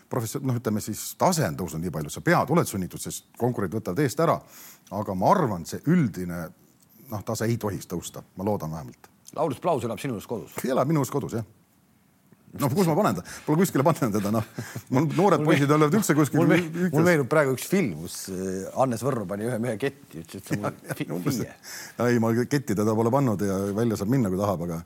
professor, 0.10 0.42
noh, 0.42 0.58
ütleme 0.58 0.82
siis 0.82 1.12
tase 1.20 1.46
on 1.48 1.58
tõusnud 1.60 1.84
nii 1.84 1.94
palju, 1.94 2.14
sa 2.14 2.24
pead, 2.26 2.54
oled 2.54 2.70
sunnitud, 2.70 3.02
sest 3.02 3.28
konkurendid 3.38 3.80
võtavad 3.80 4.02
eest 4.04 4.20
ära. 4.24 4.40
aga 4.92 5.16
ma 5.16 5.32
arvan, 5.32 5.66
see 5.66 5.82
üldine 5.88 6.48
noh, 7.12 7.24
tase 7.24 7.46
ei 7.46 7.58
tohiks 7.58 7.88
tõusta, 7.88 8.24
ma 8.36 8.48
loodan 8.48 8.72
vähemalt. 8.72 9.12
Lauris 9.36 9.60
Plaus 9.60 9.84
elab 9.84 10.00
sinu 10.00 10.20
kodus? 10.28 10.56
elab 10.64 10.88
minu 10.88 11.04
kodus 11.12 11.34
jah 11.34 11.46
noh, 12.56 12.72
kus 12.72 12.88
ma 12.88 12.96
panen 12.98 13.18
ta, 13.18 13.24
pole 13.46 13.60
kuskile 13.62 13.84
pannud 13.86 14.14
teda, 14.16 14.32
noh. 14.34 14.46
mul 14.96 15.10
noored 15.20 15.44
poisid 15.46 15.72
olevat 15.74 15.98
üldse 16.00 16.16
kuskil. 16.18 16.40
mul, 16.40 17.04
meenub 17.04 17.28
praegu 17.32 17.58
üks 17.58 17.68
film, 17.70 17.94
kus 18.04 18.16
äh, 18.32 18.70
Hannes 18.78 19.04
Võrno 19.06 19.28
pani 19.30 19.48
ühe 19.50 19.60
mehe 19.64 19.76
ketti, 19.82 20.24
ütles, 20.24 20.40
et 20.40 20.54
see 20.54 20.62
on 20.62 21.14
mul 21.18 21.28
FIE. 21.28 21.52
ei, 22.08 22.24
ma 22.24 22.32
ketti 22.40 22.78
teda 22.78 22.96
pole 22.98 23.12
pannud 23.14 23.44
ja 23.44 23.60
välja 23.76 24.00
saab 24.00 24.14
minna, 24.14 24.32
kui 24.32 24.40
tahab, 24.40 24.64
aga, 24.68 24.80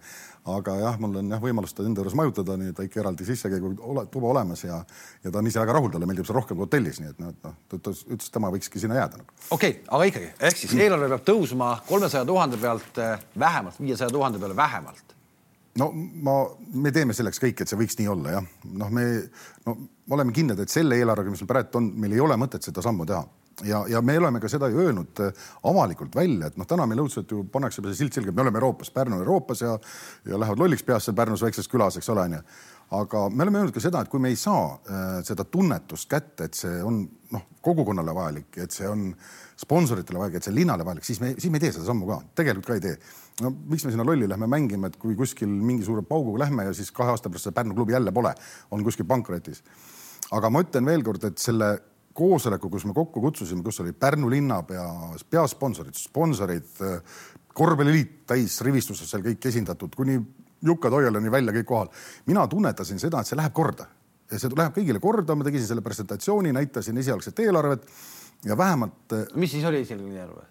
aga 0.56 0.78
jah, 0.82 0.98
mul 1.04 1.22
on 1.22 1.36
jah 1.36 1.44
võimalus 1.44 1.78
ta 1.78 1.86
enda 1.86 2.02
juures 2.02 2.18
majutada, 2.18 2.58
nii 2.58 2.74
et 2.74 2.82
väike 2.84 3.02
eraldi 3.04 3.30
sissekäigu 3.30 3.76
ole, 3.94 4.08
tuba 4.14 4.34
olemas 4.34 4.66
ja, 4.66 4.82
ja 5.22 5.30
ta 5.30 5.44
on 5.44 5.52
ise 5.52 5.62
väga 5.62 5.78
rahul, 5.78 5.94
talle 5.94 6.10
meeldib 6.10 6.28
see 6.28 6.38
rohkem 6.38 6.58
kui 6.58 6.66
hotellis, 6.66 7.00
nii 7.04 7.14
et 7.14 7.22
noh, 7.22 7.38
noh, 7.46 7.56
ta 7.70 7.80
ütles, 7.80 8.04
ütles, 8.10 8.34
tema 8.34 8.52
võikski 8.54 8.82
sinna 8.82 8.98
jääda 8.98 9.22
nagu.. 9.22 9.38
okei 9.52 9.78
okay,, 9.78 9.88
aga 9.88 10.12
ikkagi, 10.12 10.34
ehk 10.50 10.62
siis 10.66 10.76
eelarve 10.80 11.14
peab 11.14 11.30
tõusma 11.30 11.72
kolmesaja 11.86 12.26
tuhande 12.26 12.60
pealt 12.62 13.02
äh, 13.06 13.18
vähemalt 13.40 13.82
viiesaja 13.82 14.10
tuhande 14.14 14.42
peale 14.42 14.58
vähemalt 14.58 15.12
no 15.80 15.92
ma, 15.96 16.38
me 16.74 16.92
teeme 16.92 17.16
selleks 17.16 17.40
kõik, 17.40 17.62
et 17.62 17.72
see 17.72 17.80
võiks 17.80 18.00
nii 18.00 18.10
olla, 18.12 18.38
jah. 18.38 18.48
noh, 18.82 18.90
me 18.92 19.06
no 19.68 19.78
me 19.78 20.18
oleme 20.18 20.34
kindlad, 20.36 20.60
et 20.60 20.74
selle 20.74 20.98
eelarvega, 21.00 21.32
mis 21.32 21.44
meil 21.44 21.54
praegu 21.54 21.80
on, 21.80 21.94
meil 22.04 22.18
ei 22.18 22.24
ole 22.24 22.36
mõtet 22.40 22.66
seda 22.68 22.84
sammu 22.84 23.06
teha 23.08 23.22
ja, 23.64 23.86
ja 23.90 24.02
me 24.02 24.18
oleme 24.18 24.40
ka 24.42 24.50
seda 24.50 24.70
ju 24.72 24.82
öelnud 24.84 25.22
äh, 25.24 25.48
avalikult 25.70 26.16
välja, 26.16 26.50
et 26.50 26.58
noh, 26.60 26.68
täna 26.68 26.88
meil 26.90 27.04
õudselt 27.04 27.32
ju 27.32 27.44
pannakse 27.52 27.84
see 27.86 28.02
silt 28.04 28.18
selga, 28.18 28.32
et 28.32 28.38
me 28.38 28.46
oleme 28.46 28.60
Euroopas, 28.60 28.92
Pärnu 28.94 29.18
on 29.18 29.24
Euroopas 29.26 29.64
ja, 29.64 29.78
ja 30.28 30.40
lähevad 30.40 30.62
lolliks 30.62 30.84
peast 30.88 31.08
seal 31.08 31.18
Pärnus 31.18 31.44
väikses 31.46 31.70
külas, 31.72 31.98
eks 32.00 32.10
ole, 32.14 32.26
onju. 32.30 32.42
aga 33.02 33.24
me 33.30 33.46
oleme 33.46 33.62
öelnud 33.62 33.76
ka 33.76 33.84
seda, 33.84 34.02
et 34.02 34.12
kui 34.12 34.24
me 34.24 34.32
ei 34.32 34.40
saa 34.40 34.66
äh, 34.76 35.10
seda 35.28 35.46
tunnetust 35.48 36.10
kätte, 36.12 36.50
et 36.50 36.58
see 36.58 36.82
on 36.84 37.04
noh, 37.32 37.48
kogukonnale 37.64 38.16
vajalik, 38.16 38.58
et 38.64 38.76
see 38.76 38.90
on 38.90 39.10
sponsoritele 39.62 40.20
vajalik, 40.20 40.40
et 40.42 40.50
see 40.50 40.56
linnale 40.56 40.88
vajalik, 40.88 41.08
siis 41.08 41.22
me, 41.24 41.36
siis 41.38 41.52
me 41.52 41.62
ei 41.62 41.68
tee 41.68 41.76
seda 41.78 41.88
sammu 41.92 42.10
ka, 42.10 42.22
tegelikult 42.42 42.72
ka 42.72 42.80
ei 42.80 42.88
tee 42.90 42.98
no 43.42 43.52
miks 43.52 43.86
me 43.86 43.94
sinna 43.94 44.06
lolli 44.08 44.30
lähme 44.30 44.48
mängima, 44.50 44.92
et 44.92 44.98
kui 45.02 45.16
kuskil 45.20 45.50
mingi 45.50 45.86
suure 45.88 46.04
pauguga 46.08 46.46
lähme 46.46 46.68
ja 46.70 46.74
siis 46.78 46.92
kahe 46.96 47.14
aasta 47.14 47.30
pärast 47.30 47.50
seda 47.50 47.58
Pärnu 47.60 47.76
klubi 47.78 47.96
jälle 47.96 48.12
pole, 48.12 48.34
on 48.72 48.84
kuskil 48.84 49.08
pankrotis. 49.10 49.64
aga 50.32 50.50
ma 50.50 50.62
ütlen 50.64 50.86
veelkord, 50.86 51.24
et 51.28 51.38
selle 51.38 51.72
koosoleku, 52.14 52.70
kus 52.70 52.86
me 52.86 52.94
kokku 52.94 53.22
kutsusime, 53.22 53.64
kus 53.64 53.80
oli 53.84 53.94
Pärnu 53.94 54.30
linnapea, 54.30 54.86
peasponsorid, 55.30 55.96
sponsorid, 55.98 56.84
korvpalliliit 57.54 58.22
täis 58.28 58.62
rivistuses 58.62 59.10
seal 59.10 59.24
kõik 59.26 59.48
esindatud, 59.48 59.96
kuni 59.96 60.20
Jukka 60.62 60.92
Toialani 60.94 61.32
välja 61.32 61.54
kõik 61.56 61.66
kohal. 61.66 61.90
mina 62.26 62.48
tunnetasin 62.48 63.00
seda, 63.00 63.22
et 63.22 63.28
see 63.28 63.38
läheb 63.38 63.54
korda 63.54 63.88
ja 64.32 64.40
see 64.40 64.52
läheb 64.56 64.76
kõigile 64.76 65.00
korda, 65.04 65.36
ma 65.36 65.44
tegin 65.44 65.66
selle 65.66 65.82
presentatsiooni, 65.82 66.54
näitasin 66.56 66.98
esialgset 66.98 67.40
eelarvet 67.40 67.88
ja 68.46 68.58
vähemalt. 68.58 69.16
mis 69.36 69.52
siis 69.52 69.66
oli 69.66 69.82
esialgne 69.82 70.16
eelarve? 70.16 70.46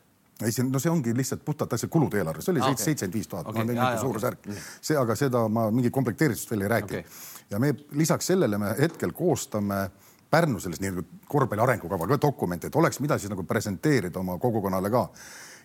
Ei, 0.45 0.53
see, 0.53 0.67
no 0.69 0.81
see 0.83 0.93
ongi 0.93 1.15
lihtsalt 1.17 1.43
puhtalt 1.45 1.75
asja 1.77 1.89
kulude 1.93 2.21
eelarve, 2.21 2.45
see 2.45 2.55
oli 2.55 2.63
seitsekümmend 2.65 3.17
viis 3.19 3.29
tuhat, 3.31 3.49
olen 3.51 3.73
teinud 3.73 3.99
suurusjärk. 4.01 4.49
see, 4.81 4.97
aga 4.99 5.17
seda 5.19 5.47
ma 5.53 5.67
mingi 5.75 5.93
komplekteeritust 5.95 6.53
veel 6.53 6.67
ei 6.67 6.73
räägi. 6.75 7.03
Okay.. 7.03 7.05
ja 7.51 7.61
me 7.63 7.75
lisaks 7.99 8.33
sellele 8.33 8.59
me 8.59 8.75
hetkel 8.79 9.13
koostame 9.17 9.89
Pärnu 10.31 10.61
selles 10.63 10.79
nii-öelda 10.79 11.03
korvpalli 11.27 11.63
arengukava 11.63 12.07
ka 12.07 12.19
dokumente, 12.23 12.69
et 12.71 12.77
oleks, 12.79 13.01
mida 13.03 13.17
siis 13.19 13.33
nagu 13.33 13.43
presenteerida 13.43 14.21
oma 14.21 14.37
kogukonnale 14.39 14.91
ka. 14.91 15.09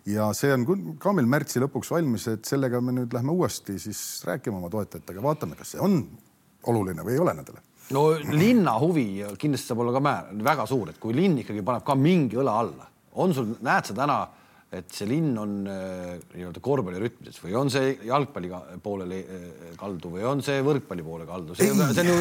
ja 0.10 0.32
see 0.34 0.54
on 0.54 0.66
ka 1.02 1.14
meil 1.14 1.30
märtsi 1.30 1.62
lõpuks 1.62 1.92
valmis, 1.94 2.28
et 2.34 2.46
sellega 2.46 2.82
me 2.82 2.96
nüüd 2.98 3.14
lähme 3.14 3.34
uuesti 3.34 3.78
siis 3.80 4.00
rääkima 4.26 4.58
oma 4.58 4.70
toetajatega, 4.74 5.22
vaatame, 5.22 5.56
kas 5.60 5.76
see 5.76 5.82
on 5.86 6.02
oluline 6.66 7.06
või 7.06 7.14
ei 7.14 7.22
ole 7.22 7.34
nendele. 7.38 7.62
No 7.94 8.08
linna 8.18 8.74
huvi 8.82 9.06
kindlasti 9.38 9.70
saab 9.70 9.84
olla 9.84 9.94
ka 9.94 10.02
määr, 10.02 10.34
väga 10.50 10.66
suur, 10.66 10.90
et 10.90 10.98
kui 11.02 11.14
linn 11.14 11.38
ikkagi 11.44 11.62
paneb 11.66 11.86
ka 11.86 11.94
mingi 11.98 12.42
õla 12.42 12.58
alla, 12.64 12.90
on 13.22 13.34
sul, 13.38 13.54
näed 13.62 13.92
sa 13.92 13.98
täna 13.98 14.18
et 14.76 14.96
see 14.96 15.08
linn 15.10 15.36
on 15.40 15.58
äh, 15.70 16.16
nii-öelda 16.36 16.62
korvpallirütmides 16.64 17.42
või 17.44 17.56
on 17.60 17.72
see 17.74 17.96
jalgpalli 18.08 18.52
poolele 18.84 19.20
äh, 19.22 19.44
kaldu 19.80 20.12
või 20.16 20.26
on 20.28 20.42
see 20.46 20.62
võrkpalli 20.66 21.06
poole 21.06 21.28
kaldu, 21.30 21.58
see, 21.58 21.72
on 21.72 22.10
ju 22.12 22.16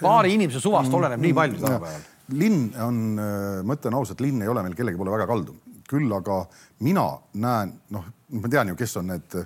paari 0.00 0.36
inimese 0.36 0.62
suvast 0.62 0.94
oleneb 0.94 1.22
nii 1.22 1.34
palju 1.36 1.62
tänapäeval. 1.62 2.06
linn 2.38 2.68
on, 2.84 3.00
äh, 3.22 3.48
ma 3.64 3.78
ütlen 3.78 3.98
ausalt, 3.98 4.22
linn 4.24 4.44
ei 4.44 4.52
ole 4.52 4.64
meil 4.66 4.76
kellegi 4.78 5.00
poole 5.00 5.16
väga 5.16 5.28
kaldu. 5.30 5.56
küll 5.88 6.12
aga 6.12 6.42
mina 6.84 7.02
näen, 7.40 7.70
noh, 7.96 8.04
ma 8.36 8.48
tean 8.52 8.68
ju, 8.68 8.74
kes 8.76 8.98
on 9.00 9.06
need 9.08 9.36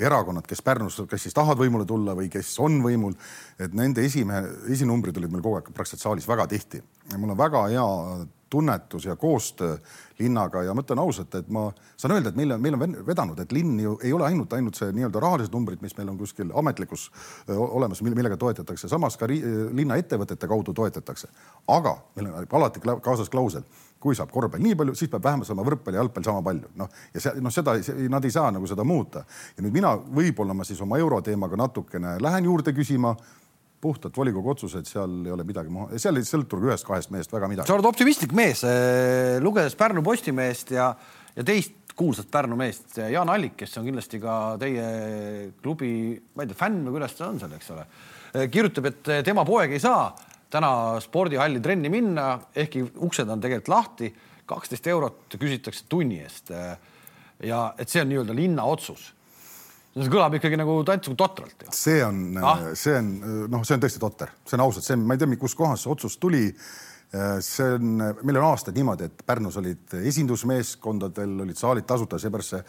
erakonnad, 0.00 0.46
kes 0.48 0.62
Pärnus, 0.64 0.96
kes 1.04 1.26
siis 1.26 1.36
tahavad 1.36 1.60
võimule 1.60 1.84
tulla 1.84 2.14
või 2.16 2.30
kes 2.32 2.54
on 2.64 2.78
võimul, 2.80 3.12
et 3.60 3.74
nende 3.76 4.00
esimehe, 4.08 4.40
esinumbrid 4.72 5.20
olid 5.20 5.34
meil 5.34 5.44
kogu 5.44 5.58
aeg 5.58 5.68
praktiliselt 5.68 6.06
saalis 6.06 6.28
väga 6.28 6.48
tihti. 6.48 6.80
mul 7.18 7.34
on 7.34 7.42
väga 7.42 7.66
hea 7.68 7.84
tunnetus 8.50 9.04
ja 9.04 9.16
koostöö 9.16 9.76
linnaga 10.18 10.62
ja 10.62 10.74
ma 10.74 10.82
ütlen 10.84 10.98
ausalt, 11.00 11.34
et 11.34 11.48
ma 11.48 11.68
saan 11.96 12.16
öelda, 12.16 12.32
et 12.32 12.36
meil 12.36 12.52
on, 12.52 12.60
meil 12.60 12.76
on 12.76 12.96
vedanud, 13.06 13.38
et 13.40 13.52
linn 13.52 13.78
ju 13.80 13.96
ei 14.04 14.12
ole 14.12 14.26
ainult, 14.26 14.52
ainult 14.52 14.76
see 14.76 14.90
nii-öelda 14.92 15.22
rahalised 15.22 15.54
numbrid, 15.54 15.80
mis 15.82 15.96
meil 15.96 16.10
on 16.12 16.18
kuskil 16.18 16.50
ametlikus 16.54 17.08
olemas, 17.48 18.02
millega 18.04 18.36
toetatakse, 18.40 18.90
samas 18.90 19.16
ka 19.16 19.28
linna 19.30 19.96
ettevõtete 20.00 20.48
kaudu 20.50 20.74
toetatakse. 20.74 21.28
aga 21.68 21.96
meil 22.16 22.32
on 22.32 22.46
alati 22.60 22.80
kaasas 22.80 23.30
klausel, 23.30 23.64
kui 24.00 24.16
saab 24.16 24.30
korvpall 24.32 24.62
nii 24.64 24.74
palju, 24.74 24.94
siis 24.94 25.10
peab 25.12 25.24
vähemalt 25.24 25.48
saama 25.48 25.64
võrkpall 25.64 25.94
ja 25.94 26.00
jalgpall 26.00 26.24
sama 26.24 26.42
palju, 26.42 26.70
noh 26.80 26.88
ja 27.14 27.20
see 27.20 27.40
noh, 27.40 27.52
seda 27.52 27.76
nad 28.08 28.24
ei 28.24 28.34
saa 28.34 28.50
nagu 28.50 28.66
seda 28.66 28.84
muuta 28.84 29.24
ja 29.56 29.64
nüüd 29.64 29.76
mina 29.76 29.94
võib-olla 29.96 30.56
ma 30.56 30.64
siis 30.64 30.80
oma 30.80 30.98
euroteemaga 30.98 31.56
natukene 31.60 32.16
lähen 32.20 32.48
juurde 32.48 32.72
küsima 32.76 33.14
puhtalt 33.80 34.16
volikogu 34.16 34.52
otsused, 34.52 34.88
seal 34.88 35.20
ei 35.24 35.32
ole 35.32 35.44
midagi 35.48 35.72
maha, 35.72 35.98
seal 36.00 36.20
ei 36.20 36.26
sõltu 36.28 36.60
ühest-kahest 36.60 37.12
mehest 37.14 37.32
väga 37.32 37.48
midagi. 37.48 37.68
sa 37.68 37.76
oled 37.78 37.88
optimistlik 37.88 38.34
mees, 38.36 38.64
eh, 38.68 39.38
lugedes 39.40 39.76
Pärnu 39.78 40.02
Postimeest 40.04 40.74
ja, 40.76 40.90
ja 41.36 41.44
teist 41.46 41.94
kuulsat 41.96 42.30
Pärnu 42.32 42.56
meest, 42.60 42.98
Jaan 43.12 43.28
Allik, 43.32 43.56
kes 43.60 43.78
on 43.80 43.88
kindlasti 43.88 44.20
ka 44.20 44.34
teie 44.60 44.86
klubi, 45.62 45.92
ma 46.34 46.44
ei 46.44 46.50
tea, 46.50 46.60
fänn 46.60 46.82
või 46.86 46.98
kuidas 46.98 47.16
ta 47.16 47.28
on 47.28 47.40
seal, 47.40 47.54
eks 47.56 47.70
ole, 47.76 47.86
eh, 48.34 48.50
kirjutab, 48.52 48.90
et 48.92 49.14
tema 49.26 49.44
poeg 49.48 49.72
ei 49.76 49.82
saa 49.82 50.10
täna 50.50 50.72
spordihalli 51.00 51.62
trenni 51.62 51.90
minna, 51.92 52.34
ehkki 52.56 52.82
uksed 53.06 53.28
on 53.30 53.42
tegelikult 53.42 53.72
lahti, 53.72 54.10
kaksteist 54.50 54.88
eurot 54.90 55.38
küsitakse 55.38 55.86
tunni 55.88 56.20
eest. 56.24 56.50
Eh, 56.50 56.76
ja 57.48 57.70
et 57.78 57.88
see 57.88 58.02
on 58.02 58.10
nii-öelda 58.10 58.36
linna 58.36 58.66
otsus 58.68 59.12
see 59.96 60.12
kõlab 60.12 60.36
ikkagi 60.38 60.58
nagu 60.60 60.76
tants 60.86 61.10
totralt. 61.18 61.66
see 61.74 61.98
on 62.04 62.38
ah., 62.38 62.70
see 62.78 62.94
on 62.98 63.10
noh, 63.50 63.66
see 63.66 63.76
on 63.76 63.82
tõesti 63.82 64.02
totter, 64.02 64.32
see 64.46 64.58
on 64.58 64.64
ausalt, 64.66 64.86
see 64.86 64.96
on, 64.98 65.04
ma 65.08 65.16
ei 65.16 65.22
tea, 65.22 65.40
kuskohast 65.40 65.86
see 65.86 65.92
otsus 65.92 66.16
tuli. 66.22 66.46
see 67.42 67.72
on, 67.74 67.96
meil 68.22 68.36
on 68.38 68.44
aastaid 68.52 68.76
niimoodi, 68.78 69.08
et 69.10 69.22
Pärnus 69.26 69.56
olid 69.58 69.96
esindusmeeskondadel 69.98 71.40
olid 71.42 71.58
saalid 71.58 71.88
tasuta, 71.88 72.20
seepärast 72.22 72.54
see 72.54 72.60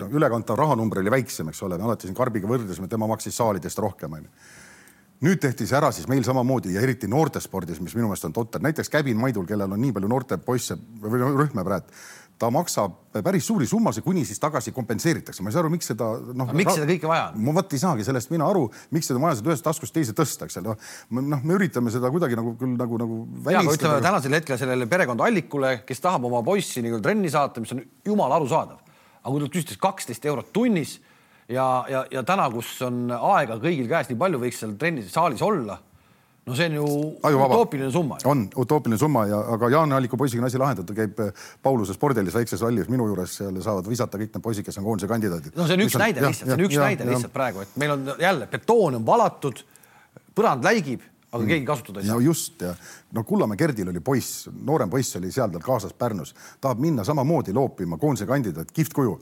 no, 0.00 0.08
ülekantav 0.18 0.58
rahanumber 0.58 0.98
oli 0.98 1.12
väiksem, 1.14 1.52
eks 1.52 1.62
ole, 1.62 1.78
me 1.78 1.86
alati 1.86 2.08
siin 2.08 2.18
Karbiga 2.18 2.50
võrdlesime, 2.50 2.90
tema 2.90 3.06
maksis 3.06 3.38
saalidest 3.38 3.78
rohkem, 3.78 4.18
onju 4.18 4.32
nüüd 5.22 5.40
tehti 5.42 5.66
see 5.66 5.78
ära 5.78 5.90
siis 5.94 6.06
meil 6.10 6.22
samamoodi 6.26 6.74
ja 6.76 6.82
eriti 6.82 7.08
noortespordis, 7.10 7.80
mis 7.82 7.94
minu 7.98 8.10
meelest 8.10 8.28
on 8.28 8.34
totter, 8.34 8.62
näiteks 8.62 8.90
Käbin 8.92 9.18
Maidul, 9.18 9.46
kellel 9.48 9.74
on 9.74 9.80
nii 9.82 9.94
palju 9.96 10.10
noorte 10.10 10.38
poisse 10.42 10.76
või 11.02 11.22
rühma 11.22 11.64
praegu 11.66 11.94
ta 12.38 12.50
maksab 12.54 12.94
päris 13.24 13.46
suuri 13.48 13.66
summasid, 13.66 14.04
kuni 14.06 14.24
siis 14.26 14.38
tagasi 14.40 14.72
kompenseeritakse. 14.72 15.42
ma 15.42 15.50
ei 15.50 15.56
saa 15.56 15.62
aru, 15.64 15.70
miks 15.72 15.90
seda 15.90 16.08
noh. 16.38 16.52
miks 16.54 16.76
seda 16.76 16.86
kõike 16.86 17.10
vaja 17.10 17.24
on? 17.32 17.40
ma 17.48 17.54
vot 17.56 17.74
ei 17.74 17.82
saagi 17.82 18.06
sellest 18.06 18.30
mina 18.30 18.46
aru, 18.48 18.66
miks 18.94 19.10
seda 19.10 19.18
on 19.18 19.26
vaja 19.26 19.38
seda 19.40 19.52
ühest 19.52 19.66
taskust 19.66 19.94
teise 19.96 20.14
tõsta, 20.16 20.46
eks 20.46 20.60
ole. 20.62 20.76
noh, 21.18 21.42
me 21.42 21.56
üritame 21.56 21.92
seda 21.94 22.12
kuidagi 22.14 22.38
nagu 22.38 22.54
küll 22.60 22.76
nagu 22.78 23.00
nagu. 23.02 23.18
ja, 23.50 23.62
aga 23.62 23.74
ütleme 23.74 24.04
tänasel 24.04 24.38
hetkel 24.38 24.60
sellele 24.60 24.86
perekond 24.90 25.24
Allikule, 25.26 25.80
kes 25.88 26.04
tahab 26.04 26.28
oma 26.30 26.44
poissi 26.46 26.84
nagu 26.84 27.02
trenni 27.04 27.32
saata, 27.32 27.64
mis 27.64 27.74
on 27.74 27.82
jumala 28.06 28.38
arusaadav. 28.38 28.78
aga 29.22 29.34
kui 29.34 29.44
talt 29.44 29.56
küsitakse 29.56 29.82
kaksteist 29.82 30.30
eurot 30.30 30.52
tunnis 30.54 30.98
ja, 31.48 31.66
ja, 31.90 32.04
ja 32.12 32.22
täna, 32.22 32.46
kus 32.54 32.76
on 32.86 33.08
aega 33.10 33.58
kõigil 33.58 33.90
käes 33.90 34.12
nii 34.12 34.20
palju, 34.20 34.42
võiks 34.46 34.62
seal 34.62 34.78
trennis 34.78 35.10
saalis 35.14 35.42
olla 35.42 35.80
no 36.48 36.56
see 36.56 36.68
on 36.70 36.76
ju 36.78 36.86
utoopiline 37.44 37.90
summa. 37.92 38.18
on 38.24 38.46
utoopiline 38.56 38.98
summa 38.98 39.24
ja, 39.28 39.40
aga 39.54 39.70
Jaan 39.74 39.92
Alliku 39.92 40.16
poisiga 40.16 40.42
on 40.42 40.48
asi 40.48 40.60
lahendatud, 40.60 40.96
käib 40.96 41.20
eh, 41.24 41.44
Pauluse 41.62 41.96
spordihallis 41.96 42.36
väikses 42.38 42.64
hallis 42.64 42.88
minu 42.92 43.08
juures, 43.10 43.36
seal 43.40 43.60
saavad 43.64 43.88
visata 43.90 44.20
kõik 44.20 44.32
need 44.34 44.44
poisid, 44.44 44.66
kes 44.66 44.80
on 44.80 44.88
koondise 44.88 45.10
kandidaadid. 45.10 45.56
no 45.58 45.66
see 45.68 45.78
on 45.78 45.84
üks 45.84 45.98
on, 45.98 46.04
näide 46.06 46.24
lihtsalt, 46.24 46.48
see 46.48 46.56
on 46.56 46.64
üks 46.66 46.78
ja, 46.78 46.86
näide 46.86 47.04
ja, 47.04 47.10
lihtsalt 47.12 47.34
praegu, 47.34 47.66
et 47.66 47.76
meil 47.80 47.94
on 47.96 48.08
jälle 48.22 48.48
betoon 48.50 48.98
on 49.00 49.06
valatud, 49.06 49.62
põrand 50.38 50.64
läigib, 50.64 51.04
aga 51.28 51.42
mm. 51.42 51.52
keegi 51.52 51.68
kasutada 51.68 52.02
ei 52.02 52.08
saa. 52.08 52.16
no 52.16 52.24
just 52.24 52.64
ja 52.64 52.72
no 53.12 53.24
Kullamäe 53.28 53.60
Gerdil 53.60 53.92
oli 53.92 54.02
poiss, 54.04 54.48
noorem 54.64 54.90
poiss 54.90 55.20
oli 55.20 55.32
seal 55.34 55.52
tal 55.52 55.64
kaasas 55.64 55.94
Pärnus, 55.94 56.34
tahab 56.60 56.80
minna 56.82 57.04
samamoodi 57.04 57.56
loopima 57.56 58.00
koondise 58.00 58.26
kandidaat, 58.30 58.72
kihvt 58.72 58.96
kuju 58.96 59.18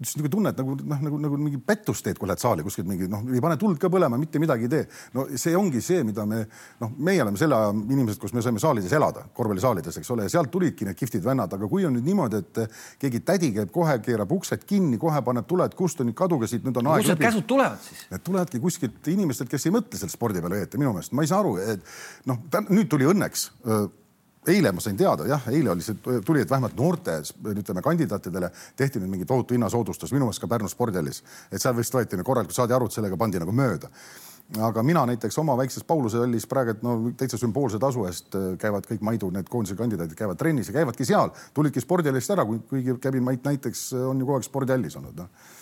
siis 0.00 0.16
nagu 0.16 0.30
tunned 0.32 0.56
nagu 0.56 0.74
noh, 0.80 1.02
nagu, 1.04 1.18
nagu 1.20 1.38
mingi 1.40 1.60
pettust 1.64 2.04
teed, 2.04 2.18
kui 2.20 2.28
lähed 2.28 2.40
saali 2.40 2.64
kuskilt 2.64 2.88
mingi 2.88 3.08
noh, 3.10 3.24
ei 3.34 3.42
pane 3.44 3.56
tuld 3.60 3.78
ka 3.80 3.90
põlema, 3.92 4.18
mitte 4.20 4.40
midagi 4.42 4.66
ei 4.66 4.72
tee. 4.72 4.86
no 5.16 5.26
see 5.40 5.52
ongi 5.56 5.82
see, 5.84 6.02
mida 6.06 6.24
me 6.28 6.40
noh, 6.80 6.94
meie 6.96 7.20
oleme 7.24 7.40
selle 7.40 7.58
aja 7.58 7.74
inimesed, 7.74 8.20
kus 8.22 8.34
me 8.36 8.44
saime 8.44 8.62
saalides 8.62 8.94
elada, 8.96 9.26
korvpallisaalides, 9.36 10.00
eks 10.00 10.10
ole, 10.14 10.26
ja 10.26 10.34
sealt 10.36 10.52
tulidki 10.54 10.88
need 10.88 10.98
kihvtid 10.98 11.24
vennad, 11.26 11.52
aga 11.56 11.68
kui 11.70 11.84
on 11.88 11.96
nüüd 11.98 12.08
niimoodi, 12.08 12.40
et 12.40 12.80
keegi 13.02 13.22
tädi 13.28 13.52
käib 13.60 13.72
kohe, 13.74 13.98
keerab 14.04 14.32
uksed 14.40 14.64
kinni, 14.68 14.98
kohe 15.00 15.20
paneb 15.26 15.48
tuled 15.50 15.76
kustu, 15.76 16.06
nüüd 16.08 16.16
kaduge 16.18 16.48
siit, 16.50 16.64
nüüd 16.64 16.80
on 16.80 16.92
aeg. 16.94 17.04
kust 17.04 17.14
need 17.14 17.24
käsud 17.26 17.48
tulevad 17.50 17.84
siis? 17.84 18.06
Need 18.10 18.26
tulevadki 18.26 18.64
kuskilt 18.64 19.12
inimestelt, 19.12 19.52
kes 19.52 19.68
ei 19.68 19.76
mõtle 19.76 20.00
selle 20.00 20.16
spordi 20.16 20.40
peale 20.40 20.62
õieti, 20.62 20.80
minu 20.80 20.94
meelest, 20.96 21.12
ma 21.12 21.26
ei 21.26 21.30
saa 21.30 21.44
aru, 21.44 21.58
et 21.60 21.84
noh, 22.30 22.40
nüüd 22.72 22.88
tuli 22.88 23.08
õnneks 23.10 23.50
eile 24.48 24.72
ma 24.72 24.80
sain 24.80 24.96
teada, 24.96 25.26
jah, 25.28 25.44
eile 25.52 25.74
oli 25.74 25.84
see, 25.84 25.98
tuli, 26.24 26.40
et 26.40 26.50
vähemalt 26.50 26.76
noorte, 26.78 27.18
ütleme 27.52 27.82
kandidaatidele 27.84 28.48
tehti 28.76 29.02
nüüd 29.02 29.12
mingi 29.12 29.28
tohutu 29.28 29.56
hinnasoodustus, 29.56 30.14
minu 30.16 30.28
meelest 30.28 30.40
ka 30.40 30.48
Pärnu 30.48 30.70
spordihallis, 30.70 31.22
et 31.52 31.60
seal 31.60 31.76
vist 31.76 31.94
võeti 31.94 32.20
korralikult, 32.24 32.56
saadi 32.56 32.76
aru, 32.76 32.88
et 32.88 32.96
sellega 32.96 33.20
pandi 33.20 33.42
nagu 33.42 33.52
mööda. 33.52 33.92
Aga 34.66 34.82
mina 34.82 35.04
näiteks 35.06 35.36
oma 35.38 35.54
väikses 35.60 35.84
Pauluse 35.86 36.18
hallis 36.18 36.48
praegu, 36.50 36.72
et 36.74 36.80
no 36.82 36.96
täitsa 37.14 37.38
sümboolse 37.38 37.78
tasu 37.78 38.02
eest 38.08 38.34
äh, 38.34 38.48
käivad 38.58 38.88
kõik 38.88 39.04
Maidu 39.06 39.28
need 39.30 39.46
koondise 39.46 39.76
kandidaadid 39.78 40.18
käivad 40.18 40.40
trennis 40.40 40.72
ja 40.72 40.74
käivadki 40.80 41.06
seal, 41.06 41.30
tulidki 41.54 41.84
spordihallist 41.84 42.34
ära, 42.34 42.48
kuigi 42.48 42.96
Kevin 42.98 43.28
Mait 43.28 43.46
näiteks 43.46 43.92
on 44.00 44.18
ju 44.18 44.26
kogu 44.26 44.40
aeg 44.40 44.48
spordihallis 44.48 44.98
olnud, 44.98 45.22
noh 45.22 45.58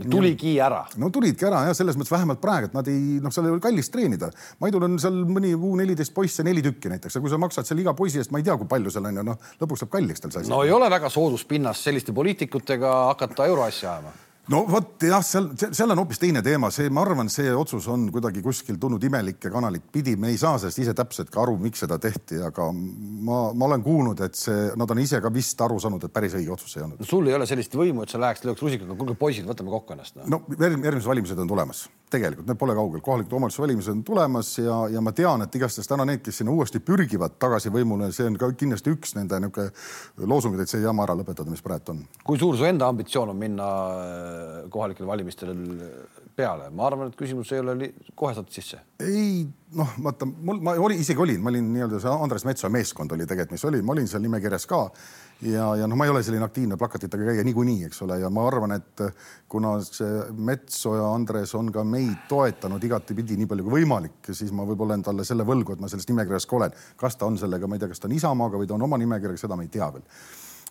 tuligi 0.00 0.54
ära. 0.62 0.82
no 0.96 1.10
tulidki 1.12 1.46
ära 1.46 1.66
jah, 1.68 1.76
selles 1.76 1.98
mõttes 2.00 2.14
vähemalt 2.14 2.40
praegu, 2.40 2.70
et 2.70 2.76
nad 2.76 2.88
ei, 2.88 3.20
noh, 3.22 3.32
seal 3.34 3.48
ei 3.48 3.54
ole 3.54 3.62
kallis 3.62 3.90
treenida. 3.92 4.30
Maidul 4.62 4.86
on 4.88 4.98
seal 5.02 5.22
mõni 5.28 5.52
U 5.52 5.74
neliteist 5.78 6.14
poisse 6.16 6.44
neli 6.46 6.64
tükki 6.64 6.90
näiteks 6.92 7.18
ja 7.18 7.22
kui 7.24 7.32
sa 7.32 7.40
maksad 7.40 7.68
seal 7.68 7.82
iga 7.84 7.94
poisi 7.96 8.22
eest, 8.22 8.32
ma 8.32 8.40
ei 8.40 8.46
tea, 8.46 8.56
kui 8.60 8.70
palju 8.70 8.92
seal 8.94 9.10
on 9.10 9.20
ja 9.20 9.26
noh, 9.26 9.48
lõpuks 9.60 9.84
läheb 9.84 9.92
kalliks 9.92 10.24
tal 10.24 10.32
see 10.32 10.44
asi. 10.44 10.52
no 10.52 10.62
ei 10.64 10.72
ole 10.72 10.88
väga 10.90 11.12
soodus 11.12 11.44
pinnas 11.48 11.84
selliste 11.84 12.14
poliitikutega 12.16 12.92
hakata 13.12 13.46
euroasja 13.52 13.92
ajama 13.92 14.14
no 14.50 14.62
vot 14.66 15.04
jah, 15.06 15.22
seal, 15.26 15.50
seal 15.60 15.94
on 15.94 16.00
hoopis 16.02 16.18
teine 16.22 16.42
teema, 16.44 16.70
see, 16.74 16.90
ma 16.92 17.04
arvan, 17.04 17.30
see 17.32 17.52
otsus 17.54 17.86
on 17.92 18.08
kuidagi 18.14 18.42
kuskil 18.42 18.78
tulnud 18.82 19.02
imelikke 19.06 19.52
kanalit 19.52 19.86
pidi, 19.94 20.16
me 20.18 20.32
ei 20.32 20.40
saa 20.40 20.56
sellest 20.58 20.82
ise 20.82 20.94
täpselt 20.98 21.30
ka 21.32 21.44
aru, 21.44 21.54
miks 21.62 21.84
seda 21.84 21.98
tehti, 22.02 22.40
aga 22.42 22.68
ma, 22.74 23.44
ma 23.54 23.68
olen 23.70 23.86
kuulnud, 23.86 24.24
et 24.26 24.38
see, 24.38 24.72
nad 24.78 24.90
on 24.90 25.02
ise 25.02 25.22
ka 25.22 25.32
vist 25.34 25.62
aru 25.62 25.78
saanud, 25.82 26.08
et 26.08 26.14
päris 26.14 26.34
õige 26.38 26.54
otsus 26.56 26.76
ei 26.76 26.86
olnud. 26.86 27.02
No,. 27.02 27.08
sul 27.08 27.30
ei 27.30 27.38
ole 27.38 27.46
sellist 27.50 27.76
võimu, 27.78 28.06
et 28.06 28.14
sa 28.14 28.20
läheks, 28.22 28.42
lööks 28.48 28.64
rusikaga, 28.66 28.98
kuulge 28.98 29.18
poisid, 29.18 29.46
võtame 29.48 29.74
kokku 29.76 29.96
ennast 29.96 30.18
no.. 30.18 30.26
no 30.34 30.42
järgmised 30.58 31.08
valimised 31.08 31.44
on 31.44 31.54
tulemas, 31.54 31.86
tegelikult 32.12 32.48
need 32.48 32.60
pole 32.60 32.76
kaugel, 32.76 33.02
kohalikud 33.04 33.36
omavalitsuse 33.38 33.64
valimised 33.64 33.94
on 33.94 34.02
tulemas 34.06 34.52
ja, 34.58 34.76
ja 34.92 35.02
ma 35.04 35.14
tean, 35.16 35.44
et 35.44 35.58
igastahes 35.58 35.88
täna 35.90 36.06
need, 36.08 36.22
kes 36.24 36.42
sinna 36.42 36.54
uuesti 36.54 36.82
pürgivad 36.84 37.38
tagasi 37.42 37.72
võimule, 37.74 38.10
see 38.14 38.28
on 38.28 38.38
ka 38.40 38.50
kindlasti 38.58 38.94
üks 38.94 39.16
nende 39.18 39.40
niisugune 39.42 40.28
loosungid, 40.28 40.64
et 40.64 40.72
see 40.72 40.82
jama 40.84 41.06
ära 41.06 41.16
lõpetada, 41.18 41.50
mis 41.52 41.64
praegu 41.64 41.94
on. 41.94 42.04
kui 42.26 42.40
suur 42.40 42.58
su 42.58 42.68
enda 42.68 42.88
ambitsioon 42.92 43.32
on 43.32 43.40
minna 43.40 43.68
äh, 43.92 44.58
kohalikele 44.72 45.08
valimistel 45.08 45.56
peale, 46.36 46.70
ma 46.72 46.86
arvan, 46.88 47.10
et 47.10 47.18
küsimus 47.18 47.50
ei 47.52 47.60
ole 47.62 47.92
kohe 48.14 48.34
satud 48.36 48.52
sisse. 48.54 48.80
ei 49.00 49.44
noh, 49.76 49.96
vaata 50.04 50.28
mul, 50.28 50.60
ma 50.64 50.76
oli, 50.80 51.00
isegi 51.02 51.20
olin, 51.20 51.40
ma 51.42 51.52
olin 51.52 51.72
nii-öelda 51.74 52.00
see 52.02 52.14
Andres 52.24 52.46
Metsoja 52.48 52.72
meeskond 52.72 53.12
oli 53.16 53.26
tegelikult, 53.26 53.56
mis 53.56 53.68
oli, 53.68 53.82
ma 53.82 53.96
olin 53.96 54.08
seal 54.10 54.24
nimekirjas 54.24 54.68
ka 54.70 54.84
ja, 55.42 55.66
ja 55.76 55.86
noh, 55.88 55.98
ma 55.98 56.06
ei 56.06 56.12
ole 56.12 56.22
selline 56.22 56.44
aktiivne 56.46 56.76
plakatitega 56.80 57.30
käija 57.30 57.44
niikuinii, 57.46 57.86
eks 57.88 58.02
ole, 58.06 58.18
ja 58.22 58.30
ma 58.30 58.44
arvan, 58.46 58.76
et 58.76 59.04
kuna 59.50 59.74
see 59.86 60.20
Metsoja 60.38 61.08
Andres 61.14 61.54
on 61.58 61.72
ka 61.74 61.84
meid 61.86 62.28
toetanud 62.30 62.84
igatipidi 62.84 63.38
nii 63.40 63.50
palju 63.50 63.66
kui 63.66 63.80
võimalik, 63.80 64.20
siis 64.30 64.52
ma 64.54 64.66
võib-olla 64.68 64.96
olen 64.96 65.06
talle 65.08 65.26
selle 65.28 65.46
võlgu, 65.48 65.74
et 65.74 65.82
ma 65.82 65.90
selles 65.90 66.08
nimekirjas 66.10 66.46
ka 66.46 66.58
olen. 66.60 66.78
kas 66.96 67.18
ta 67.18 67.26
on 67.26 67.38
sellega, 67.40 67.68
ma 67.68 67.76
ei 67.76 67.82
tea, 67.82 67.90
kas 67.92 68.02
ta 68.02 68.10
on 68.10 68.16
Isamaaga 68.16 68.60
või 68.60 68.70
ta 68.70 68.78
on 68.78 68.88
oma 68.88 69.00
nimekirjaga, 69.02 69.40
seda 69.40 69.58
ma 69.58 69.66
ei 69.66 69.72
tea 69.72 69.90
veel 69.92 70.06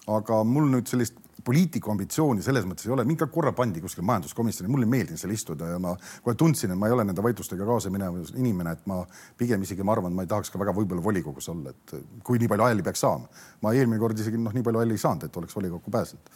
aga 0.09 0.41
mul 0.47 0.69
nüüd 0.71 0.89
sellist 0.89 1.17
poliitiku 1.45 1.91
ambitsiooni 1.93 2.43
selles 2.45 2.65
mõttes 2.67 2.87
ei 2.87 2.93
ole, 2.95 3.05
mind 3.07 3.21
ka 3.21 3.27
korra 3.31 3.53
pandi 3.55 3.81
kuskil 3.83 4.05
majanduskomisjoni, 4.07 4.71
mulle 4.71 4.87
ei 4.87 4.93
meeldinud 4.93 5.21
seal 5.21 5.33
istuda 5.35 5.69
ja 5.73 5.79
ma 5.81 5.93
kohe 6.25 6.37
tundsin, 6.39 6.73
et 6.73 6.79
ma 6.79 6.89
ei 6.89 6.95
ole 6.95 7.05
nende 7.07 7.23
vaidlustega 7.23 7.67
kaasa 7.67 7.91
minev 7.93 8.17
inimene, 8.35 8.75
et 8.77 8.87
ma 8.89 9.01
pigem 9.37 9.63
isegi 9.65 9.85
ma 9.85 9.95
arvan, 9.95 10.15
ma 10.15 10.25
ei 10.25 10.31
tahaks 10.31 10.53
ka 10.53 10.61
väga 10.61 10.73
võib-olla 10.77 11.03
volikogus 11.05 11.49
olla, 11.53 11.73
et 11.75 11.95
kui 12.27 12.41
nii 12.41 12.49
palju 12.51 12.67
hääli 12.67 12.85
peaks 12.87 13.05
saama. 13.05 13.29
ma 13.61 13.75
eelmine 13.77 14.01
kord 14.01 14.19
isegi 14.19 14.41
noh, 14.41 14.53
nii 14.55 14.65
palju 14.65 14.83
hääli 14.83 14.97
ei 14.97 15.05
saanud, 15.05 15.27
et 15.27 15.37
oleks 15.41 15.55
volikokku 15.55 15.93
pääsenud. 15.93 16.35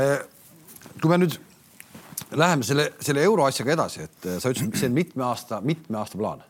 Äh, 0.00 0.18
kui 1.00 1.10
me 1.12 1.20
nüüd 1.22 1.38
läheme 2.36 2.66
selle, 2.66 2.92
selle 3.00 3.24
euroasjaga 3.26 3.74
edasi, 3.78 4.06
et 4.06 4.30
sa 4.38 4.52
ütlesid, 4.52 4.76
see 4.78 4.90
on 4.90 4.96
mitme 4.96 5.26
aasta, 5.26 5.60
mitme 5.64 5.98
aasta 5.98 6.18
plaan. 6.20 6.44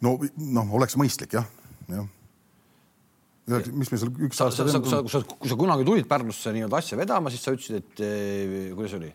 no 0.00 0.16
noh, 0.36 0.72
oleks 0.80 0.96
mõistlik 0.96 1.36
jah, 1.36 1.46
jah 1.88 2.08
mis 3.50 3.90
me 3.92 3.98
seal 4.00 4.12
üks 4.26 4.38
sa, 4.40 4.48
aasta. 4.48 4.66
Sa, 4.70 4.80
sa, 4.84 5.00
sa, 5.10 5.22
kui 5.30 5.50
sa 5.50 5.58
kunagi 5.58 5.86
tulid 5.88 6.08
Pärnusse 6.10 6.52
nii-öelda 6.54 6.78
asja 6.80 6.98
vedama, 7.00 7.32
siis 7.32 7.42
sa 7.46 7.54
ütlesid, 7.56 7.80
et 7.80 8.04
eh, 8.06 8.68
kuidas 8.76 8.94
oli, 8.98 9.10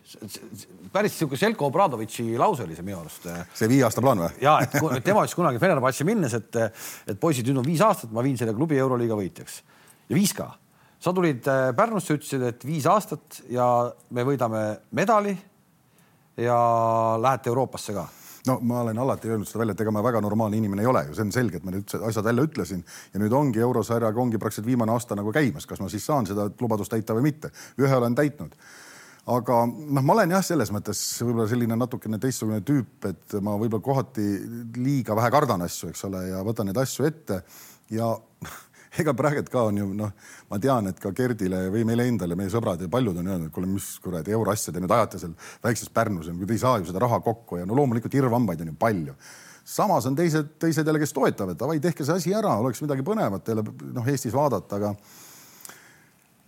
päris 0.92 1.16
niisugune 1.16 1.40
Selko 1.40 1.70
Obradovitši 1.70 2.28
lause 2.40 2.66
oli 2.66 2.76
see 2.78 2.86
minu 2.86 3.00
arust. 3.00 3.26
Eh. 3.32 3.42
see 3.56 3.70
viie 3.72 3.86
aasta 3.86 4.04
plaan 4.04 4.22
või? 4.26 4.30
ja, 4.46 4.58
et 4.66 4.76
tema 5.06 5.24
ütles 5.24 5.38
kunagi 5.38 5.62
Fenerbahce'i 5.62 6.08
minnes, 6.08 6.36
et, 6.36 6.60
et 7.08 7.18
poisid, 7.20 7.48
nüüd 7.48 7.64
on 7.64 7.66
viis 7.66 7.82
aastat, 7.84 8.12
ma 8.14 8.24
viin 8.26 8.38
selle 8.40 8.54
klubi 8.56 8.78
euroliiga 8.82 9.18
võitjaks 9.18 9.60
ja 10.06 10.18
viis 10.18 10.36
ka 10.36 10.52
sa 11.02 11.12
tulid 11.14 11.46
äh, 11.50 11.70
Pärnusse, 11.76 12.16
ütlesid, 12.16 12.44
et 12.46 12.64
viis 12.66 12.86
aastat 12.90 13.42
ja 13.52 13.66
me 14.10 14.24
võidame 14.26 14.62
medali 14.96 15.36
ja 16.40 16.56
lähete 17.22 17.52
Euroopasse 17.52 17.94
ka 17.96 18.06
no 18.46 18.58
ma 18.62 18.80
olen 18.80 18.98
alati 18.98 19.30
öelnud 19.30 19.48
seda 19.48 19.62
välja, 19.62 19.76
et 19.76 19.82
ega 19.84 19.92
ma 19.94 20.02
väga 20.04 20.20
normaalne 20.24 20.58
inimene 20.60 20.84
ei 20.84 20.90
ole 20.90 21.04
ju, 21.08 21.16
see 21.16 21.26
on 21.26 21.34
selge, 21.34 21.60
et 21.60 21.66
ma 21.66 21.74
need 21.74 21.94
asjad 22.08 22.26
välja 22.26 22.46
ütlesin 22.46 22.82
ja 23.12 23.22
nüüd 23.22 23.34
ongi 23.36 23.62
eurosarjaga 23.64 24.22
ongi 24.22 24.40
praktiliselt 24.42 24.68
viimane 24.68 24.94
aasta 24.94 25.18
nagu 25.18 25.32
käimas, 25.34 25.66
kas 25.68 25.82
ma 25.82 25.90
siis 25.92 26.06
saan 26.06 26.28
seda 26.28 26.48
lubadust 26.60 26.92
täita 26.92 27.16
või 27.16 27.28
mitte. 27.30 27.52
ühe 27.80 27.96
olen 27.96 28.14
täitnud. 28.18 28.54
aga 29.26 29.60
noh, 29.66 30.02
ma 30.02 30.14
olen 30.14 30.36
jah, 30.36 30.44
selles 30.46 30.70
mõttes 30.74 31.00
võib-olla 31.22 31.48
selline 31.50 31.76
natukene 31.76 32.18
teistsugune 32.22 32.60
tüüp, 32.62 33.08
et 33.10 33.38
ma 33.42 33.56
võib-olla 33.58 33.82
kohati 33.82 34.26
liiga 34.76 35.16
vähe 35.18 35.30
kardan 35.34 35.66
asju, 35.66 35.90
eks 35.90 36.04
ole, 36.06 36.28
ja 36.30 36.44
võtan 36.46 36.70
neid 36.70 36.78
asju 36.78 37.08
ette 37.10 37.42
ja 37.90 38.14
ega 39.02 39.14
praegu 39.16 39.44
ka 39.50 39.66
on 39.70 39.80
ju 39.80 39.88
noh, 39.96 40.12
ma 40.50 40.60
tean, 40.62 40.90
et 40.90 41.00
ka 41.02 41.12
Gerdile 41.16 41.66
või 41.72 41.84
meile 41.88 42.06
endale, 42.10 42.38
meie 42.38 42.52
sõbrad 42.52 42.82
ja 42.82 42.90
paljud 42.92 43.18
on 43.20 43.32
öelnud, 43.32 43.52
kuule, 43.54 43.68
mis 43.70 43.88
kuradi 44.02 44.34
euroasja 44.36 44.74
te 44.74 44.82
nüüd 44.82 44.94
ajate 44.96 45.20
seal 45.22 45.34
väikses 45.64 45.92
Pärnus, 45.94 46.30
te 46.30 46.56
ei 46.56 46.62
saa 46.62 46.78
ju 46.80 46.88
seda 46.90 47.02
raha 47.04 47.20
kokku 47.24 47.60
ja 47.60 47.68
no 47.68 47.76
loomulikult 47.78 48.14
hirvhambaid 48.14 48.64
on 48.64 48.72
ju 48.72 48.78
palju. 48.80 49.14
samas 49.66 50.06
on 50.06 50.16
teised, 50.16 50.56
teised 50.62 50.86
jälle, 50.86 50.98
kes 51.02 51.12
toetavad, 51.12 51.58
davai, 51.58 51.80
tehke 51.82 52.04
see 52.04 52.14
asi 52.14 52.34
ära, 52.34 52.54
oleks 52.62 52.82
midagi 52.82 53.02
põnevat 53.02 53.48
jälle 53.48 53.64
noh, 53.92 54.08
Eestis 54.08 54.34
vaadata, 54.34 54.76
aga 54.76 54.94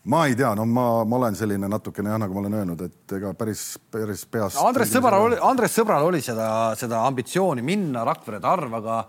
ma 0.08 0.26
ei 0.26 0.36
tea, 0.38 0.54
no 0.54 0.64
ma, 0.64 1.04
ma 1.04 1.16
olen 1.16 1.34
selline 1.36 1.68
natukene 1.68 2.12
jah, 2.12 2.20
nagu 2.22 2.34
ma 2.34 2.44
olen 2.44 2.58
öelnud, 2.60 2.84
et 2.86 3.16
ega 3.18 3.32
päris, 3.36 3.64
päris 3.90 4.24
peast. 4.30 4.60
Andres 4.62 4.92
Sõbral 4.94 5.26
oli, 5.26 5.40
Andres 5.42 5.74
Sõbral 5.74 6.06
oli 6.06 6.22
seda, 6.24 6.48
seda 6.78 7.02
ambitsiooni 7.08 7.64
minna 7.66 8.06
Rakvere 8.08 8.40
tarv, 8.40 8.78
aga 8.78 9.02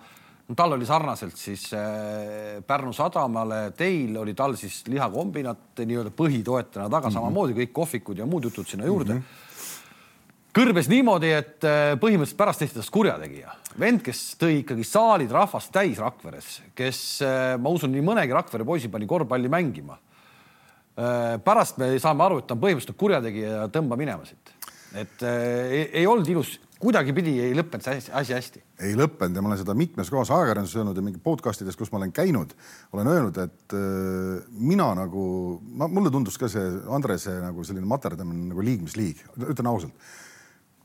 tal 0.55 0.73
oli 0.73 0.85
sarnaselt 0.85 1.37
siis 1.37 1.67
äh, 1.73 2.63
Pärnu 2.67 2.93
sadamale, 2.93 3.69
teil 3.77 4.17
oli 4.17 4.33
tal 4.37 4.55
siis 4.57 4.81
lihakombinat 4.89 5.81
nii-öelda 5.83 6.13
põhitoetajana 6.15 6.89
taga 6.89 7.07
mm 7.07 7.09
-hmm. 7.09 7.13
samamoodi 7.13 7.57
kõik 7.61 7.73
kohvikud 7.73 8.17
ja 8.17 8.25
muud 8.25 8.43
jutud 8.49 8.67
sinna 8.67 8.85
juurde 8.85 9.13
mm. 9.13 9.19
-hmm. 9.19 10.57
kõrbes 10.59 10.89
niimoodi, 10.89 11.31
et 11.31 11.63
äh, 11.63 11.93
põhimõtteliselt 12.01 12.37
pärast 12.37 12.59
tehti 12.59 12.79
tast 12.79 12.89
kurjategija, 12.89 13.53
vend, 13.79 14.01
kes 14.01 14.37
tõi 14.41 14.59
ikkagi 14.63 14.83
saalid 14.83 15.31
rahvast 15.31 15.71
täis 15.71 15.97
Rakveres, 15.97 16.61
kes 16.75 17.21
äh, 17.21 17.57
ma 17.59 17.69
usun, 17.69 17.91
nii 17.91 18.01
mõnegi 18.01 18.33
Rakvere 18.33 18.65
poisi 18.65 18.89
pani 18.89 19.07
korvpalli 19.07 19.49
mängima. 19.49 19.97
pärast 21.43 21.77
me 21.77 21.99
saame 21.99 22.23
aru, 22.23 22.37
et 22.37 22.47
ta 22.47 22.53
on 22.53 22.59
põhimõtteliselt 22.59 22.97
kurjategija 22.97 23.49
ja 23.49 23.67
tõmba 23.67 23.95
minema 23.95 24.25
siit, 24.25 24.51
et 24.93 25.23
ei, 25.23 25.89
ei 25.93 26.07
olnud 26.07 26.27
ilus 26.27 26.59
kuidagipidi 26.79 27.33
ei 27.43 27.55
lõppenud 27.57 27.83
see 27.83 27.99
asi 28.15 28.35
hästi. 28.35 28.61
ei 28.87 28.95
lõppenud 28.97 29.35
ja 29.35 29.43
ma 29.43 29.51
olen 29.51 29.59
seda 29.61 29.75
mitmes 29.77 30.11
kohas 30.11 30.31
ajakirjanduses 30.31 30.79
öelnud 30.79 30.97
ja 30.97 31.03
mingi 31.03 31.19
podcast 31.23 31.63
ides, 31.63 31.75
kus 31.79 31.91
ma 31.91 31.99
olen 31.99 32.13
käinud, 32.15 32.55
olen 32.95 33.11
öelnud, 33.11 33.41
et 33.43 33.75
äh, 33.75 34.47
mina 34.71 34.87
nagu, 34.97 35.23
mulle 35.59 36.11
tundus 36.13 36.39
ka 36.39 36.49
see 36.51 36.71
Andrese 36.95 37.35
nagu 37.43 37.67
selline 37.67 37.89
materdamine 37.89 38.53
nagu 38.53 38.63
liigmisliig, 38.65 39.25
ütlen 39.43 39.71
ausalt. 39.71 40.09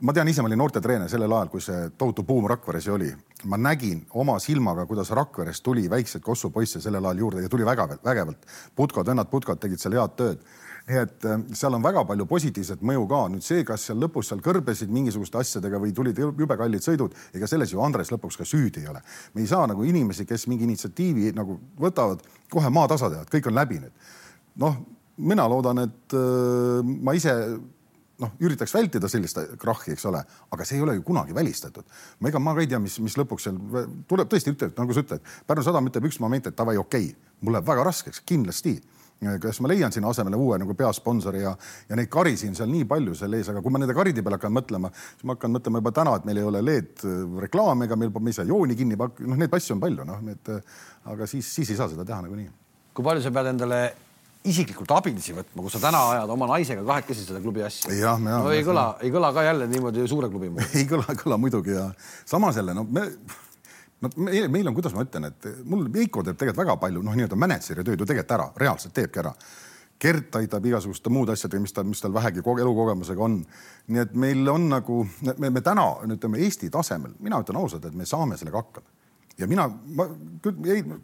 ma 0.03 0.13
tean 0.13 0.29
ise, 0.29 0.43
ma 0.43 0.51
olin 0.51 0.59
noortetreener 0.59 1.09
sellel 1.09 1.33
ajal, 1.33 1.53
kui 1.53 1.63
see 1.63 1.87
tohutu 1.99 2.27
buum 2.27 2.51
Rakveres 2.51 2.91
oli. 2.91 3.13
ma 3.45 3.57
nägin 3.57 4.03
oma 4.11 4.39
silmaga, 4.43 4.87
kuidas 4.91 5.15
Rakveres 5.15 5.63
tuli 5.63 5.87
väikseid 5.91 6.25
Kossu 6.25 6.51
poisse 6.51 6.81
sellel 6.81 7.05
ajal 7.05 7.23
juurde 7.23 7.47
ja 7.47 7.49
tuli 7.49 7.65
väga 7.65 7.89
vägevalt. 8.05 8.47
putkad, 8.75 9.07
vennad 9.07 9.31
putkad 9.31 9.63
tegid 9.63 9.79
seal 9.79 9.95
head 9.95 10.19
tööd 10.19 10.43
nii 10.89 10.99
et 11.01 11.27
äh, 11.29 11.45
seal 11.57 11.77
on 11.77 11.85
väga 11.85 12.05
palju 12.09 12.27
positiivset 12.29 12.83
mõju 12.85 13.07
ka. 13.09 13.21
nüüd 13.33 13.45
see, 13.45 13.65
kas 13.65 13.87
seal 13.89 14.01
lõpus 14.03 14.29
seal 14.31 14.43
kõrbesid 14.45 14.93
mingisuguste 14.93 15.41
asjadega 15.41 15.81
või 15.81 15.95
tulid 15.97 16.19
jube 16.21 16.59
kallid 16.61 16.85
sõidud, 16.85 17.15
ega 17.35 17.49
selles 17.49 17.73
ju 17.73 17.81
Andres 17.85 18.13
lõpuks 18.13 18.41
ka 18.41 18.49
süüdi 18.49 18.85
ei 18.85 18.91
ole. 18.93 19.01
me 19.35 19.45
ei 19.45 19.49
saa 19.49 19.67
nagu 19.71 19.85
inimesi, 19.85 20.27
kes 20.29 20.47
mingi 20.53 20.69
initsiatiivi 20.69 21.33
nagu 21.37 21.57
võtavad, 21.81 22.25
kohe 22.53 22.71
maatasa 22.71 23.13
et 23.23 23.33
kõik 23.33 23.49
on 23.49 23.57
läbi 23.57 23.81
nüüd. 23.81 24.11
noh, 24.61 24.77
mina 25.17 25.49
loodan, 25.49 25.87
et 25.87 26.19
äh, 26.19 26.83
ma 26.85 27.17
ise 27.17 27.33
noh, 28.21 28.35
üritaks 28.45 28.75
vältida 28.75 29.09
sellist 29.11 29.41
krahhi, 29.61 29.95
eks 29.95 30.05
ole, 30.11 30.21
aga 30.55 30.67
see 30.67 30.79
ei 30.79 30.85
ole 30.85 30.99
ju 30.99 31.03
kunagi 31.07 31.35
välistatud. 31.35 31.85
ma 32.21 32.29
ega 32.29 32.39
ma 32.39 32.55
ka 32.55 32.61
ei 32.61 32.69
tea, 32.69 32.79
mis, 32.79 32.99
mis 33.01 33.17
lõpuks 33.19 33.49
seal 33.49 33.57
tuleb, 34.09 34.29
tõesti 34.29 34.53
ütleb, 34.53 34.77
nagu 34.77 34.93
sa 34.93 35.05
ütled, 35.07 35.33
Pärnu 35.47 35.65
sadam 35.65 35.89
ütleb 35.89 36.11
üks 36.11 36.21
moment, 36.21 36.47
et 36.47 36.57
davai, 36.57 36.77
okei 36.77 37.09
okay., 37.09 37.33
mul 37.41 37.57
läheb 37.57 37.73
väga 37.73 37.89
raskeks, 37.89 38.21
kindlasti 38.29 38.77
kas 39.43 39.61
ma 39.65 39.71
leian 39.73 39.93
sinna 39.95 40.11
asemele 40.13 40.39
uue 40.41 40.59
nagu 40.63 40.77
peasponsori 40.79 41.43
ja, 41.43 41.55
ja 41.89 41.99
neid 41.99 42.11
kari 42.13 42.37
siin 42.41 42.57
seal 42.59 42.71
nii 42.73 42.87
palju 42.91 43.17
seal 43.19 43.37
ees, 43.39 43.51
aga 43.53 43.63
kui 43.65 43.75
ma 43.75 43.83
nende 43.83 43.97
karide 43.97 44.25
peale 44.25 44.39
hakkan 44.39 44.55
mõtlema, 44.55 44.93
siis 44.95 45.27
ma 45.29 45.37
hakkan 45.37 45.55
mõtlema 45.57 45.83
juba 45.83 45.95
täna, 45.97 46.17
et 46.19 46.29
meil 46.29 46.43
ei 46.43 46.49
ole 46.49 46.63
LED-reklaame 46.65 47.89
ega 47.89 47.99
meil 48.01 48.15
me 48.19 48.33
ei 48.33 48.39
saa 48.39 48.49
jooni 48.49 48.79
kinni 48.79 48.99
pakkuda, 49.01 49.31
noh, 49.31 49.41
neid 49.41 49.59
asju 49.59 49.77
on 49.77 49.85
palju, 49.85 50.09
noh, 50.09 50.25
need, 50.25 50.55
aga 51.13 51.29
siis, 51.31 51.49
siis 51.59 51.75
ei 51.75 51.81
saa 51.81 51.91
seda 51.93 52.07
teha 52.09 52.23
nagunii. 52.25 52.51
kui 52.95 53.05
palju 53.05 53.25
sa 53.25 53.33
pead 53.35 53.53
endale 53.55 53.85
isiklikult 54.45 54.93
abilisi 54.93 55.33
võtma, 55.33 55.63
kus 55.65 55.77
sa 55.77 55.81
täna 55.87 56.01
ajad 56.13 56.33
oma 56.35 56.49
naisega 56.51 56.85
kahekesi 56.85 57.25
seda 57.25 57.41
klubi 57.41 57.65
asja? 57.65 57.89
no 58.45 58.53
ei 58.53 58.65
kõla, 58.67 58.91
ei 59.05 59.13
kõla 59.15 59.33
ka 59.37 59.45
jälle 59.47 59.69
niimoodi 59.71 60.05
suure 60.11 60.29
klubi 60.33 60.51
moodi. 60.53 60.69
ei 60.83 60.89
kõla, 60.91 61.17
kõla 61.21 61.41
muidugi 61.41 61.73
ja 61.73 61.89
samas 62.29 62.61
jälle 62.61 62.77
no 62.77 62.85
me 62.85 63.09
meil, 64.17 64.49
meil 64.53 64.69
on, 64.69 64.75
kuidas 64.77 64.95
ma 64.97 65.05
ütlen, 65.05 65.29
et 65.31 65.47
mul 65.69 65.87
Veiko 65.93 66.25
teeb 66.25 66.39
tegelikult 66.39 66.65
väga 66.65 66.77
palju 66.83 67.05
noh, 67.05 67.15
nii-öelda 67.17 67.39
mänedžeri 67.39 67.85
tööd 67.85 68.01
ju 68.03 68.09
tegelikult 68.09 68.37
ära, 68.39 68.49
reaalselt 68.61 68.95
teebki 68.97 69.23
ära. 69.23 69.33
Gert 70.05 70.37
aitab 70.37 70.65
igasuguste 70.67 71.11
muude 71.13 71.33
asjadega, 71.37 71.63
mis 71.63 71.73
tal, 71.73 71.87
mis 71.87 72.03
tal 72.03 72.13
vähegi 72.13 72.43
elukogemusega 72.43 73.23
on. 73.23 73.39
nii 73.87 74.01
et 74.03 74.15
meil 74.15 74.49
on 74.51 74.69
nagu, 74.69 75.07
me, 75.39 75.51
me 75.51 75.63
täna 75.63 75.87
ütleme 76.05 76.43
Eesti 76.43 76.71
tasemel, 76.71 77.15
mina 77.21 77.41
ütlen 77.41 77.61
ausalt, 77.61 77.85
et 77.85 77.95
me 77.95 78.05
saame 78.05 78.37
sellega 78.37 78.59
hakkama. 78.59 78.87
ja 79.39 79.47
mina, 79.47 79.69
ma, 79.69 80.09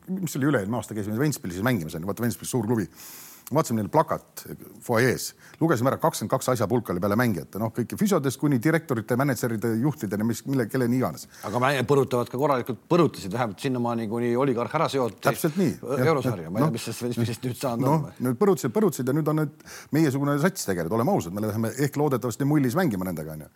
mis 0.09 0.37
oli 0.37 0.51
üle-eelmine 0.51 0.77
aasta 0.77 0.95
käisime 0.95 1.19
Ventspilis 1.19 1.63
mängimas, 1.63 1.95
vaata 1.95 2.23
Ventspilis 2.23 2.51
suur 2.51 2.67
klubi 2.67 2.89
vaatasime 3.55 3.81
neil 3.83 3.91
plakat 3.93 4.45
fuajees, 4.85 5.31
lugesime 5.61 5.91
ära 5.91 5.99
kakskümmend 6.01 6.31
kaks 6.31 6.51
asjapulka 6.53 6.95
oli 6.95 7.03
peale 7.03 7.17
mängijate, 7.19 7.59
noh, 7.63 7.73
kõiki 7.75 7.99
füsiodest 7.99 8.39
kuni 8.41 8.61
direktorite, 8.63 9.17
mänedžeride, 9.19 9.73
juhtideni, 9.83 10.27
mis, 10.29 10.45
mille, 10.47 10.69
kelleni 10.71 11.01
iganes. 11.01 11.27
aga 11.49 11.63
põrutavad 11.91 12.31
ka 12.31 12.39
korralikult, 12.39 12.83
põrutasid 12.91 13.35
vähemalt 13.35 13.61
sinnamaani, 13.61 14.09
kuni 14.11 14.33
oligarh 14.39 14.79
ära 14.81 14.89
seoti. 14.93 15.21
täpselt 15.27 15.59
nii. 15.61 15.77
eurosarja, 15.99 16.51
ma 16.51 16.61
ei 16.61 16.63
tea 16.63 16.71
no,, 16.71 16.73
mis 16.79 16.89
sellest, 16.89 17.05
mis 17.19 17.31
sellest 17.31 17.47
nüüd 17.49 17.61
saanud 17.61 17.87
no, 17.87 17.99
on. 17.99 18.25
nüüd 18.29 18.41
põrutasid, 18.41 18.75
põrutasid 18.77 19.11
ja 19.11 19.17
nüüd 19.17 19.35
on 19.35 19.43
nüüd 19.43 19.71
meiesugune 19.97 20.39
sats 20.43 20.69
tegelikult, 20.71 20.99
oleme 21.01 21.17
ausad, 21.17 21.35
me 21.35 21.47
läheme 21.47 21.75
ehk 21.79 21.99
loodetavasti 21.99 22.49
mullis 22.49 22.79
mängima 22.79 23.11
nendega 23.11 23.35
onju 23.35 23.51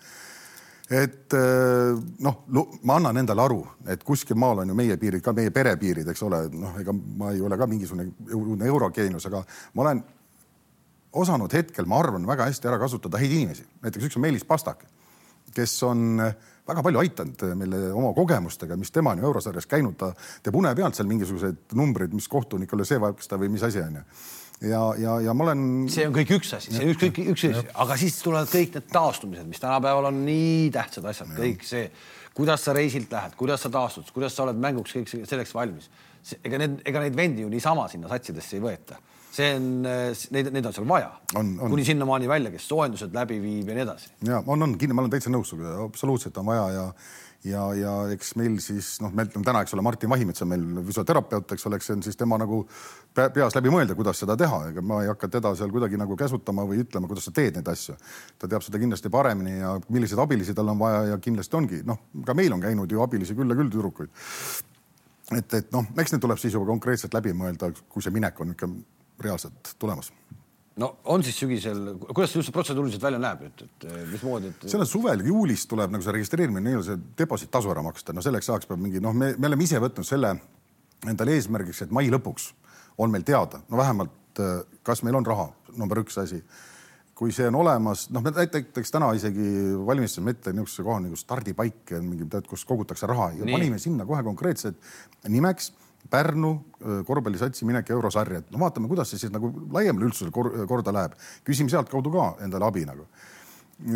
et 0.90 1.32
äh, 1.32 1.94
noh, 2.20 2.40
ma 2.84 2.98
annan 2.98 3.22
endale 3.22 3.44
aru, 3.44 3.60
et 3.88 4.02
kuskil 4.04 4.36
maal 4.36 4.60
on 4.62 4.68
ju 4.68 4.76
meie 4.76 4.96
piirid 5.00 5.22
ka 5.24 5.32
meie 5.36 5.52
perepiirid, 5.54 6.08
eks 6.12 6.24
ole, 6.26 6.42
noh, 6.52 6.74
ega 6.80 6.92
ma 6.92 7.32
ei 7.32 7.40
ole 7.40 7.56
ka 7.56 7.68
mingisugune 7.70 8.10
eurogeenius, 8.68 9.30
aga 9.30 9.40
ma 9.74 9.86
olen 9.86 10.02
osanud 11.24 11.56
hetkel, 11.56 11.88
ma 11.88 12.02
arvan, 12.02 12.26
väga 12.28 12.50
hästi 12.50 12.68
ära 12.68 12.80
kasutada 12.82 13.20
häid 13.22 13.32
inimesi. 13.32 13.64
näiteks 13.82 14.10
üks 14.10 14.18
on 14.18 14.26
Meelis 14.26 14.44
Pastak, 14.44 14.84
kes 15.54 15.76
on 15.88 16.18
väga 16.20 16.82
palju 16.82 17.00
aidanud 17.00 17.44
meile 17.56 17.80
oma 17.92 18.12
kogemustega, 18.16 18.76
mis 18.76 18.92
tema 18.92 19.14
on 19.14 19.22
ju 19.22 19.28
eurosarjas 19.30 19.68
käinud, 19.70 19.96
ta 19.96 20.12
teeb 20.42 20.56
une 20.58 20.74
pealt 20.76 20.96
seal 20.98 21.08
mingisuguseid 21.08 21.76
numbreid, 21.78 22.12
mis 22.12 22.28
kohtunikule 22.28 22.84
see 22.84 23.00
vajab 23.00 23.24
seda 23.24 23.40
või 23.40 23.52
mis 23.56 23.64
asi 23.64 23.80
on 23.80 24.00
ju 24.00 24.08
ja, 24.62 24.82
ja, 25.00 25.20
ja 25.26 25.34
ma 25.36 25.46
olen. 25.48 25.64
see 25.92 26.06
on 26.08 26.14
kõik 26.16 26.34
üks 26.38 26.54
asi, 26.58 26.74
see 26.74 26.84
on 26.84 26.92
üks, 26.94 27.00
kõik 27.02 27.22
üks 27.34 27.46
asi, 27.50 27.64
aga 27.84 27.96
siis 28.00 28.18
tulevad 28.22 28.50
kõik 28.52 28.78
need 28.78 28.90
taastumised, 28.92 29.48
mis 29.50 29.62
tänapäeval 29.62 30.10
on 30.10 30.20
nii 30.26 30.68
tähtsad 30.74 31.08
asjad, 31.10 31.32
kõik 31.38 31.66
see, 31.68 31.88
kuidas 32.36 32.66
sa 32.66 32.76
reisilt 32.76 33.12
lähed, 33.14 33.34
kuidas 33.38 33.66
sa 33.66 33.72
taastud, 33.72 34.10
kuidas 34.14 34.36
sa 34.36 34.46
oled 34.46 34.60
mänguks 34.60 34.94
kõik 34.98 35.10
selleks 35.14 35.54
valmis. 35.54 35.90
ega 36.42 36.58
need, 36.58 36.78
ega 36.88 37.02
neid 37.02 37.16
vendi 37.16 37.44
ju 37.44 37.50
niisama 37.52 37.88
sinna 37.92 38.08
satsidesse 38.08 38.56
ei 38.56 38.64
võeta 38.64 39.00
see 39.34 39.50
on, 39.56 39.68
neid, 39.84 40.50
neid 40.54 40.68
on 40.68 40.74
seal 40.76 40.86
vaja. 40.88 41.10
kuni 41.34 41.84
sinnamaani 41.86 42.30
välja, 42.30 42.52
kes 42.54 42.68
soojendused 42.70 43.14
läbi 43.16 43.40
viib 43.42 43.70
ja 43.70 43.76
nii 43.76 43.84
edasi. 43.86 44.10
ja 44.28 44.40
on, 44.40 44.62
on 44.62 44.76
kindlasti, 44.78 44.96
ma 44.96 45.04
olen 45.04 45.14
täitsa 45.14 45.32
nõus 45.34 45.50
sinuga, 45.50 45.74
absoluutselt 45.88 46.38
on 46.42 46.50
vaja 46.52 46.66
ja 46.74 46.84
ja, 47.44 47.62
ja 47.76 47.92
eks 48.14 48.34
meil 48.40 48.56
siis 48.62 48.94
noh, 49.04 49.12
meil 49.14 49.30
on 49.36 49.44
täna, 49.44 49.62
eks 49.64 49.74
ole, 49.76 49.84
Martin 49.84 50.10
Vahimets 50.10 50.42
on 50.44 50.50
meil 50.50 50.64
füsioterapeut, 50.86 51.52
eks 51.56 51.66
ole, 51.68 51.78
eks 51.78 51.90
see 51.90 51.96
on 51.98 52.04
siis 52.06 52.18
tema 52.20 52.38
nagu 52.40 52.62
peas 53.14 53.56
läbi 53.56 53.72
mõelda, 53.72 53.96
kuidas 53.98 54.20
seda 54.22 54.36
teha, 54.40 54.60
ega 54.70 54.84
ma 54.84 55.02
ei 55.04 55.10
hakka 55.12 55.28
teda 55.36 55.54
seal 55.58 55.72
kuidagi 55.74 56.00
nagu 56.00 56.16
käsutama 56.18 56.64
või 56.68 56.80
ütlema, 56.84 57.10
kuidas 57.10 57.28
sa 57.28 57.34
teed 57.36 57.58
neid 57.58 57.68
asju. 57.70 57.96
ta 58.38 58.50
teab 58.50 58.64
seda 58.66 58.80
kindlasti 58.82 59.12
paremini 59.12 59.58
ja 59.58 59.74
milliseid 59.88 60.22
abilisi 60.24 60.56
tal 60.56 60.72
on 60.72 60.80
vaja 60.80 61.04
ja 61.12 61.20
kindlasti 61.20 61.60
ongi 61.60 61.82
noh, 61.86 62.00
ka 62.26 62.34
meil 62.34 62.56
on 62.56 62.64
käinud 62.64 62.90
ju 62.90 63.04
abilisi 63.04 63.36
küll 63.36 63.52
ja 63.52 63.58
küll 63.60 63.72
tüdrukuid. 63.72 64.10
et, 65.36 65.54
et 65.60 65.72
noh, 65.72 65.86
eks 65.98 66.16
need 66.16 66.24
tuleb 66.24 66.40
siis 66.40 66.56
juba 66.56 66.68
konkreetselt 66.72 67.14
läbi 67.14 67.36
mõelda, 67.36 67.72
kui 67.88 68.02
see 68.02 68.14
minek 68.14 68.40
on 68.40 68.56
ikka 68.56 68.70
reaalselt 69.24 69.76
tulemas 69.78 70.10
no 70.82 70.90
on 71.12 71.22
siis 71.26 71.36
sügisel, 71.38 71.84
kuidas 72.08 72.32
see 72.32 72.40
üldse 72.42 72.54
protseduuriliselt 72.54 73.04
välja 73.04 73.20
näeb, 73.22 73.46
et, 73.48 73.64
et 73.66 73.86
mismoodi 74.10 74.50
et...? 74.50 74.66
sellel 74.72 74.88
suvel 74.90 75.22
juulis 75.26 75.68
tuleb 75.70 75.94
nagu 75.94 76.04
see 76.04 76.16
registreerimine, 76.16 76.64
nii-öelda 76.66 76.88
see 76.88 77.04
deposiittasu 77.20 77.70
ära 77.74 77.84
maksta, 77.86 78.16
no 78.16 78.24
selleks 78.24 78.50
ajaks 78.50 78.70
peab 78.70 78.82
mingi 78.82 79.02
noh, 79.04 79.14
me, 79.14 79.32
me 79.38 79.50
oleme 79.50 79.66
ise 79.66 79.80
võtnud 79.82 80.08
selle 80.08 80.34
endale 81.06 81.38
eesmärgiks, 81.38 81.84
et 81.84 81.94
mai 81.94 82.10
lõpuks 82.10 82.50
on 82.98 83.12
meil 83.12 83.26
teada, 83.26 83.62
no 83.70 83.78
vähemalt 83.78 84.20
kas 84.82 85.02
meil 85.06 85.18
on 85.18 85.26
raha, 85.26 85.48
number 85.78 86.00
üks 86.02 86.18
asi. 86.22 86.42
kui 87.14 87.30
see 87.30 87.46
on 87.46 87.54
olemas, 87.54 88.08
noh, 88.10 88.24
me 88.24 88.32
näiteks 88.34 88.90
täna 88.90 89.12
isegi 89.14 89.44
valmistasime 89.86 90.32
ette 90.34 90.50
niisuguse 90.50 90.82
koha 90.82 90.96
nagu 91.04 91.14
stardipaik, 91.14 91.92
mingi, 92.02 92.26
kus 92.50 92.64
kogutakse 92.66 93.06
raha 93.06 93.28
ja 93.36 93.44
Nii. 93.46 93.54
panime 93.54 93.78
sinna 93.78 94.02
kohe 94.06 94.22
konkreetselt 94.26 94.80
nimeks 95.30 95.70
Pärnu 96.10 96.50
korvpallisatsi 97.08 97.64
minek 97.64 97.88
eurosarja, 97.94 98.42
et 98.42 98.50
no 98.52 98.60
vaatame, 98.60 98.88
kuidas 98.90 99.08
see 99.10 99.22
siis 99.22 99.32
nagu 99.32 99.48
laiemale 99.72 100.10
üldsusele 100.10 100.34
kor 100.34 100.50
korda 100.68 100.92
läheb, 100.92 101.14
küsime 101.46 101.72
sealtkaudu 101.72 102.12
ka 102.12 102.26
endale 102.44 102.68
abi 102.68 102.84
nagu. 102.88 103.06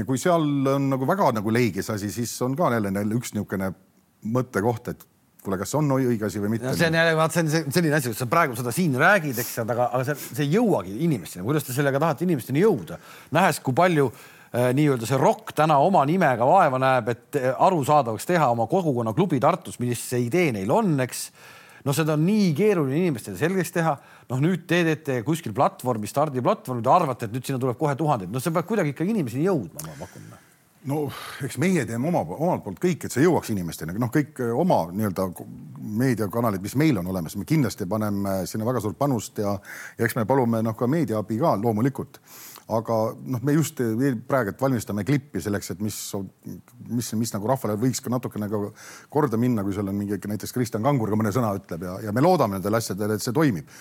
kui 0.06 0.18
seal 0.18 0.42
on 0.74 0.88
nagu 0.90 1.06
väga 1.06 1.30
nagu 1.36 1.52
leigis 1.54 1.90
asi, 1.90 2.10
siis 2.10 2.32
on 2.42 2.56
ka 2.56 2.72
jälle 2.72 2.90
üks 3.14 3.34
niisugune 3.34 3.72
mõttekoht, 4.24 4.88
et 4.90 5.04
kuule, 5.44 5.58
kas 5.60 5.70
see 5.72 5.78
on 5.78 5.92
õige 5.96 6.26
asi 6.26 6.40
või 6.42 6.54
mitte. 6.54 6.72
see 6.76 6.88
on 6.88 6.96
jälle, 6.98 7.12
vaat 7.16 7.34
see 7.34 7.44
on 7.44 7.52
selline 7.72 7.94
asi, 7.98 8.10
kus 8.12 8.22
sa 8.24 8.26
praegu 8.30 8.56
seda 8.58 8.72
siin 8.74 8.96
räägid, 8.98 9.38
eks, 9.38 9.58
aga, 9.62 9.90
aga 9.92 10.08
see, 10.08 10.16
see 10.32 10.48
ei 10.48 10.56
jõuagi 10.56 10.96
inimesteni. 11.06 11.44
kuidas 11.46 11.68
te 11.68 11.76
sellega 11.76 12.00
tahate 12.02 12.26
inimesteni 12.26 12.64
jõuda, 12.64 12.98
nähes, 13.36 13.60
kui 13.64 13.76
palju 13.76 14.10
nii-öelda 14.48 15.06
see 15.06 15.20
ROK 15.20 15.52
täna 15.56 15.76
oma 15.84 16.02
nimega 16.08 16.46
vaeva 16.48 16.80
näeb, 16.80 17.12
et 17.12 17.38
arusaadavaks 17.52 18.26
teha 18.26 18.48
oma 18.54 18.66
kogukonnaklubi 18.66 19.40
Tartus, 19.44 19.76
mis 19.82 20.00
see 20.00 20.24
idee 20.24 20.52
neil 20.56 20.72
on, 20.72 20.94
eks 21.04 21.28
no 21.88 21.94
seda 21.96 22.18
on 22.18 22.26
nii 22.28 22.50
keeruline 22.56 23.06
inimestele 23.06 23.40
selgeks 23.40 23.72
teha. 23.72 23.94
noh, 24.28 24.42
nüüd 24.44 24.66
te 24.68 24.82
teete 24.84 25.22
kuskil 25.24 25.54
platvormi, 25.56 26.10
stardiplatvormi, 26.10 26.84
te 26.84 26.92
arvate, 26.92 27.28
et 27.28 27.32
nüüd 27.32 27.48
sinna 27.48 27.62
tuleb 27.62 27.80
kohe 27.80 27.96
tuhandeid, 27.96 28.28
no 28.32 28.42
see 28.44 28.52
peab 28.52 28.68
kuidagi 28.68 28.92
ikkagi 28.92 29.16
inimeseni 29.16 29.48
jõudma, 29.48 29.86
ma 29.86 29.96
pakun 30.02 30.28
no 30.86 30.98
eks 31.44 31.58
meie 31.60 31.84
teeme 31.88 32.08
oma, 32.10 32.22
omalt 32.36 32.62
poolt 32.64 32.80
kõik, 32.82 33.06
et 33.06 33.14
see 33.14 33.24
jõuaks 33.24 33.50
inimesteni, 33.54 33.96
noh, 34.00 34.10
kõik 34.14 34.42
eh, 34.44 34.52
oma 34.54 34.84
nii-öelda 34.92 35.28
meediakanalid, 35.98 36.62
mis 36.64 36.76
meil 36.78 37.00
on 37.00 37.10
olemas, 37.10 37.36
me 37.38 37.48
kindlasti 37.48 37.88
paneme 37.90 38.40
sinna 38.48 38.68
väga 38.68 38.82
suurt 38.84 38.98
panust 39.00 39.40
ja, 39.42 39.56
ja 39.98 40.06
eks 40.06 40.16
me 40.18 40.26
palume 40.28 40.62
noh, 40.64 40.76
ka 40.78 40.88
meediaabi 40.90 41.40
ka 41.40 41.56
loomulikult. 41.60 42.20
Aga 42.68 42.96
noh, 43.16 43.40
me 43.44 43.54
just 43.56 43.80
praegu 44.28 44.52
valmistame 44.60 45.04
klippi 45.08 45.40
selleks, 45.40 45.72
et 45.72 45.80
mis, 45.84 45.96
mis, 46.90 47.08
mis 47.16 47.32
nagu 47.32 47.48
rahvale 47.48 47.78
võiks 47.80 48.02
ka 48.04 48.12
natukene 48.12 48.44
nagu 48.44 48.74
korda 49.12 49.40
minna, 49.40 49.64
kui 49.64 49.76
seal 49.76 49.88
on 49.88 49.96
mingi 49.96 50.18
näiteks 50.18 50.52
Kristjan 50.52 50.84
Kangur 50.84 51.12
ka 51.12 51.18
mõne 51.20 51.32
sõna 51.34 51.54
ütleb 51.56 51.86
ja, 51.88 51.96
ja 52.08 52.12
me 52.12 52.24
loodame 52.24 52.58
nendele 52.58 52.80
asjadele, 52.80 53.16
et 53.16 53.24
see 53.24 53.36
toimib. 53.36 53.72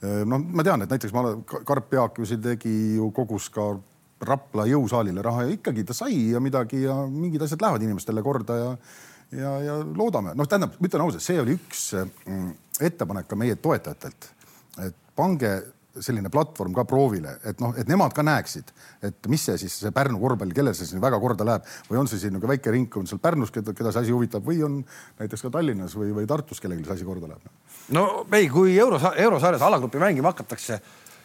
Noh, 0.00 0.40
ma 0.40 0.64
tean, 0.64 0.80
et 0.80 0.92
näiteks 0.92 1.12
ma, 1.12 1.34
Karp 1.68 1.92
Jaak 1.92 2.16
ju 2.16 2.28
siin 2.28 2.40
tegi 2.44 2.72
ju 2.96 3.10
kogus 3.16 3.50
ka 3.52 3.74
Rapla 4.20 4.66
jõusaalile 4.68 5.22
raha 5.24 5.46
ja 5.46 5.52
ikkagi 5.54 5.84
ta 5.88 5.94
sai 5.96 6.16
ja 6.34 6.40
midagi 6.44 6.82
ja 6.82 6.92
mingid 7.08 7.40
asjad 7.44 7.62
lähevad 7.64 7.84
inimestele 7.86 8.20
korda 8.24 8.56
ja 8.58 8.72
ja, 9.32 9.52
ja 9.62 9.76
loodame, 9.96 10.34
noh, 10.34 10.48
tähendab, 10.48 10.74
ma 10.78 10.88
ütlen 10.88 11.04
ausalt, 11.04 11.24
see 11.24 11.38
oli 11.40 11.54
üks 11.58 11.84
mm, 11.96 12.48
ettepanek 12.88 13.28
ka 13.30 13.38
meie 13.38 13.56
toetajatelt, 13.62 14.30
et 14.86 14.98
pange 15.16 15.52
selline 15.98 16.30
platvorm 16.30 16.74
ka 16.76 16.84
proovile, 16.88 17.34
et 17.48 17.60
noh, 17.62 17.74
et 17.78 17.88
nemad 17.90 18.14
ka 18.14 18.22
näeksid, 18.26 18.70
et 19.06 19.28
mis 19.32 19.42
see 19.48 19.58
siis 19.58 19.74
see 19.82 19.92
Pärnu 19.94 20.20
korvpall, 20.22 20.54
kellel 20.54 20.76
see 20.76 20.86
siin 20.86 21.02
väga 21.02 21.18
korda 21.22 21.46
läheb 21.46 21.66
või 21.88 22.00
on 22.02 22.10
see 22.10 22.20
siin 22.22 22.36
nagu 22.36 22.48
väike 22.50 22.72
ringkond 22.74 23.10
seal 23.10 23.22
Pärnus, 23.22 23.52
keda, 23.54 23.74
keda 23.76 23.92
see 23.94 24.06
asi 24.06 24.14
huvitab 24.14 24.46
või 24.46 24.62
on 24.66 24.80
näiteks 25.18 25.46
ka 25.46 25.52
Tallinnas 25.58 25.96
või, 25.98 26.12
või 26.16 26.30
Tartus 26.30 26.62
kellelgi 26.62 26.86
see 26.86 27.00
asi 27.00 27.08
korda 27.08 27.32
läheb? 27.32 27.50
no 27.96 28.06
ei, 28.38 28.48
kui 28.52 28.78
euro, 28.78 29.00
eurosarjas 29.16 29.66
alagrupi 29.66 30.02
mängima 30.02 30.30
hakatakse 30.30 30.80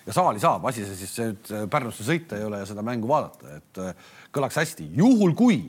ja 0.06 0.14
saali 0.14 0.42
saab, 0.42 0.66
asi 0.70 0.86
see 0.86 0.98
siis 1.00 1.16
nüüd 1.22 1.54
äh, 1.54 1.70
Pärnusse 1.72 2.06
sõita 2.06 2.40
ei 2.40 2.46
ole 2.48 2.62
ja 2.62 2.70
seda 2.70 2.86
mängu 2.86 3.10
vaadata, 3.10 3.60
et 3.60 3.82
äh, 3.82 4.12
kõlaks 4.34 4.60
hästi. 4.62 4.90
juhul 4.98 5.34
kui, 5.38 5.62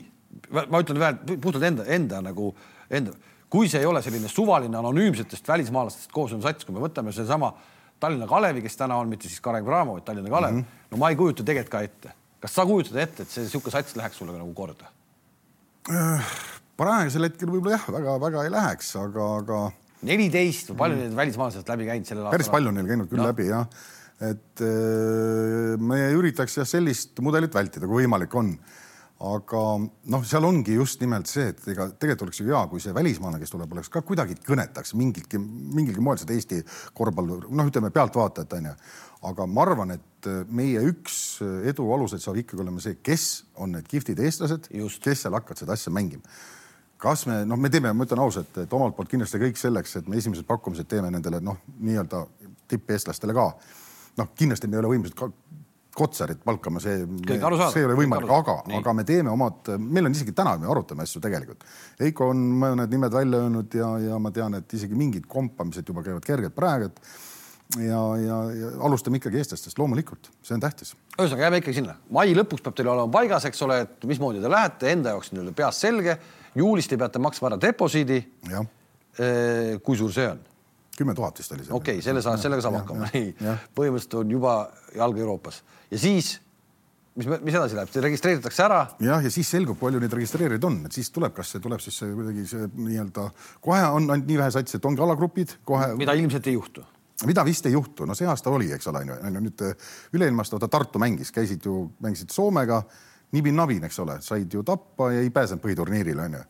ma 0.57 0.81
ütlen 0.83 1.01
veel 1.01 1.39
puhtalt 1.41 1.69
enda, 1.69 1.87
enda 1.93 2.21
nagu 2.25 2.51
enda, 2.89 3.15
kui 3.49 3.69
see 3.71 3.81
ei 3.81 3.89
ole 3.89 4.01
selline 4.03 4.29
suvaline 4.31 4.77
anonüümsetest 4.77 5.47
välismaalastest 5.47 6.13
koosnev 6.13 6.43
sats, 6.45 6.67
kui 6.67 6.75
me 6.75 6.83
võtame 6.83 7.13
sedasama 7.15 7.53
Tallinna 7.99 8.27
Kalevi, 8.29 8.61
kes 8.65 8.77
täna 8.77 8.99
on, 9.01 9.09
mitte 9.09 9.29
siis 9.29 9.41
Kalev 9.43 9.65
Cramo, 9.65 9.97
vaid 9.97 10.05
Tallinna 10.05 10.29
Kalev 10.29 10.53
mm, 10.53 10.61
-hmm. 10.61 10.91
no 10.91 11.01
ma 11.01 11.09
ei 11.09 11.19
kujuta 11.19 11.43
tegelikult 11.43 11.73
ka 11.73 11.81
ette. 11.81 12.13
kas 12.41 12.53
sa 12.53 12.65
kujutad 12.65 13.01
ette, 13.01 13.23
et 13.23 13.29
see 13.33 13.47
niisugune 13.47 13.73
sats 13.73 13.95
läheks 13.97 14.17
sulle 14.17 14.37
nagu 14.37 14.53
korda? 14.53 14.91
Äh, 15.89 16.31
praegusel 16.77 17.23
hetkel 17.29 17.49
võib-olla 17.49 17.79
jah, 17.79 17.87
väga-väga 17.97 18.43
ei 18.45 18.51
läheks, 18.53 18.95
aga, 19.01 19.27
aga. 19.41 19.61
neliteist 20.01 20.73
või 20.73 20.77
palju 20.83 20.97
mm 20.97 21.07
neid 21.07 21.15
välismaalased 21.21 21.69
läbi 21.73 21.85
käinud 21.89 22.09
sellel 22.09 22.25
aastal? 22.25 22.37
päris 22.37 22.51
palju 22.53 22.69
on 22.69 22.77
neil 22.77 22.91
käinud 22.91 23.09
küll 23.09 23.23
no. 23.23 23.29
läbi 23.31 23.47
jah 23.49 23.65
et 24.21 24.61
äh, 24.65 25.77
me 25.77 25.99
üritaks 26.17 26.57
jah 26.57 26.67
sellist 26.67 27.19
mudelit 27.21 27.53
vältida, 27.53 27.85
kui 27.85 28.03
võimalik 28.03 28.33
on. 28.37 28.55
Aga 29.17 29.61
noh, 29.81 30.25
seal 30.27 30.45
ongi 30.45 30.75
just 30.77 31.01
nimelt 31.01 31.29
see, 31.29 31.47
et 31.49 31.63
ega 31.73 31.87
tegelikult 31.89 32.27
oleks 32.27 32.41
ju 32.41 32.51
hea, 32.51 32.59
kui 32.69 32.81
see 32.83 32.93
välismaalane, 32.93 33.41
kes 33.41 33.53
tuleb, 33.53 33.71
oleks 33.73 33.89
ka 33.93 34.03
kuidagi 34.05 34.37
kõnetaks 34.45 34.93
mingilgi, 34.97 35.39
mingilgi 35.41 36.03
moel 36.03 36.19
seda 36.21 36.35
Eesti 36.35 36.59
korvpalli, 36.97 37.39
noh, 37.49 37.69
ütleme 37.71 37.89
pealtvaatajat 37.93 38.57
onju. 38.59 38.75
aga 39.27 39.47
ma 39.49 39.63
arvan, 39.63 39.95
et 39.95 40.29
meie 40.53 40.83
üks 40.91 41.39
edu 41.65 41.87
aluseid 41.93 42.21
saab 42.21 42.37
ikkagi 42.37 42.61
olema 42.61 42.83
see, 42.83 42.99
kes 43.01 43.47
on 43.57 43.73
need 43.73 43.87
kihvtid 43.89 44.19
eestlased, 44.21 44.69
kes 44.69 45.25
seal 45.25 45.33
hakkavad 45.33 45.63
seda 45.63 45.73
asja 45.73 45.91
mängima. 45.93 46.21
Kas 47.01 47.25
me, 47.29 47.43
noh, 47.45 47.57
me 47.57 47.69
teeme, 47.69 47.91
ma 47.93 48.05
ütlen 48.05 48.21
ausalt, 48.21 48.55
et 48.57 48.71
omalt 48.73 48.95
poolt 48.97 49.09
kindlasti 49.09 49.41
kõik 49.41 49.57
selleks, 49.57 49.97
et 49.99 50.07
me 50.09 50.17
esimesed 50.17 50.45
pakkumised 50.49 50.87
teeme 50.89 51.09
nendele 51.13 51.41
noh, 51.45 51.59
nii-öelda 51.77 52.23
tippeestlastele 52.69 53.35
ka. 53.37 53.51
Noh, 54.17 54.31
kindlasti 54.37 54.69
me 54.69 54.77
ei 54.77 54.81
ole 54.81 54.95
võimelised 54.95 55.17
Kotsarit 55.97 56.43
palkama, 56.45 56.81
see, 56.83 56.99
see 57.25 57.37
ei 57.81 57.87
ole 57.87 57.95
võimalik, 57.97 58.29
aga, 58.29 58.59
aga 58.77 58.93
me 58.93 59.05
teeme 59.07 59.31
omad, 59.33 59.71
meil 59.81 60.05
on 60.05 60.13
isegi 60.13 60.35
täna, 60.37 60.53
me 60.61 60.69
arutame 60.69 61.07
asju 61.07 61.21
tegelikult. 61.23 61.65
Heiko 62.01 62.27
on 62.33 62.43
mõned 62.61 62.93
nimed 62.93 63.15
välja 63.15 63.39
öelnud 63.41 63.77
ja, 63.79 63.87
ja 64.03 64.19
ma 64.21 64.29
tean, 64.35 64.59
et 64.59 64.77
isegi 64.77 64.97
mingid 64.97 65.25
kompamised 65.31 65.89
juba 65.89 66.05
käivad 66.05 66.27
kergelt 66.27 66.53
praegu, 66.57 66.91
et 66.91 67.01
ja, 67.81 68.01
ja, 68.21 68.37
ja 68.53 68.69
alustame 68.85 69.19
ikkagi 69.19 69.41
eestlastest, 69.41 69.79
loomulikult, 69.81 70.29
see 70.45 70.55
on 70.55 70.63
tähtis. 70.63 70.93
ühesõnaga 71.17 71.47
jääme 71.47 71.61
ikkagi 71.63 71.79
sinna, 71.79 71.97
mai 72.13 72.35
lõpuks 72.37 72.63
peab 72.63 72.77
teil 72.77 72.91
olema 72.93 73.11
paigas, 73.17 73.47
eks 73.49 73.63
ole, 73.65 73.79
et 73.87 74.05
mismoodi 74.09 74.43
te 74.43 74.51
lähete, 74.51 74.91
enda 74.93 75.15
jaoks 75.15 75.33
nii-öelda 75.33 75.55
peas 75.57 75.81
selge. 75.83 76.17
juulist 76.55 76.89
te 76.93 76.97
peate 76.97 77.19
maksma 77.19 77.51
ära 77.51 77.59
deposiidi. 77.61 78.21
kui 79.83 79.97
suur 79.97 80.13
see 80.13 80.29
on? 80.29 80.45
Kümme 80.97 81.15
tuhat 81.17 81.39
vist 81.39 81.53
oli 81.53 81.67
okei 81.67 81.77
okay,, 81.77 82.01
selle 82.05 82.23
saab, 82.25 82.39
sellega 82.41 82.65
saab 82.65 82.81
hakkama, 82.81 83.07
nii. 83.13 83.31
põhimõtteliselt 83.77 84.19
on 84.21 84.35
juba 84.37 84.57
jalg 84.95 85.23
Euroopas. 85.23 85.61
Ja 85.91 85.99
siis 86.01 86.35
mis, 87.17 87.29
mis 87.29 87.55
edasi 87.55 87.77
läheb, 87.77 87.91
see 87.91 88.03
registreeritakse 88.05 88.65
ära? 88.65 88.81
jah, 89.03 89.23
ja 89.23 89.31
siis 89.33 89.49
selgub, 89.53 89.79
palju 89.81 90.01
neid 90.03 90.13
registreerijaid 90.19 90.67
on, 90.69 90.79
et 90.89 90.97
siis 90.97 91.09
tuleb, 91.13 91.33
kas 91.37 91.55
see 91.55 91.63
tuleb 91.63 91.81
siis 91.83 91.97
see 92.01 92.13
kuidagi 92.13 92.45
see 92.49 92.69
nii-öelda 92.75 93.25
kohe 93.63 93.81
on 93.87 94.05
ainult 94.07 94.29
nii 94.29 94.39
vähe 94.41 94.53
satsi, 94.53 94.77
et 94.79 94.87
ongi 94.89 95.03
alagrupid 95.03 95.57
kohe. 95.67 95.93
mida 95.99 96.15
ilmselt 96.17 96.47
ei 96.49 96.57
juhtu. 96.57 96.85
Mida 97.25 97.41
vist 97.41 97.65
ei 97.65 97.73
juhtu, 97.73 98.05
no 98.05 98.13
see 98.13 98.27
aasta 98.29 98.51
oli, 98.53 98.69
eks 98.75 98.91
ole, 98.91 99.01
on 99.17 99.33
ju, 99.33 99.41
nüüd 99.47 99.63
üle-ilmast 100.13 100.53
vaata 100.53 100.69
Tartu 100.69 101.01
mängis, 101.01 101.31
käisid 101.33 101.65
ju, 101.65 101.87
mängisid 102.03 102.29
Soomega 102.29 102.83
nibin-nabin, 103.33 103.87
eks 103.87 103.97
ole, 104.03 104.19
said 104.21 104.53
ju 104.53 104.61
tappa 104.63 105.09
ja 105.15 105.23
ei 105.25 105.31
pääsenud 105.33 105.63
põhiturniirile, 105.63 106.27
on 106.29 106.37
ju 106.37 106.43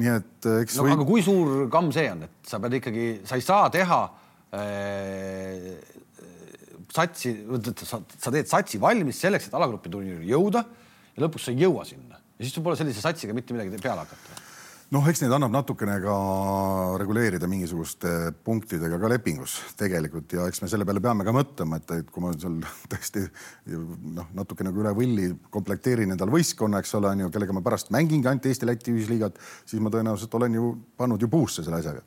nii 0.00 0.10
et 0.10 0.48
äh, 0.50 0.60
eks 0.64 0.78
no, 0.78 0.86
või... 0.86 0.94
aga 0.96 1.08
kui 1.08 1.24
suur 1.24 1.66
kamm 1.72 1.92
see 1.94 2.06
on, 2.12 2.24
et 2.26 2.50
sa 2.50 2.60
pead 2.62 2.78
ikkagi, 2.80 3.08
sa 3.28 3.38
ei 3.38 3.44
saa 3.46 3.68
teha 3.74 4.00
äh, 4.54 5.68
satsi, 6.94 7.34
sa, 7.82 8.00
sa 8.00 8.34
teed 8.34 8.50
satsi 8.50 8.80
valmis 8.82 9.20
selleks, 9.24 9.50
et 9.50 9.58
alagrupi 9.58 9.92
turniiri 9.92 10.30
jõuda 10.30 10.64
ja 11.14 11.26
lõpuks 11.26 11.48
sa 11.48 11.54
ei 11.54 11.62
jõua 11.62 11.86
sinna. 11.88 12.18
Ja 12.38 12.42
siis 12.42 12.56
sul 12.56 12.64
pole 12.66 12.78
sellise 12.78 13.02
satsiga 13.02 13.36
mitte 13.36 13.54
midagi 13.54 13.78
peale 13.82 14.02
hakata 14.02 14.43
noh, 14.92 15.06
eks 15.08 15.22
neid 15.22 15.32
annab 15.32 15.52
natukene 15.54 15.94
ka 16.02 16.14
reguleerida 17.00 17.48
mingisuguste 17.50 18.10
punktidega 18.44 18.98
ka 19.00 19.10
lepingus 19.10 19.56
tegelikult 19.78 20.34
ja 20.36 20.48
eks 20.50 20.60
me 20.62 20.68
selle 20.70 20.86
peale 20.88 21.02
peame 21.04 21.24
ka 21.26 21.34
mõtlema, 21.34 21.80
et, 21.80 21.94
et 22.02 22.12
kui 22.12 22.24
ma 22.24 22.34
seal 22.36 22.58
tõesti 22.92 23.24
noh, 23.72 24.28
natuke 24.36 24.66
nagu 24.66 24.84
üle 24.84 24.92
võlli 24.96 25.30
komplekteerin 25.54 26.14
endale 26.14 26.34
võistkonna, 26.34 26.82
eks 26.82 26.94
ole, 27.00 27.14
on 27.14 27.24
ju, 27.24 27.32
kellega 27.34 27.56
ma 27.56 27.64
pärast 27.64 27.92
mängingi 27.94 28.30
ainult 28.30 28.50
Eesti-Läti 28.50 28.94
ühisliigat, 28.94 29.40
siis 29.64 29.82
ma 29.82 29.92
tõenäoliselt 29.94 30.38
olen 30.40 30.60
ju 30.60 30.70
pannud 31.00 31.22
ju 31.22 31.30
puusse 31.32 31.64
selle 31.64 31.80
asjaga. 31.80 32.04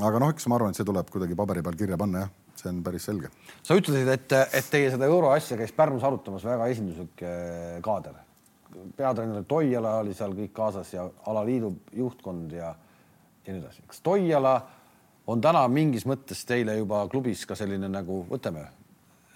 aga 0.00 0.22
noh, 0.22 0.32
eks 0.34 0.48
ma 0.48 0.58
arvan, 0.58 0.72
et 0.72 0.80
see 0.80 0.88
tuleb 0.88 1.10
kuidagi 1.12 1.38
paberi 1.38 1.64
peal 1.66 1.78
kirja 1.78 2.00
panna 2.00 2.24
jah, 2.24 2.36
see 2.56 2.72
on 2.72 2.84
päris 2.86 3.08
selge. 3.10 3.32
sa 3.62 3.76
ütlesid, 3.76 4.08
et, 4.12 4.38
et 4.56 4.70
teie 4.72 4.92
seda 4.94 5.10
euroasja 5.10 5.60
käis 5.60 5.74
Pärnus 5.76 6.06
arutamas 6.06 6.46
väga 6.48 6.70
esinduslik 6.72 7.26
eh, 7.26 7.76
kaader 7.84 8.25
peatreener 8.96 9.44
Toiala 9.48 9.96
oli 10.02 10.14
seal 10.14 10.34
kõik 10.36 10.52
kaasas 10.56 10.92
ja 10.94 11.06
alaliidu 11.26 11.72
juhtkond 11.96 12.52
ja, 12.52 12.72
ja 13.46 13.52
nii 13.52 13.62
edasi. 13.62 13.84
kas 13.86 14.00
Toiala 14.04 14.56
on 15.26 15.42
täna 15.42 15.66
mingis 15.68 16.06
mõttes 16.06 16.44
teile 16.46 16.76
juba 16.78 17.04
klubis 17.12 17.44
ka 17.46 17.56
selline 17.58 17.88
nagu, 17.90 18.22
võtame, 18.30 18.66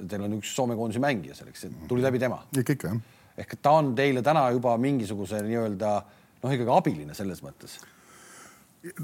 teil 0.00 0.26
on 0.26 0.38
üks 0.38 0.54
Soome 0.56 0.76
koondise 0.78 1.02
mängija 1.02 1.36
selleks, 1.38 1.66
tuli 1.88 2.04
läbi 2.04 2.20
tema. 2.22 2.42
ikka, 2.56 2.76
jah. 2.92 3.00
ehk 3.36 3.56
ta 3.62 3.76
on 3.80 3.94
teile 3.98 4.22
täna 4.22 4.48
juba 4.54 4.76
mingisuguse 4.78 5.42
nii-öelda 5.46 5.94
noh, 6.42 6.52
ikkagi 6.52 6.76
abiline 6.76 7.16
selles 7.16 7.42
mõttes 7.44 7.80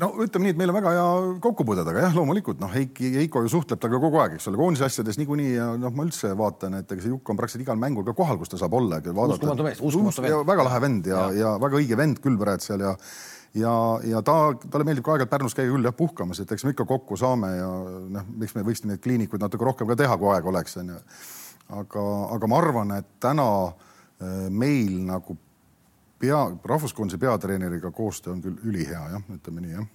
no 0.01 0.09
ütleme 0.25 0.47
nii, 0.47 0.55
et 0.55 0.59
meil 0.61 0.73
on 0.73 0.77
väga 0.79 0.93
hea 0.97 1.07
kokkupuude 1.45 1.85
temaga 1.85 2.07
jah, 2.07 2.17
loomulikult 2.17 2.61
noh, 2.63 2.73
Heiki, 2.73 3.11
Heiko 3.21 3.43
ju 3.45 3.53
suhtleb 3.53 3.81
temaga 3.83 4.01
kogu 4.07 4.21
aeg, 4.23 4.37
eks 4.39 4.49
ole, 4.51 4.61
koondise 4.61 4.87
asjades 4.89 5.21
niikuinii 5.21 5.53
ja 5.53 5.69
noh, 5.81 5.93
ma 5.97 6.07
üldse 6.07 6.33
vaatan, 6.39 6.79
et 6.81 6.93
ega 6.97 7.05
see 7.05 7.13
Jukk 7.13 7.33
on 7.33 7.39
praktiliselt 7.39 7.67
igal 7.67 7.81
mängul 7.81 8.07
ka 8.07 8.17
kohal, 8.17 8.41
kus 8.41 8.53
ta 8.53 8.61
saab 8.61 8.77
olla. 8.79 9.03
uskumatu 9.05 9.67
mees, 9.67 9.81
uskumatu 9.85 10.25
vend. 10.25 10.43
väga 10.49 10.69
lahe 10.69 10.83
vend 10.87 11.11
ja, 11.13 11.25
ja., 11.29 11.41
ja 11.43 11.55
väga 11.63 11.81
õige 11.83 11.99
vend 12.01 12.23
küll 12.25 12.41
praegu 12.41 12.65
seal 12.65 12.85
ja 12.89 12.95
ja, 13.57 13.73
ja 14.05 14.21
ta, 14.25 14.37
talle 14.71 14.85
meeldib 14.85 15.05
ka 15.05 15.15
aeg-ajalt 15.15 15.33
Pärnus 15.33 15.57
käia 15.57 15.71
küll 15.71 15.89
jah 15.89 15.97
puhkamas, 15.97 16.41
et 16.43 16.53
eks 16.53 16.65
me 16.67 16.75
ikka 16.75 16.87
kokku 16.89 17.17
saame 17.21 17.53
ja 17.57 17.71
noh, 18.17 18.29
miks 18.41 18.57
me 18.57 18.65
võiks 18.67 18.85
neid 18.85 19.01
kliinikuid 19.05 19.45
natuke 19.45 19.65
rohkem 19.65 19.89
ka 19.89 19.97
teha, 19.99 20.17
kui 20.21 20.33
aega 20.33 20.53
oleks, 20.53 20.77
onju. 20.83 21.01
aga, 21.81 22.07
aga 22.37 22.51
ma 22.51 22.61
arvan, 22.63 22.95
et 23.01 23.09
täna 23.23 23.49
äh, 23.67 24.47
meil 24.49 24.99
nagu 25.09 25.39
pea, 26.19 26.41
rahvuskoondise 26.65 27.19
peatreeneriga 27.19 27.91
koostöö 27.91 28.33
on 28.33 28.43
küll 28.43 28.59
ülihea 28.65 29.05
jah, 29.17 29.29
ütleme 29.35 29.65
nii 29.65 29.77
jah. 29.77 29.87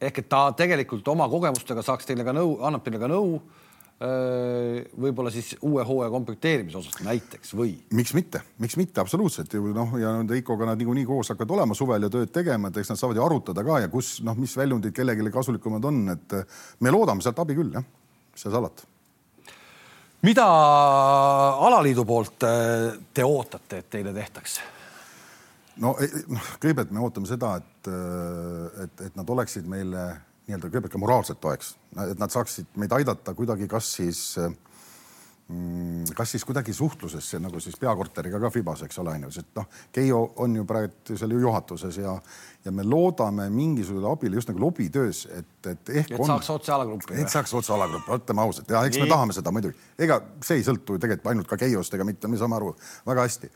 ehk 0.00 0.22
et 0.22 0.28
ta 0.28 0.46
tegelikult 0.56 1.08
oma 1.08 1.28
kogemustega 1.28 1.82
saaks 1.82 2.06
teile 2.06 2.26
ka 2.26 2.34
nõu, 2.36 2.58
annab 2.66 2.84
teile 2.84 3.02
ka 3.02 3.10
nõu 3.10 3.38
võib-olla 4.98 5.30
siis 5.30 5.52
uue 5.62 5.84
hooaja 5.86 6.10
komplekteerimise 6.10 6.78
osas 6.80 6.96
näiteks 7.06 7.54
või? 7.54 7.76
miks 7.94 8.14
mitte, 8.16 8.40
miks 8.58 8.74
mitte, 8.76 9.00
absoluutselt 9.00 9.52
ju 9.54 9.70
noh, 9.72 9.94
ja 10.00 10.16
Heikoga 10.30 10.66
nad 10.66 10.80
niikuinii 10.80 11.06
koos 11.06 11.30
hakkavad 11.30 11.54
olema 11.54 11.76
suvel 11.78 12.02
ja 12.02 12.10
tööd 12.10 12.32
tegema, 12.34 12.68
et 12.68 12.80
eks 12.82 12.90
nad 12.90 12.98
saavad 12.98 13.20
ju 13.20 13.24
arutada 13.24 13.64
ka 13.64 13.78
ja 13.84 13.92
kus 13.92 14.16
noh, 14.26 14.34
mis 14.36 14.56
väljundid 14.58 14.96
kellelegi 14.96 15.30
kasulikumad 15.30 15.86
on, 15.86 16.02
et 16.16 16.36
me 16.82 16.90
loodame 16.90 17.22
sealt 17.22 17.38
abi 17.44 17.54
küll 17.54 17.70
jah, 17.78 17.86
mis 18.34 18.44
seal 18.44 18.56
salata. 18.56 18.90
mida 20.26 20.48
alaliidu 21.68 22.04
poolt 22.04 22.50
te 23.14 23.24
ootate, 23.24 23.78
et 23.78 23.90
teile 23.94 24.12
tehtaks? 24.16 24.58
No 25.82 25.94
e, 26.02 26.08
noh, 26.30 26.52
kõigepealt 26.62 26.92
me 26.94 27.02
ootame 27.04 27.30
seda, 27.30 27.56
et, 27.62 27.90
et, 28.84 29.04
et 29.08 29.18
nad 29.18 29.34
oleksid 29.36 29.66
meile 29.70 30.06
nii-öelda 30.44 30.68
kõigepealt 30.68 30.92
ka 30.92 31.00
moraalselt 31.00 31.40
toeks, 31.40 31.74
et 32.10 32.20
nad 32.20 32.32
saaksid 32.32 32.76
meid 32.80 32.92
aidata 32.92 33.34
kuidagi, 33.36 33.68
kas 33.70 33.88
siis 33.96 34.22
mm, 34.38 34.73
kas 36.16 36.30
siis 36.30 36.44
kuidagi 36.44 36.72
suhtlusesse 36.72 37.38
nagu 37.38 37.60
siis 37.60 37.76
peakorteriga 37.80 38.38
ka 38.40 38.48
Fibas, 38.50 38.82
eks 38.86 38.98
ole, 39.02 39.12
onju, 39.18 39.30
sest 39.34 39.50
noh, 39.58 39.66
Keijo 39.92 40.20
on 40.40 40.56
ju 40.56 40.64
praegu 40.64 41.18
seal 41.18 41.34
ju 41.36 41.40
juhatuses 41.42 41.98
ja, 42.00 42.14
ja 42.64 42.72
me 42.72 42.86
loodame 42.86 43.50
mingisugusele 43.52 44.08
abile 44.08 44.40
just 44.40 44.48
nagu 44.48 44.62
lobitöös, 44.64 45.26
et, 45.36 45.66
et 45.68 45.92
ehk 46.00 46.14
et 46.14 46.16
on, 46.20 46.30
saaks 46.32 46.48
otse 46.54 46.72
alagruppi. 46.72 47.18
et 47.20 47.28
saaks 47.28 47.52
otse 47.60 47.74
alagruppi, 47.76 48.16
ütleme 48.16 48.44
ausalt 48.46 48.72
ja 48.72 48.86
eks 48.88 48.96
Nii. 48.96 49.04
me 49.04 49.12
tahame 49.12 49.36
seda 49.36 49.52
muidugi, 49.52 49.76
ega 49.98 50.20
see 50.40 50.62
ei 50.62 50.64
sõltu 50.64 50.96
tegelikult 50.96 51.34
ainult 51.34 51.52
ka 51.52 51.60
Keiost 51.60 51.98
ega 51.98 52.08
mitte, 52.08 52.30
me 52.32 52.40
saame 52.40 52.56
aru 52.56 52.72
väga 53.04 53.28
hästi, 53.28 53.52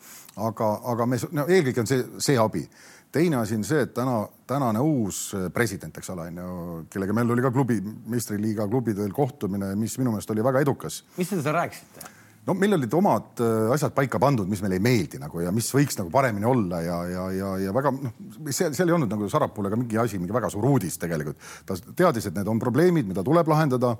aga, 0.50 0.70
aga 0.92 1.08
me 1.08 1.22
no, 1.32 1.48
eelkõige 1.48 1.86
on 1.86 1.92
see, 1.94 2.04
see 2.20 2.36
abi 2.36 2.66
teine 3.12 3.40
asi 3.40 3.56
on 3.56 3.64
see, 3.64 3.86
et 3.86 3.94
täna, 3.96 4.20
tänane 4.48 4.82
uus 4.84 5.32
president, 5.54 5.96
eks 5.98 6.12
ole, 6.14 6.28
on 6.28 6.42
ju, 6.42 6.84
kellega 6.92 7.16
meil 7.16 7.34
oli 7.34 7.44
ka 7.44 7.52
klubi, 7.54 7.80
meistriliiga 8.12 8.68
klubidel 8.68 9.12
kohtumine, 9.16 9.72
mis 9.80 9.96
minu 10.00 10.12
meelest 10.14 10.30
oli 10.34 10.44
väga 10.44 10.62
edukas. 10.66 11.02
mis 11.16 11.28
te 11.28 11.40
seal 11.40 11.56
rääkisite? 11.56 12.14
no 12.48 12.54
meil 12.56 12.76
olid 12.78 12.94
omad 12.96 13.42
äh, 13.44 13.72
asjad 13.74 13.92
paika 13.96 14.20
pandud, 14.22 14.48
mis 14.48 14.62
meile 14.64 14.78
ei 14.78 14.84
meeldi 14.84 15.20
nagu 15.20 15.42
ja 15.44 15.52
mis 15.54 15.68
võiks 15.74 15.98
nagu 16.00 16.12
paremini 16.12 16.48
olla 16.48 16.80
ja, 16.84 16.96
ja, 17.10 17.26
ja, 17.36 17.50
ja 17.66 17.74
väga 17.76 17.92
noh, 17.96 18.14
seal, 18.48 18.72
seal 18.76 18.88
ei 18.88 18.96
olnud 18.96 19.12
nagu 19.12 19.28
Sarapuule 19.30 19.72
ka 19.72 19.78
mingi 19.80 20.00
asi, 20.00 20.20
mingi 20.20 20.34
väga 20.34 20.50
suur 20.52 20.64
uudis 20.70 20.96
tegelikult. 21.00 21.40
ta 21.68 21.76
teadis, 21.76 22.30
et 22.30 22.38
need 22.38 22.48
on 22.48 22.60
probleemid, 22.62 23.08
mida 23.10 23.24
tuleb 23.26 23.50
lahendada 23.52 23.94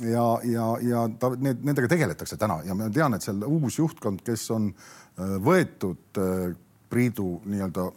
ja, 0.00 0.26
ja, 0.48 0.68
ja 0.82 1.04
ta, 1.20 1.34
need, 1.36 1.60
nendega 1.66 1.90
tegeletakse 1.92 2.40
täna 2.40 2.62
ja 2.66 2.76
ma 2.78 2.88
tean, 2.92 3.16
et 3.16 3.26
seal 3.26 3.44
uus 3.48 3.78
juhtkond, 3.82 4.24
kes 4.24 4.48
on 4.54 4.70
äh, 4.72 5.36
võetud 5.44 6.22
äh, 6.22 6.54
Priidu 6.94 7.40
nii-öelda 7.50 7.88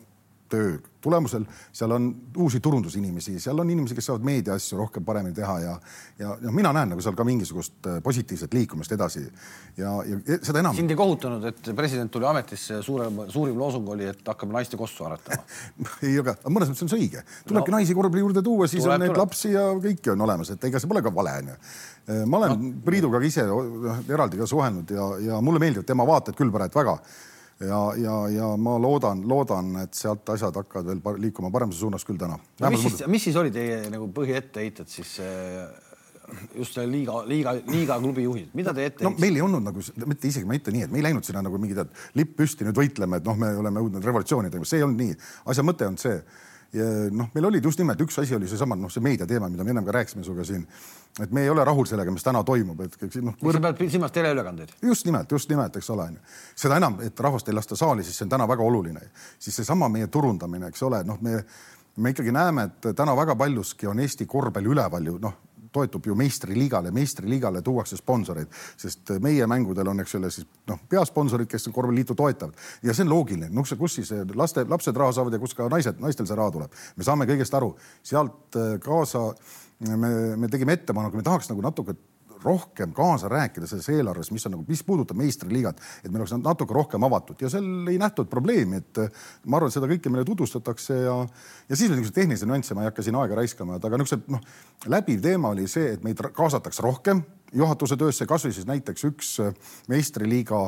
töö 0.50 0.78
tulemusel, 1.08 1.46
seal 1.74 1.92
on 1.96 2.08
uusi 2.38 2.60
turundusinimesi, 2.64 3.38
seal 3.40 3.60
on 3.62 3.70
inimesi, 3.70 3.96
kes 3.98 4.10
saavad 4.10 4.26
meedia 4.28 4.56
asju 4.58 4.80
rohkem 4.80 5.06
paremini 5.06 5.36
teha 5.38 5.56
ja, 5.64 5.76
ja, 6.20 6.34
ja 6.42 6.54
mina 6.54 6.74
näen 6.76 6.92
nagu 6.94 7.04
seal 7.04 7.16
ka 7.18 7.26
mingisugust 7.28 7.88
äh, 7.88 8.00
positiivset 8.04 8.54
liikumist 8.58 8.92
edasi 8.96 9.24
ja, 9.78 9.94
ja 10.08 10.40
seda 10.42 10.64
enam. 10.64 10.76
sind 10.76 10.92
ei 10.92 11.00
kohutanud, 11.00 11.46
et 11.52 11.72
president 11.78 12.12
tuli 12.12 12.28
ametisse, 12.30 12.82
suurem, 12.86 13.22
suurim 13.34 13.60
loosung 13.60 13.88
oli, 13.94 14.10
et 14.12 14.34
hakkame 14.34 14.58
naiste 14.58 14.80
kossu 14.80 15.08
aretama 15.08 15.44
ei, 16.08 16.18
aga 16.24 16.36
mõnes 16.50 16.74
mõttes 16.74 16.88
on 16.88 16.92
see 16.94 17.04
õige, 17.06 17.24
tulebki 17.48 17.74
no, 17.74 17.78
naisi 17.78 17.98
korvpalli 17.98 18.26
juurde 18.26 18.44
tuua, 18.46 18.70
siis 18.72 18.84
tuleb, 18.84 18.98
on 18.98 19.06
neid 19.06 19.14
tuleb. 19.14 19.24
lapsi 19.24 19.54
ja 19.54 19.70
kõiki 19.88 20.14
on 20.16 20.28
olemas, 20.28 20.54
et 20.56 20.68
ega 20.70 20.82
see 20.82 20.92
pole 20.92 21.06
ka 21.06 21.14
vale 21.14 21.38
onju. 21.44 21.58
Äh, 22.08 22.26
ma 22.26 22.42
olen 22.42 22.58
no. 22.58 22.74
Priiduga 22.88 23.22
ise 23.28 23.46
eraldi 23.46 24.40
ka 24.40 24.50
suhelnud 24.50 24.92
ja, 24.98 25.08
ja 25.30 25.42
mulle 25.44 25.62
meeldivad 25.62 25.88
tema 25.88 26.08
vaated 26.08 26.38
küll 26.38 26.54
praegu 26.54 26.82
väga 26.82 27.00
ja, 27.60 27.82
ja, 27.98 28.16
ja 28.30 28.52
ma 28.58 28.78
loodan, 28.82 29.24
loodan, 29.28 29.74
et 29.84 29.98
sealt 29.98 30.30
asjad 30.36 30.56
hakkavad 30.62 30.92
veel 30.92 31.22
liikuma 31.28 31.52
paremuse 31.54 31.80
suunas 31.80 32.06
küll 32.06 32.20
täna. 32.22 32.38
No, 32.62 32.72
mis 32.74 32.86
siis, 32.86 33.04
mis 33.10 33.28
siis 33.30 33.38
oli 33.40 33.52
teie 33.54 33.84
nagu 33.94 34.10
põhietteheited 34.14 34.90
siis 34.92 35.18
just 36.58 36.76
selle 36.76 36.90
liiga, 36.92 37.22
liiga, 37.28 37.54
liiga 37.72 37.98
klubi 38.04 38.26
juhid, 38.26 38.50
mida 38.58 38.74
te 38.76 38.88
ette 38.90 39.06
no 39.06 39.14
meil 39.16 39.38
ei 39.38 39.44
olnud 39.46 39.64
nagu, 39.64 39.84
mitte 40.10 40.28
isegi 40.28 40.48
ma 40.48 40.58
ei 40.58 40.62
ütle 40.62 40.74
nii, 40.76 40.88
et 40.88 40.92
me 40.92 41.00
ei 41.00 41.06
läinud 41.06 41.28
sinna 41.28 41.44
nagu 41.46 41.60
mingi 41.62 41.78
tead 41.78 41.94
lipp 42.20 42.36
püsti, 42.40 42.68
nüüd 42.68 42.78
võitleme, 42.78 43.22
et 43.22 43.28
noh, 43.28 43.38
me 43.40 43.54
oleme 43.62 43.84
jõudnud 43.84 44.08
revolutsiooni 44.10 44.52
tegema, 44.52 44.68
see 44.68 44.82
ei 44.82 44.88
olnud 44.88 45.04
nii. 45.06 45.16
asja 45.54 45.66
mõte 45.66 45.88
on 45.88 45.96
see 46.02 46.18
noh, 47.12 47.30
meil 47.34 47.46
olid 47.50 47.64
just 47.64 47.80
nimelt 47.80 48.02
üks 48.04 48.20
asi 48.22 48.36
oli 48.36 48.48
seesama 48.50 48.76
noh, 48.76 48.92
see 48.92 49.04
meediateema, 49.04 49.50
mida 49.52 49.64
me 49.64 49.72
ennem 49.72 49.86
ka 49.88 49.96
rääkisime 49.96 50.26
sinuga 50.26 50.44
siin, 50.48 50.66
et 51.24 51.32
me 51.32 51.46
ei 51.46 51.50
ole 51.50 51.64
rahul 51.66 51.88
sellega, 51.88 52.12
mis 52.12 52.26
täna 52.26 52.44
toimub, 52.48 52.82
et 52.84 52.98
noh 53.24 53.38
võr.... 53.42 53.58
sa 53.58 53.72
pead 53.72 53.94
silmas 53.94 54.14
teleülekandeid? 54.16 54.76
just 54.90 55.08
nimelt, 55.08 55.32
just 55.32 55.50
nimelt, 55.50 55.80
eks 55.80 55.90
ole, 55.96 56.10
onju. 56.12 56.36
seda 56.56 56.82
enam, 56.82 57.00
et 57.08 57.26
rahvast 57.28 57.48
ei 57.48 57.56
lasta 57.56 57.80
saali, 57.80 58.04
siis 58.04 58.20
see 58.20 58.28
on 58.28 58.36
täna 58.36 58.50
väga 58.50 58.68
oluline. 58.68 59.08
siis 59.40 59.56
seesama 59.62 59.90
meie 59.90 60.12
turundamine, 60.12 60.72
eks 60.74 60.84
ole, 60.90 61.04
noh, 61.08 61.22
me 61.22 61.42
me 61.98 62.12
ikkagi 62.14 62.32
näeme, 62.32 62.64
et 62.64 62.88
täna 62.96 63.16
väga 63.18 63.36
paljuski 63.36 63.88
on 63.90 64.00
Eesti 64.00 64.26
korvpalli 64.30 64.70
üleval 64.70 65.06
ju 65.06 65.18
noh, 65.22 65.34
toetub 65.78 66.10
ju 66.10 66.18
meistriliigale, 66.18 66.92
meistriliigale 66.96 67.62
tuuakse 67.66 68.00
sponsoreid, 68.00 68.50
sest 68.80 69.14
meie 69.24 69.48
mängudel 69.50 69.94
on, 69.94 70.02
eks 70.04 70.18
ole, 70.20 70.32
siis 70.34 70.48
noh, 70.70 70.82
peasponsorid, 70.90 71.50
kes 71.52 71.70
korvpalliliitu 71.70 72.18
toetavad. 72.18 72.58
Ja 72.84 72.96
see 72.96 73.06
on 73.06 73.14
loogiline, 73.14 73.52
noh, 73.54 73.70
kus 73.78 74.00
siis 74.00 74.12
laste, 74.36 74.66
lapsed 74.68 74.98
raha 74.98 75.16
saavad 75.20 75.38
ja 75.38 75.42
kus 75.42 75.56
ka 75.58 75.70
naised, 75.72 76.02
naistel 76.04 76.30
see 76.30 76.38
raha 76.38 76.54
tuleb, 76.58 76.84
me 76.98 77.08
saame 77.08 77.30
kõigest 77.30 77.56
aru, 77.58 77.74
sealt 78.06 78.58
äh, 78.60 78.76
kaasa 78.84 79.30
me, 79.80 80.12
me 80.38 80.50
tegime 80.52 80.78
ettepaneku, 80.78 81.20
me 81.20 81.26
tahaks 81.26 81.52
nagu 81.52 81.62
natuke 81.66 81.98
rohkem 82.44 82.94
kaasa 82.96 83.30
rääkida 83.32 83.68
selles 83.70 83.90
eelarves, 83.94 84.32
mis 84.32 84.46
on 84.48 84.56
nagu, 84.56 84.66
mis 84.68 84.84
puudutab 84.88 85.18
meistriliigat, 85.20 85.82
et 86.04 86.12
meil 86.12 86.24
oleks 86.24 86.36
natuke 86.42 86.76
rohkem 86.76 87.04
avatud. 87.08 87.40
Ja 87.42 87.52
seal 87.54 87.88
ei 87.92 88.00
nähtud 88.02 88.30
probleemi, 88.32 88.82
et 88.82 89.02
ma 89.46 89.60
arvan, 89.60 89.72
et 89.72 89.78
seda 89.78 89.90
kõike 89.90 90.12
meile 90.14 90.26
tutvustatakse 90.28 91.00
ja, 91.06 91.16
ja 91.70 91.80
siis 91.80 91.90
on 91.90 91.98
niisuguseid 91.98 92.22
tehnilisi 92.22 92.50
nüansse, 92.50 92.78
ma 92.78 92.86
ei 92.86 92.92
hakka 92.92 93.06
siin 93.06 93.18
aega 93.20 93.40
raiskama, 93.42 93.80
aga 93.82 94.02
niisugused 94.02 94.30
noh, 94.34 94.44
läbiv 94.92 95.24
teema 95.24 95.54
oli 95.56 95.68
see, 95.72 95.94
et 95.96 96.06
meid 96.06 96.22
kaasatakse 96.38 96.86
rohkem 96.86 97.24
juhatuse 97.56 97.98
töösse, 97.98 98.28
kasvõi 98.28 98.54
siis 98.56 98.68
näiteks 98.68 99.08
üks 99.08 99.34
meistriliiga 99.92 100.68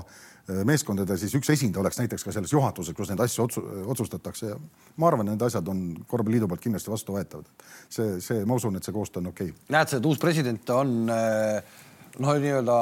meeskondade 0.66 1.18
siis 1.20 1.34
üks 1.38 1.50
esindaja 1.54 1.84
oleks 1.84 2.00
näiteks 2.00 2.24
ka 2.26 2.34
selles 2.36 2.54
juhatuses, 2.54 2.96
kus 2.98 3.12
neid 3.12 3.22
asju 3.24 3.44
otsu, 3.46 3.64
otsustatakse 3.94 4.54
ja 4.54 4.58
ma 4.98 5.10
arvan, 5.10 5.30
need 5.32 5.44
asjad 5.46 5.68
on 5.72 5.84
korvpalliliidu 6.08 6.50
poolt 6.50 6.64
kindlasti 6.64 6.92
vastuvõetavad. 6.92 7.50
see, 7.90 8.20
see, 8.24 8.46
ma 8.46 8.58
usun, 8.60 8.80
et 8.80 8.88
see 8.88 8.96
koostöö 8.96 9.24
on 9.24 9.34
okei 9.34 9.52
okay.. 9.52 9.68
näed 9.76 9.92
sa, 9.92 10.00
et 10.00 10.10
uus 10.10 10.22
president 10.22 10.74
on 10.76 10.96
noh, 11.06 12.34
nii-öelda 12.46 12.80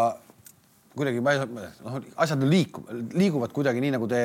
kuidagi, 0.98 1.22
noh, 1.22 2.00
asjad 2.16 2.44
liikuvad, 2.44 3.04
liiguvad 3.14 3.54
kuidagi 3.56 3.84
nii, 3.84 3.96
nagu 3.98 4.08
te 4.10 4.22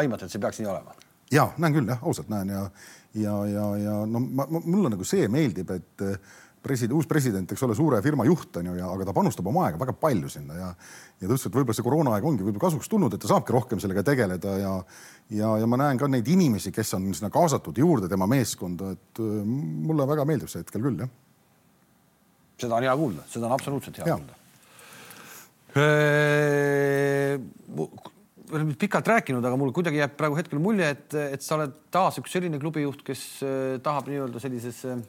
aimate, 0.00 0.26
et 0.26 0.34
see 0.34 0.42
peaks 0.42 0.62
nii 0.62 0.70
olema? 0.70 0.96
ja 1.32 1.50
näen 1.58 1.76
küll 1.76 1.88
jah, 1.92 2.02
ausalt 2.02 2.30
näen 2.32 2.52
ja, 2.54 2.66
ja, 3.14 3.38
ja, 3.52 3.70
ja 3.84 3.96
no 4.06 4.22
ma, 4.24 4.46
ma, 4.48 4.62
mulle 4.64 4.92
nagu 4.94 5.06
see 5.06 5.28
meeldib, 5.32 5.70
et 5.76 6.06
president, 6.68 6.94
uus 6.98 7.08
president, 7.10 7.52
eks 7.52 7.62
ole, 7.66 7.74
suure 7.76 8.00
firma 8.04 8.26
juht 8.28 8.56
on 8.60 8.70
ju, 8.70 8.74
ja 8.78 8.88
aga 8.92 9.08
ta 9.08 9.14
panustab 9.16 9.46
oma 9.50 9.66
aega 9.66 9.80
väga 9.80 9.94
palju 9.98 10.28
sinna 10.32 10.58
ja 10.58 10.68
ja 10.70 11.26
ta 11.26 11.32
ütles, 11.32 11.46
et 11.48 11.56
võib-olla 11.56 11.76
see 11.76 11.86
koroonaaeg 11.86 12.26
ongi 12.30 12.44
võib-olla 12.46 12.64
kasuks 12.68 12.90
tulnud, 12.92 13.14
et 13.14 13.22
ta 13.22 13.30
saabki 13.32 13.54
rohkem 13.56 13.80
sellega 13.82 14.04
tegeleda 14.06 14.50
ja 14.60 14.74
ja, 15.34 15.54
ja 15.62 15.66
ma 15.70 15.80
näen 15.80 16.00
ka 16.00 16.08
neid 16.10 16.28
inimesi, 16.28 16.72
kes 16.74 16.94
on 16.98 17.08
sinna 17.14 17.30
kaasatud 17.34 17.76
juurde 17.78 18.10
tema 18.10 18.28
meeskonda, 18.30 18.92
et 18.96 19.22
äh, 19.24 19.40
mulle 19.88 20.06
väga 20.08 20.28
meeldib 20.28 20.52
see 20.52 20.62
hetkel 20.62 20.84
küll, 20.84 20.98
jah. 21.04 21.10
seda 22.60 22.78
on 22.78 22.86
hea 22.86 22.94
kuulda, 23.02 23.26
seda 23.32 23.50
on 23.50 23.56
absoluutselt 23.58 23.96
hea, 24.02 24.06
hea. 24.12 24.18
kuulda 24.20 24.34
oleme 28.52 28.74
pikalt 28.78 29.08
rääkinud, 29.08 29.44
aga 29.44 29.56
mul 29.60 29.72
kuidagi 29.76 30.00
jääb 30.00 30.14
praegu 30.18 30.36
hetkel 30.38 30.60
mulje, 30.62 30.88
et, 30.94 31.16
et 31.36 31.44
sa 31.44 31.56
oled 31.58 31.74
taas 31.94 32.18
üks 32.20 32.32
selline 32.34 32.60
klubijuht, 32.60 33.02
kes 33.06 33.24
äh, 33.44 33.76
tahab 33.84 34.08
nii-öelda 34.10 34.42
sellises 34.42 34.80
äh, 34.88 35.00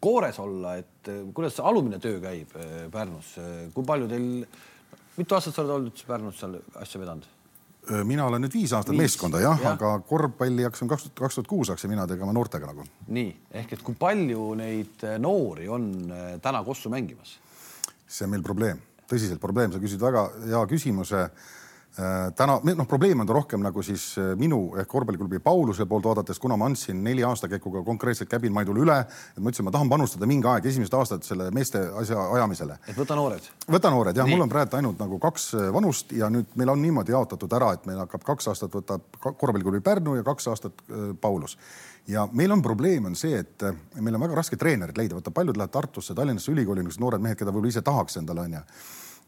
koores 0.00 0.38
olla, 0.40 0.76
et 0.80 1.10
kuidas 1.34 1.56
see 1.58 1.66
alumine 1.68 1.98
töö 2.00 2.20
käib 2.22 2.54
Pärnus, 2.92 3.34
kui 3.74 3.84
palju 3.86 4.08
teil, 4.08 4.26
mitu 5.18 5.36
aastat 5.36 5.54
sa 5.54 5.62
oled 5.62 5.74
olnud 5.76 5.92
üldse 5.92 6.08
Pärnus 6.08 6.40
seal 6.40 6.58
asja 6.80 7.00
vedanud? 7.02 7.28
mina 8.06 8.28
olen 8.28 8.44
nüüd 8.44 8.54
viis 8.54 8.70
aastat 8.72 8.94
viis. 8.94 9.00
meeskonda 9.00 9.40
jah 9.42 9.58
ja., 9.58 9.72
aga 9.74 9.96
korvpalli 10.06 10.62
hakkasin 10.62 10.88
kaks 10.88 11.08
tuhat, 11.08 11.16
kaks 11.18 11.38
tuhat 11.40 11.48
kuus 11.50 11.72
hakkasin 11.72 11.90
mina 11.90 12.04
tegema 12.06 12.32
noortega 12.32 12.68
nagu. 12.70 12.86
nii 13.10 13.32
ehk 13.62 13.74
et 13.74 13.82
kui 13.82 13.98
palju 13.98 14.52
neid 14.60 15.02
noori 15.18 15.66
on 15.68 15.88
täna 16.42 16.62
Kossu 16.64 16.92
mängimas? 16.94 17.34
see 18.06 18.28
on 18.28 18.32
meil 18.36 18.46
probleem, 18.46 18.78
tõsiselt 19.10 19.42
probleem, 19.42 19.74
sa 19.74 19.82
küsid 19.82 20.00
väga 20.00 20.28
hea 20.46 20.62
küsimuse 20.70 21.26
Äh, 21.26 21.61
täna 22.36 22.56
noh, 22.64 22.86
probleem 22.88 23.20
on 23.20 23.28
ta 23.28 23.34
rohkem 23.36 23.60
nagu 23.60 23.82
siis 23.84 24.14
äh, 24.16 24.30
minu 24.40 24.72
ehk 24.80 24.88
korvpalliklubi 24.88 25.42
Pauluse 25.44 25.84
poolt 25.86 26.06
vaadates, 26.08 26.38
kuna 26.40 26.56
ma 26.56 26.70
andsin 26.70 27.02
neli 27.04 27.24
aastakäiguga 27.28 27.82
konkreetselt 27.84 28.30
Käbin 28.30 28.52
Maidule 28.52 28.80
üle, 28.80 28.96
et 29.04 29.42
ma 29.42 29.52
ütlesin, 29.52 29.66
ma 29.68 29.74
tahan 29.74 29.90
panustada 29.92 30.28
mingi 30.28 30.48
aeg 30.48 30.66
esimesed 30.70 30.96
aastad 30.96 31.26
selle 31.26 31.50
meeste 31.52 31.82
asja 32.00 32.24
ajamisele. 32.38 32.78
et 32.88 32.96
võta 32.96 33.18
noored. 33.18 33.50
võta 33.76 33.92
noored 33.92 34.16
jah, 34.16 34.28
mul 34.30 34.46
on 34.46 34.52
praegu 34.52 34.78
ainult 34.80 35.04
nagu 35.04 35.20
kaks 35.20 35.50
äh, 35.58 35.68
vanust 35.74 36.16
ja 36.16 36.32
nüüd 36.32 36.56
meil 36.56 36.72
on 36.72 36.80
niimoodi 36.82 37.12
jaotatud 37.12 37.58
ära, 37.60 37.74
et 37.76 37.84
meil 37.90 38.00
hakkab 38.06 38.24
kaks 38.30 38.48
aastat 38.54 38.72
võtab 38.80 39.20
korvpalliklubi 39.20 39.84
Pärnu 39.84 40.16
ja 40.16 40.24
kaks 40.24 40.48
aastat 40.48 40.84
Paulus 41.20 41.58
ja 42.08 42.24
meil 42.32 42.56
on 42.56 42.62
probleem 42.64 43.12
on 43.12 43.16
see, 43.18 43.36
et 43.36 43.68
meil 44.00 44.16
on 44.16 44.24
väga 44.24 44.40
raske 44.40 44.56
treenerit 44.56 44.96
leida, 44.96 45.20
vaata 45.20 45.30
paljud 45.30 45.60
lähevad 45.60 45.76
Tartusse, 45.76 46.16
Tallinnasse 46.16 46.52
ülikooli, 46.52 46.80
niisugused 46.80 47.04
noored 47.04 47.22
mehed, 47.22 47.38
keda 47.38 47.52
võib-olla 47.52 47.76
ise 47.76 47.84
tahaks 47.84 48.16
endale 48.16 48.48
onju 48.48 48.64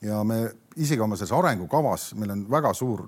ja 0.04 0.20
me 0.24 0.38
isegi 0.76 1.00
oma 1.00 1.16
selles 1.16 1.32
arengukavas, 1.32 2.08
meil 2.18 2.32
on 2.34 2.46
väga 2.50 2.72
suur 2.74 3.04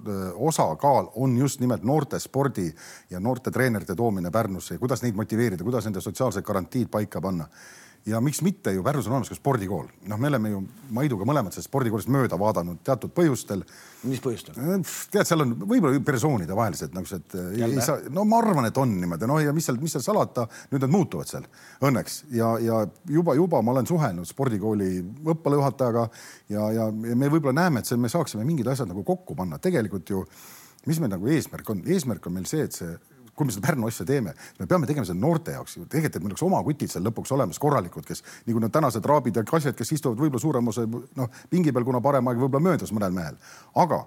osakaal, 0.49 1.11
on 1.22 1.36
just 1.38 1.61
nimelt 1.61 1.84
noortespordi 1.84 2.68
ja 3.11 3.20
noorte 3.20 3.51
treenerite 3.51 3.94
toomine 3.94 4.30
Pärnusse 4.30 4.74
ja 4.74 4.82
kuidas 4.82 5.03
neid 5.03 5.18
motiveerida, 5.18 5.64
kuidas 5.64 5.84
nende 5.84 6.01
sotsiaalsed 6.01 6.47
garantiid 6.47 6.88
paika 6.90 7.20
panna 7.20 7.49
ja 8.07 8.20
miks 8.22 8.40
mitte 8.42 8.72
ju 8.72 8.82
Pärnus 8.86 9.07
on 9.07 9.16
olemas 9.16 9.30
ka 9.30 9.36
spordikool, 9.36 9.88
noh, 10.07 10.18
me 10.20 10.28
oleme 10.30 10.50
ju 10.52 10.61
Maiduga 10.94 11.26
mõlemad 11.26 11.54
sellest 11.54 11.70
spordikoolist 11.70 12.11
mööda 12.12 12.38
vaadanud 12.38 12.78
teatud 12.86 13.11
põhjustel. 13.16 13.64
mis 14.07 14.20
põhjustel? 14.22 14.59
tead, 15.11 15.26
seal 15.26 15.42
on 15.42 15.54
võib-olla 15.62 16.02
persoonide 16.07 16.54
vahelised 16.57 16.94
niisugused 16.94 17.34
nagu, 17.34 17.70
ei 17.70 17.82
saa, 17.82 17.98
no 18.14 18.24
ma 18.28 18.38
arvan, 18.42 18.68
et 18.70 18.78
on 18.78 18.92
niimoodi, 19.00 19.26
noh 19.30 19.40
ja 19.42 19.54
mis 19.57 19.66
seal, 19.66 19.80
mis 19.82 19.96
seal 19.96 20.04
salata, 20.07 20.46
nüüd 20.70 20.86
nad 20.86 20.94
muutuvad 20.94 21.30
seal 21.30 21.48
õnneks. 21.86 22.20
Ja, 22.36 22.52
ja 22.62 22.84
juba, 23.11 23.34
juba 23.38 23.62
ma 23.62 23.74
olen 23.74 23.90
suhelnud 23.90 24.28
spordikooli 24.28 24.92
õppealajuhatajaga 25.34 26.07
ja, 26.54 26.70
ja, 26.78 26.86
ja 26.86 27.18
me 27.18 27.32
võib-olla 27.32 27.59
näeme, 27.62 27.82
et 27.82 27.90
see, 27.90 27.98
me 27.98 28.12
saaksime 28.12 28.46
mingid 28.46 28.70
asjad 28.70 28.90
nagu 28.92 29.02
kokku 29.07 29.34
panna, 29.38 29.59
tegelikult 29.62 30.14
ju 30.14 30.22
mis 30.86 31.02
meil 31.02 31.11
nagu 31.11 31.26
eesmärk 31.34 31.74
on, 31.74 31.82
eesmärk 31.90 32.30
on 32.30 32.38
meil 32.38 32.46
see, 32.46 32.62
et 32.66 32.76
see 32.76 32.94
kui 33.37 33.47
me 33.47 33.55
seda 33.55 33.68
Pärnu 33.68 33.89
asja 33.91 34.07
teeme, 34.09 34.34
me 34.59 34.66
peame 34.66 34.89
tegema 34.89 35.07
seda 35.07 35.18
noorte 35.20 35.57
jaoks. 35.57 35.76
Ju 35.76 35.84
tegelikult, 35.84 36.16
et 36.16 36.24
meil 36.24 36.34
oleks 36.34 36.47
oma 36.47 36.62
kutid 36.66 36.93
seal 36.93 37.05
lõpuks 37.07 37.32
olemas 37.37 37.61
korralikud, 37.62 38.07
kes 38.09 38.24
nagu 38.49 38.62
need 38.62 38.74
tänased 38.74 39.07
raabid 39.07 39.37
ja 39.37 39.45
kassed, 39.47 39.76
kes 39.76 39.97
istuvad 39.99 40.20
võib-olla 40.20 40.43
suurema 40.43 40.72
osa 40.72 40.87
noh 40.89 41.43
pingi 41.53 41.74
peal, 41.74 41.84
kuna 41.87 42.01
parem 42.05 42.32
aeg 42.32 42.41
võib-olla 42.41 42.70
möödas 42.70 42.95
mõnel 42.97 43.14
mehel, 43.16 43.37
aga 43.76 44.07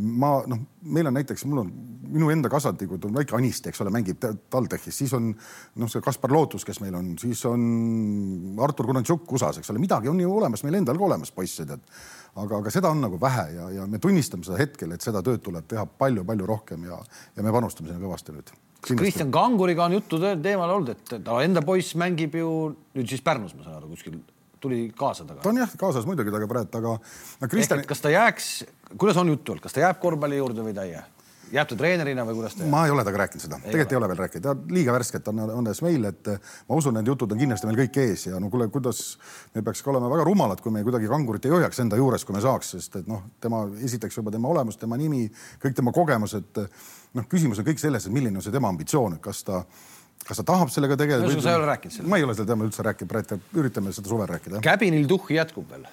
ma 0.00 0.30
noh, 0.48 0.60
meil 0.94 1.08
on 1.10 1.16
näiteks, 1.18 1.44
mul 1.48 1.60
on 1.64 1.72
minu 2.14 2.30
enda 2.32 2.48
kasvatikud 2.52 3.04
on 3.04 3.16
väike 3.18 3.34
Aniste, 3.36 3.70
eks 3.70 3.82
ole, 3.84 3.92
mängib 3.92 4.22
TalTechis, 4.22 4.96
siis 5.02 5.12
on 5.16 5.28
noh, 5.30 5.90
see 5.90 6.02
Kaspar 6.04 6.32
Lootus, 6.32 6.64
kes 6.64 6.80
meil 6.80 6.96
on, 6.96 7.12
siis 7.20 7.42
on 7.48 8.56
Artur 8.64 8.88
Kunantšuk 8.88 9.28
USA-s, 9.36 9.60
eks 9.60 9.74
ole, 9.74 9.82
midagi 9.82 10.08
on 10.10 10.22
ju 10.22 10.32
olemas 10.32 10.64
meil 10.64 10.80
endal 10.80 10.98
ka 11.00 11.06
olemas, 11.10 11.34
poisse 11.34 11.66
tead. 11.68 11.84
aga, 12.34 12.62
aga 12.62 12.72
seda 12.72 12.94
on 12.94 13.02
nagu 13.02 13.20
vähe 13.20 13.46
ja, 13.56 13.68
ja 13.80 13.86
me 13.90 13.98
tunnistame 13.98 14.46
seda 14.46 14.60
hetkel, 14.62 14.94
et 14.94 15.04
seda 15.04 15.22
tööd 15.26 15.42
tuleb 15.44 15.68
teha 15.68 15.84
palju-palju 16.00 16.48
rohkem 16.48 16.88
ja, 16.88 17.02
ja 17.36 17.44
me 17.44 17.52
panustame 17.52 17.90
sinna 17.90 18.02
kõvasti 18.06 18.36
nüüd 18.36 18.54
kas 18.80 18.96
Kristjan 18.96 19.30
Kanguriga 19.34 19.84
on 19.86 19.96
juttu 19.98 20.20
teemal 20.20 20.74
olnud, 20.76 20.94
et 20.94 21.14
ta 21.24 21.38
enda 21.44 21.62
poiss 21.66 21.96
mängib 22.00 22.36
ju 22.40 22.50
nüüd 22.96 23.08
siis 23.10 23.22
Pärnus, 23.24 23.54
ma 23.56 23.66
saan 23.66 23.80
aru, 23.80 23.92
kuskil 23.92 24.20
tuli 24.60 24.82
kaasa 24.96 25.24
taga? 25.24 25.40
ta 25.44 25.52
on 25.52 25.62
jah 25.62 25.78
kaasas 25.78 26.08
muidugi 26.08 26.32
temaga 26.32 26.50
praegu, 26.50 26.82
aga 26.82 26.98
no 27.40 27.48
Kristjan. 27.48 27.84
kas 27.88 28.04
ta 28.04 28.12
jääks, 28.12 28.50
kuidas 28.96 29.20
on 29.20 29.32
juttu 29.32 29.54
olnud, 29.54 29.64
kas 29.64 29.76
ta 29.76 29.84
jääb 29.86 30.00
korvpalli 30.02 30.40
juurde 30.40 30.66
või 30.66 30.76
ta 30.76 30.86
ei 30.88 30.94
jää? 30.96 31.06
jääb 31.50 31.66
ta 31.66 31.76
treenerina 31.78 32.24
või 32.28 32.36
kuidas 32.38 32.54
ta 32.54 32.62
jääb? 32.62 32.70
ma 32.72 32.84
ei 32.86 32.92
ole 32.94 33.04
temaga 33.04 33.22
rääkinud 33.24 33.44
seda, 33.44 33.58
tegelikult 33.64 33.94
ei 33.94 33.98
ole 33.98 34.10
veel 34.12 34.20
rääkinud, 34.20 34.44
ta 34.46 34.74
liiga 34.76 34.94
värskelt 34.94 35.30
on, 35.32 35.42
alles 35.48 35.82
meil, 35.86 36.06
et 36.10 36.30
ma 36.68 36.78
usun, 36.78 36.94
need 36.98 37.10
jutud 37.10 37.34
on 37.34 37.40
kindlasti 37.40 37.70
meil 37.70 37.80
kõik 37.82 37.98
ees 38.04 38.26
ja 38.28 38.40
no 38.42 38.50
kuule, 38.52 38.68
kuidas 38.72 39.02
me 39.54 39.64
peaks 39.66 39.82
ka 39.84 39.92
olema 39.94 40.10
väga 40.12 40.28
rumalad, 40.28 40.62
kui 40.62 40.74
me 40.74 40.84
kuidagi 40.86 41.10
kangurit 41.10 41.48
ei 41.48 41.56
hoiaks 41.56 41.82
enda 41.84 41.98
juures, 41.98 42.24
kui 42.28 42.36
me 42.36 42.44
saaks, 42.44 42.74
sest 42.76 43.00
et 43.02 43.10
noh, 43.10 43.24
tema 43.42 43.64
esiteks 43.90 44.20
juba 44.20 44.34
tema 44.34 44.52
olemus, 44.52 44.78
tema 44.80 44.98
nimi, 45.00 45.26
kõik 45.62 45.76
tema 45.78 45.94
kogemused. 45.96 46.62
Noh, 47.18 47.26
küsimus 47.30 47.60
on 47.60 47.66
kõik 47.66 47.80
selles, 47.82 48.06
et 48.06 48.14
milline 48.14 48.38
on 48.38 48.44
see 48.44 48.54
tema 48.54 48.70
ambitsioon, 48.72 49.18
et 49.18 49.24
kas 49.24 49.42
ta 49.46 49.64
kas 50.26 50.36
ta 50.42 50.44
tahab 50.52 50.70
sellega 50.72 50.98
tegeleda? 51.00 51.40
sa 51.40 51.54
ei 51.54 51.58
ole 51.58 51.70
rääkinud 51.70 51.94
sellest? 51.94 52.10
ma 52.12 52.20
ei 52.20 52.26
ole 52.26 52.36
sel 52.36 52.46
teemal 52.48 52.68
üldse 52.68 52.84
rääkinud, 52.86 53.10
praegu 53.10 53.62
üritame 53.62 53.94
seda 53.96 54.12
suvel 54.12 54.28
rääkida. 54.30 54.60
Käbinil 54.64 55.08
tuhhi 55.10 55.38
jätkub 55.40 55.70
veel? 55.72 55.88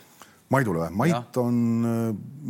Maidule 0.54 0.86
või? 0.86 0.92
Mait 1.02 1.16
ja. 1.16 1.24
on, 1.42 1.58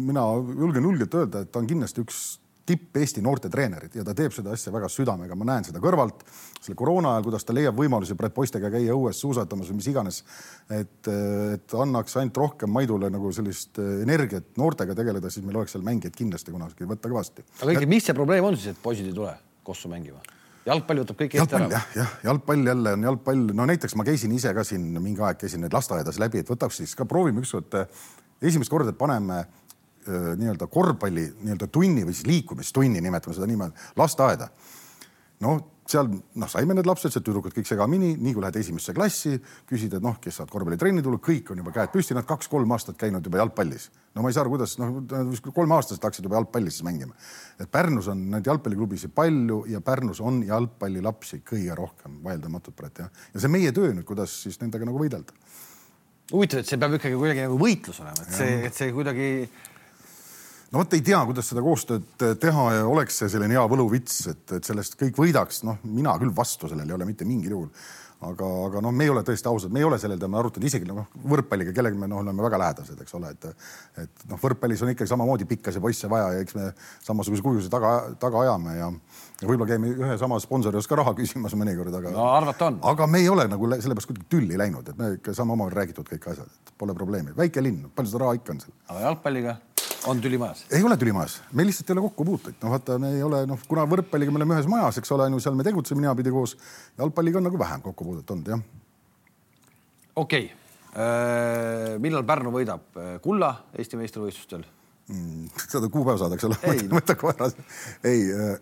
mina 0.10 0.26
julgen 0.58 0.90
julgelt 0.90 1.16
öelda, 1.18 1.46
et 1.46 1.54
ta 1.54 1.62
on 1.62 1.70
kindlasti 1.70 2.04
üks 2.04 2.20
tipp 2.68 2.98
Eesti 3.00 3.24
noortetreenerid 3.24 3.96
ja 3.98 4.04
ta 4.06 4.14
teeb 4.18 4.36
seda 4.36 4.54
asja 4.56 4.74
väga 4.74 4.90
südamega, 4.92 5.36
ma 5.40 5.48
näen 5.52 5.68
seda 5.68 5.82
kõrvalt 5.84 6.24
selle 6.60 6.76
koroona 6.78 7.16
ajal, 7.16 7.28
kuidas 7.28 7.48
ta 7.48 7.56
leiab 7.56 7.78
võimalusi 7.78 8.18
poistega 8.36 8.72
käia 8.74 8.96
õues 8.96 9.20
suusatamas 9.24 9.72
või 9.72 9.80
mis 9.80 9.90
iganes. 9.92 10.24
et, 10.70 11.12
et 11.56 11.78
annaks 11.80 12.18
ainult 12.20 12.38
rohkem 12.38 12.74
Maidule 12.74 13.12
nagu 13.14 13.32
sellist 13.36 13.80
energiat 13.80 14.56
noortega 14.60 14.96
tegeleda, 14.98 15.32
siis 15.32 15.46
meil 15.46 15.62
oleks 15.62 15.76
seal 15.76 15.86
mängijaid 15.88 16.16
kindlasti 16.16 16.56
kunagi 16.56 16.90
võtta 16.90 17.12
kõvasti. 17.12 17.46
aga 17.62 17.72
õigemini, 17.72 17.96
mis 17.96 18.10
see 18.10 18.18
probleem 18.18 18.50
on 18.50 18.58
siis, 18.58 18.76
et 18.76 18.84
poisid 18.84 19.08
ei 19.08 19.16
tule 19.16 19.36
kossu 19.68 19.92
mängima? 19.92 20.24
jalgpall 20.68 21.04
võtab 21.04 21.20
kõik 21.22 21.38
Eesti 21.38 21.56
ära. 21.56 21.70
jah, 21.72 21.90
jah, 21.96 22.16
jalgpall 22.28 22.72
jälle 22.72 22.94
on 22.98 23.08
jalgpall, 23.08 23.52
no 23.56 23.68
näiteks 23.70 23.96
ma 23.96 24.06
käisin 24.08 24.34
ise 24.36 24.52
ka 24.56 24.66
siin 24.68 24.90
mingi 25.00 25.24
aeg 25.24 25.40
käisin 25.40 25.64
neid 25.64 25.76
lasteaedas 25.76 26.20
läbi, 26.20 26.44
et 26.44 26.52
võtaks 26.52 26.82
siis 26.82 26.96
ka 26.98 27.08
proovime 27.08 27.44
ükskord 27.44 27.80
esimest 28.42 28.72
korda, 28.72 28.92
et 28.92 29.00
paneme 29.00 29.46
nii-öelda 30.08 30.68
korvpalli 30.72 31.26
nii-öelda 31.44 31.70
tunni 31.72 32.06
või 32.08 32.16
siis 32.16 32.28
liikumistunni, 32.30 33.02
nimetame 33.04 33.36
seda 33.38 33.50
niimoodi, 33.50 33.88
lasteaeda. 34.00 34.50
no 35.46 35.58
seal 35.88 36.10
noh, 36.12 36.50
saime 36.52 36.76
need 36.76 36.88
lapsed, 36.88 37.14
seal 37.14 37.24
tüdrukud 37.26 37.54
kõik 37.56 37.68
segamini, 37.70 38.14
nii 38.20 38.34
kui 38.36 38.44
lähed 38.44 38.58
esimesse 38.60 38.94
klassi, 38.96 39.38
küsid, 39.70 39.94
et 39.98 40.04
noh, 40.04 40.18
kes 40.24 40.40
saavad 40.40 40.52
korvpallitrenni 40.52 41.04
tulla, 41.06 41.20
kõik 41.24 41.54
on 41.54 41.62
juba 41.62 41.74
käed 41.76 41.94
püsti, 41.94 42.16
nad 42.18 42.28
kaks-kolm 42.28 42.74
aastat 42.76 42.98
käinud 43.00 43.26
juba 43.26 43.40
jalgpallis. 43.42 43.88
no 44.16 44.26
ma 44.26 44.32
ei 44.32 44.36
saa 44.36 44.44
aru, 44.44 44.56
kuidas 44.56 44.76
noh, 44.82 44.98
kolmeaastased 45.48 46.04
hakkasid 46.04 46.28
juba 46.28 46.40
jalgpallis 46.40 46.82
mängima. 46.88 47.16
et 47.60 47.72
Pärnus 47.72 48.10
on 48.12 48.26
neid 48.34 48.48
jalgpalliklubisid 48.48 49.14
palju 49.16 49.64
ja 49.72 49.82
Pärnus 49.82 50.22
on 50.22 50.42
jalgpallilapsi 50.44 51.42
kõige 51.48 51.76
rohkem 51.76 52.20
vaieldamatult 52.24 52.76
praegu 52.76 53.06
jah. 53.06 53.24
ja 53.34 53.40
see 53.40 53.52
meie 53.52 53.72
töö 53.72 53.94
nüüd, 53.94 54.06
kuidas 54.06 54.42
siis 54.44 54.60
nendega 54.62 54.86
nagu 54.86 55.00
võidelda 55.00 55.34
huvitav, 56.32 56.60
et 56.60 56.68
see 56.68 56.80
peab 56.80 56.98
ikkagi 56.98 57.16
kuidagi 57.16 57.46
nagu 57.46 57.58
võitlus 57.62 58.02
olema, 58.04 58.26
et 58.26 58.36
see, 58.36 58.56
et 58.68 58.76
see 58.76 58.92
kuidagi 58.96 59.28
no 60.72 60.82
vot 60.82 60.98
ei 60.98 61.04
tea, 61.06 61.20
kuidas 61.28 61.52
seda 61.52 61.64
koostööd 61.64 62.26
teha 62.42 62.66
ja 62.80 62.88
oleks 62.90 63.22
see 63.22 63.32
selline 63.32 63.56
hea 63.56 63.64
võluvits, 63.72 64.20
et, 64.34 64.44
et 64.58 64.68
sellest 64.68 64.98
kõik 65.00 65.22
võidaks, 65.22 65.64
noh, 65.68 65.80
mina 65.88 66.18
küll 66.22 66.34
vastu 66.36 66.70
sellele 66.70 66.92
ei 66.92 67.00
ole 67.00 67.08
mitte 67.08 67.28
mingil 67.28 67.56
juhul. 67.56 67.72
aga, 68.28 68.48
aga 68.66 68.82
noh, 68.82 68.92
me 68.92 69.06
ei 69.06 69.12
ole 69.14 69.22
tõesti 69.22 69.46
ausad, 69.46 69.70
me 69.70 69.78
ei 69.78 69.86
ole 69.86 70.00
sellel 70.02 70.18
teemal 70.18 70.42
arutanud 70.42 70.66
isegi 70.66 70.88
noh, 70.90 71.06
võrkpalliga, 71.30 71.70
kellega 71.78 72.00
me 72.02 72.08
noh, 72.10 72.24
oleme 72.24 72.42
väga 72.42 72.60
lähedased, 72.64 73.04
eks 73.04 73.14
ole, 73.14 73.30
et 73.36 73.46
et 74.04 74.26
noh, 74.32 74.40
võrkpallis 74.42 74.82
on 74.82 74.92
ikkagi 74.92 75.12
samamoodi 75.12 75.46
pikkasid 75.46 75.84
poisse 75.84 76.10
vaja 76.10 76.32
ja 76.34 76.42
eks 76.42 76.58
me 76.58 76.72
samasuguse 77.06 77.46
kujusid 77.46 77.72
taga, 77.72 77.94
taga 78.20 78.42
ajame 78.42 78.74
ja, 78.80 78.90
ja 79.38 79.52
võib-olla 79.52 79.70
käime 79.70 79.94
ühe 79.94 80.18
sama 80.18 80.42
sponsori 80.42 80.76
juures 80.76 80.90
ka 80.90 80.98
raha 80.98 81.14
küsimas 81.22 81.56
mõnikord, 81.62 81.94
aga 82.02 82.16
no 82.18 82.28
arvata 82.34 82.72
on. 82.72 82.82
aga 82.92 83.08
me 83.08 83.22
ei 83.22 83.30
ole 83.30 83.46
nagu 83.54 83.70
sellepärast 83.78 84.10
kuidagi 84.10 84.30
tülli 84.34 84.60
läinud, 84.60 84.90
et 84.90 84.98
me 84.98 85.14
ikka 85.20 85.38
saame 85.38 85.54
omavahel 85.54 85.78
räägitud 85.84 86.10
kõik 86.10 86.28
asjad, 86.34 86.50
et 86.50 86.76
pole 86.82 86.98
probleemi. 86.98 87.38
väike 87.38 87.62
linn, 87.62 87.86
palju 87.94 88.16
seda 88.16 88.26
raha 88.26 88.42
ikka 88.42 88.58
on 88.58 88.66
seal. 88.66 88.78
aga 88.90 89.08
jalgpalliga? 89.12 89.60
On 90.08 90.22
tüli 90.24 90.40
majas? 90.42 90.66
ei 90.72 90.84
ole 90.84 90.98
tüli 91.00 91.14
majas, 91.16 91.40
meil 91.52 91.70
lihtsalt 91.70 91.92
ei 91.92 91.98
ole 91.98 92.06
kokkupuuteid, 92.10 92.60
noh, 92.64 92.76
vaata, 92.76 93.00
me 93.02 93.12
ei 93.18 93.26
ole, 93.26 93.44
noh, 93.50 93.66
kuna 93.70 93.86
võrkpalliga 93.90 94.34
me 94.34 94.42
oleme 94.42 94.58
ühes 94.58 94.70
majas, 94.72 95.02
eks 95.02 95.12
ole, 95.16 95.28
on 95.28 95.38
ju, 95.38 95.44
seal 95.44 95.58
me 95.58 95.66
tegutseme 95.68 96.04
ninapidi 96.04 96.34
koos. 96.34 96.56
jalgpalliga 96.98 97.42
on 97.42 97.48
nagu 97.50 97.60
vähem 97.60 97.84
kokkupuudet 97.86 98.36
olnud, 98.36 98.54
jah. 98.56 98.64
okei 100.16 100.48
okay., 100.48 100.50
äh, 100.96 101.94
millal 102.04 102.26
Pärnu 102.28 102.54
võidab 102.56 102.98
kulla 103.24 103.54
Eesti 103.78 104.00
meistrivõistlustel 104.00 104.66
mm,? 105.08 105.48
seda 105.74 105.90
kuupäeva 105.90 106.18
saada, 106.22 106.38
eks 106.38 106.48
ole, 106.48 106.58
võta 106.92 107.16
kohe 107.20 107.36
ära. 107.38 107.52
ei, 108.08 108.28
äh, 108.34 108.58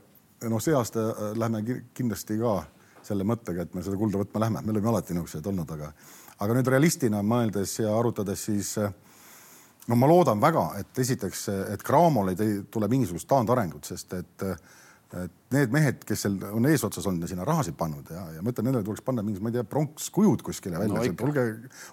noh, 0.49 0.61
see 0.63 0.75
aasta 0.77 1.09
äh, 1.09 1.31
lähme 1.39 1.63
kindlasti 1.95 2.37
ka 2.41 2.59
selle 3.05 3.25
mõttega, 3.27 3.65
et 3.65 3.73
me 3.77 3.83
seda 3.85 3.97
kulda 4.01 4.21
võtma 4.23 4.41
lähme, 4.45 4.63
me 4.65 4.73
oleme 4.73 4.89
alati 4.89 5.13
niisugused 5.13 5.45
olnud, 5.51 5.71
aga, 5.77 5.91
aga 6.41 6.57
nüüd 6.57 6.69
realistina 6.73 7.21
mõeldes 7.25 7.77
ja 7.83 7.93
arutades, 7.93 8.47
siis 8.49 8.71
äh, 8.81 8.93
no 9.88 9.97
ma 9.99 10.09
loodan 10.09 10.41
väga, 10.41 10.65
et 10.81 11.03
esiteks, 11.03 11.47
et 11.75 11.83
Cramol 11.86 12.33
ei 12.33 12.55
tule 12.71 12.89
mingisugust 12.91 13.27
taandarengut, 13.29 13.86
sest 13.88 14.15
et, 14.17 14.45
et 15.15 15.55
need 15.55 15.73
mehed, 15.73 16.05
kes 16.07 16.25
seal 16.25 16.38
on 16.51 16.65
eesotsas 16.69 17.05
olnud 17.07 17.25
ja 17.25 17.31
sinna 17.31 17.45
rahasid 17.47 17.77
pannud 17.79 18.09
ja, 18.11 18.23
ja 18.36 18.43
ma 18.43 18.51
ütlen, 18.51 18.69
nendele 18.69 18.86
tuleks 18.88 19.05
panna 19.05 19.23
mingi, 19.25 19.43
ma 19.43 19.51
ei 19.51 19.59
tea, 19.59 19.65
pronkskujud 19.69 20.45
kuskile 20.45 20.79
välja 20.81 21.03
no,, 21.03 21.27
olge, 21.27 21.45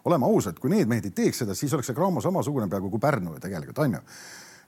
oleme 0.09 0.31
ausad, 0.31 0.61
kui 0.63 0.73
need 0.73 0.91
mehed 0.91 1.11
ei 1.11 1.17
teeks 1.23 1.45
seda, 1.45 1.57
siis 1.59 1.75
oleks 1.77 1.93
see 1.93 1.99
Cramo 1.99 2.25
samasugune 2.25 2.71
peaaegu 2.73 2.91
kui 2.93 3.03
Pärnu 3.03 3.37
ju 3.37 3.43
tegelikult 3.45 3.85
on 3.85 3.99
ju. 3.99 4.07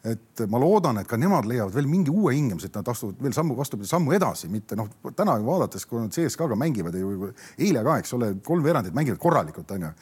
Et 0.05 0.43
ma 0.53 0.59
loodan, 0.61 0.99
et 1.01 1.09
ka 1.09 1.17
nemad 1.17 1.47
leiavad 1.49 1.73
veel 1.73 1.87
mingi 1.89 2.13
uue 2.13 2.35
hingamise, 2.37 2.69
et 2.69 2.75
nad 2.77 2.89
astuvad 2.93 3.23
veel 3.25 3.33
sammu 3.33 3.55
vastupidi, 3.57 3.89
sammu 3.89 4.13
edasi, 4.13 4.51
mitte 4.53 4.77
noh, 4.77 4.91
täna 5.17 5.39
vaadates, 5.41 5.87
kui 5.89 6.03
nad 6.03 6.13
CSKA-ga 6.13 6.59
mängivad 6.61 6.99
ju 7.01 7.31
eile 7.57 7.81
ka, 7.87 7.95
eks 8.03 8.13
ole, 8.19 8.29
kolm 8.45 8.67
veerandit 8.67 8.93
mängivad 8.93 9.23
korralikult, 9.23 9.73
onju 9.73 9.95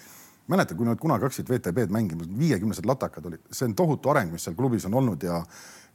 mäletad, 0.49 0.77
kui 0.77 0.87
nad 0.87 0.99
kunagi 0.99 1.29
hakkasid 1.29 1.49
VTB-d 1.51 1.95
mängima, 1.95 2.27
viiekümnesed 2.39 2.87
latakad 2.89 3.27
olid, 3.27 3.45
see 3.53 3.69
on 3.69 3.77
tohutu 3.79 4.11
areng, 4.11 4.33
mis 4.33 4.45
seal 4.49 4.57
klubis 4.59 4.87
on 4.89 4.95
olnud 4.95 5.23
ja 5.23 5.43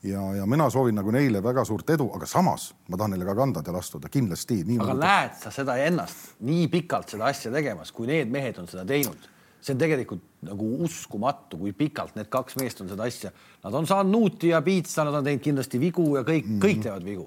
ja, 0.04 0.22
ja 0.36 0.46
mina 0.46 0.70
soovin 0.70 0.96
nagu 0.96 1.12
neile 1.12 1.42
väga 1.44 1.64
suurt 1.66 1.90
edu, 1.90 2.10
aga 2.16 2.28
samas 2.30 2.70
ma 2.88 2.98
tahan 2.98 3.16
neile 3.16 3.26
ka 3.26 3.36
kandadele 3.38 3.80
astuda 3.80 4.10
kindlasti. 4.14 4.62
aga 4.62 4.92
nagu... 4.94 5.00
näed 5.02 5.40
sa 5.42 5.52
seda 5.52 5.78
ennast 5.82 6.38
nii 6.46 6.68
pikalt 6.74 7.16
seda 7.16 7.32
asja 7.32 7.52
tegemas, 7.52 7.92
kui 7.92 8.08
need 8.08 8.32
mehed 8.32 8.60
on 8.62 8.70
seda 8.70 8.86
teinud? 8.86 9.34
see 9.58 9.74
on 9.74 9.80
tegelikult 9.82 10.22
nagu 10.48 10.68
uskumatu, 10.86 11.58
kui 11.58 11.74
pikalt 11.76 12.16
need 12.16 12.30
kaks 12.32 12.56
meest 12.60 12.82
on 12.84 12.92
seda 12.92 13.08
asja, 13.10 13.32
nad 13.66 13.74
on 13.76 13.88
saanud 13.90 14.14
nuuti 14.14 14.52
ja 14.54 14.62
piitsa, 14.64 15.04
nad 15.04 15.18
on 15.18 15.26
teinud 15.26 15.44
kindlasti 15.44 15.82
vigu 15.82 16.06
ja 16.16 16.22
kõik 16.24 16.46
mm, 16.46 16.54
-hmm. 16.54 16.64
kõik 16.64 16.84
teevad 16.86 17.04
vigu, 17.04 17.26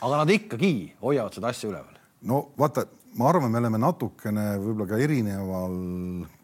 aga 0.00 0.20
nad 0.22 0.30
ikkagi 0.36 0.74
hoiavad 1.02 1.34
seda 1.34 1.48
asja 1.48 1.70
üleval. 1.70 1.96
no 2.22 2.50
vaata 2.58 2.86
ma 3.18 3.28
arvan, 3.30 3.50
me 3.50 3.58
oleme 3.58 3.80
natukene 3.80 4.46
võib-olla 4.60 4.86
ka 4.92 5.00
erineval, 5.02 5.74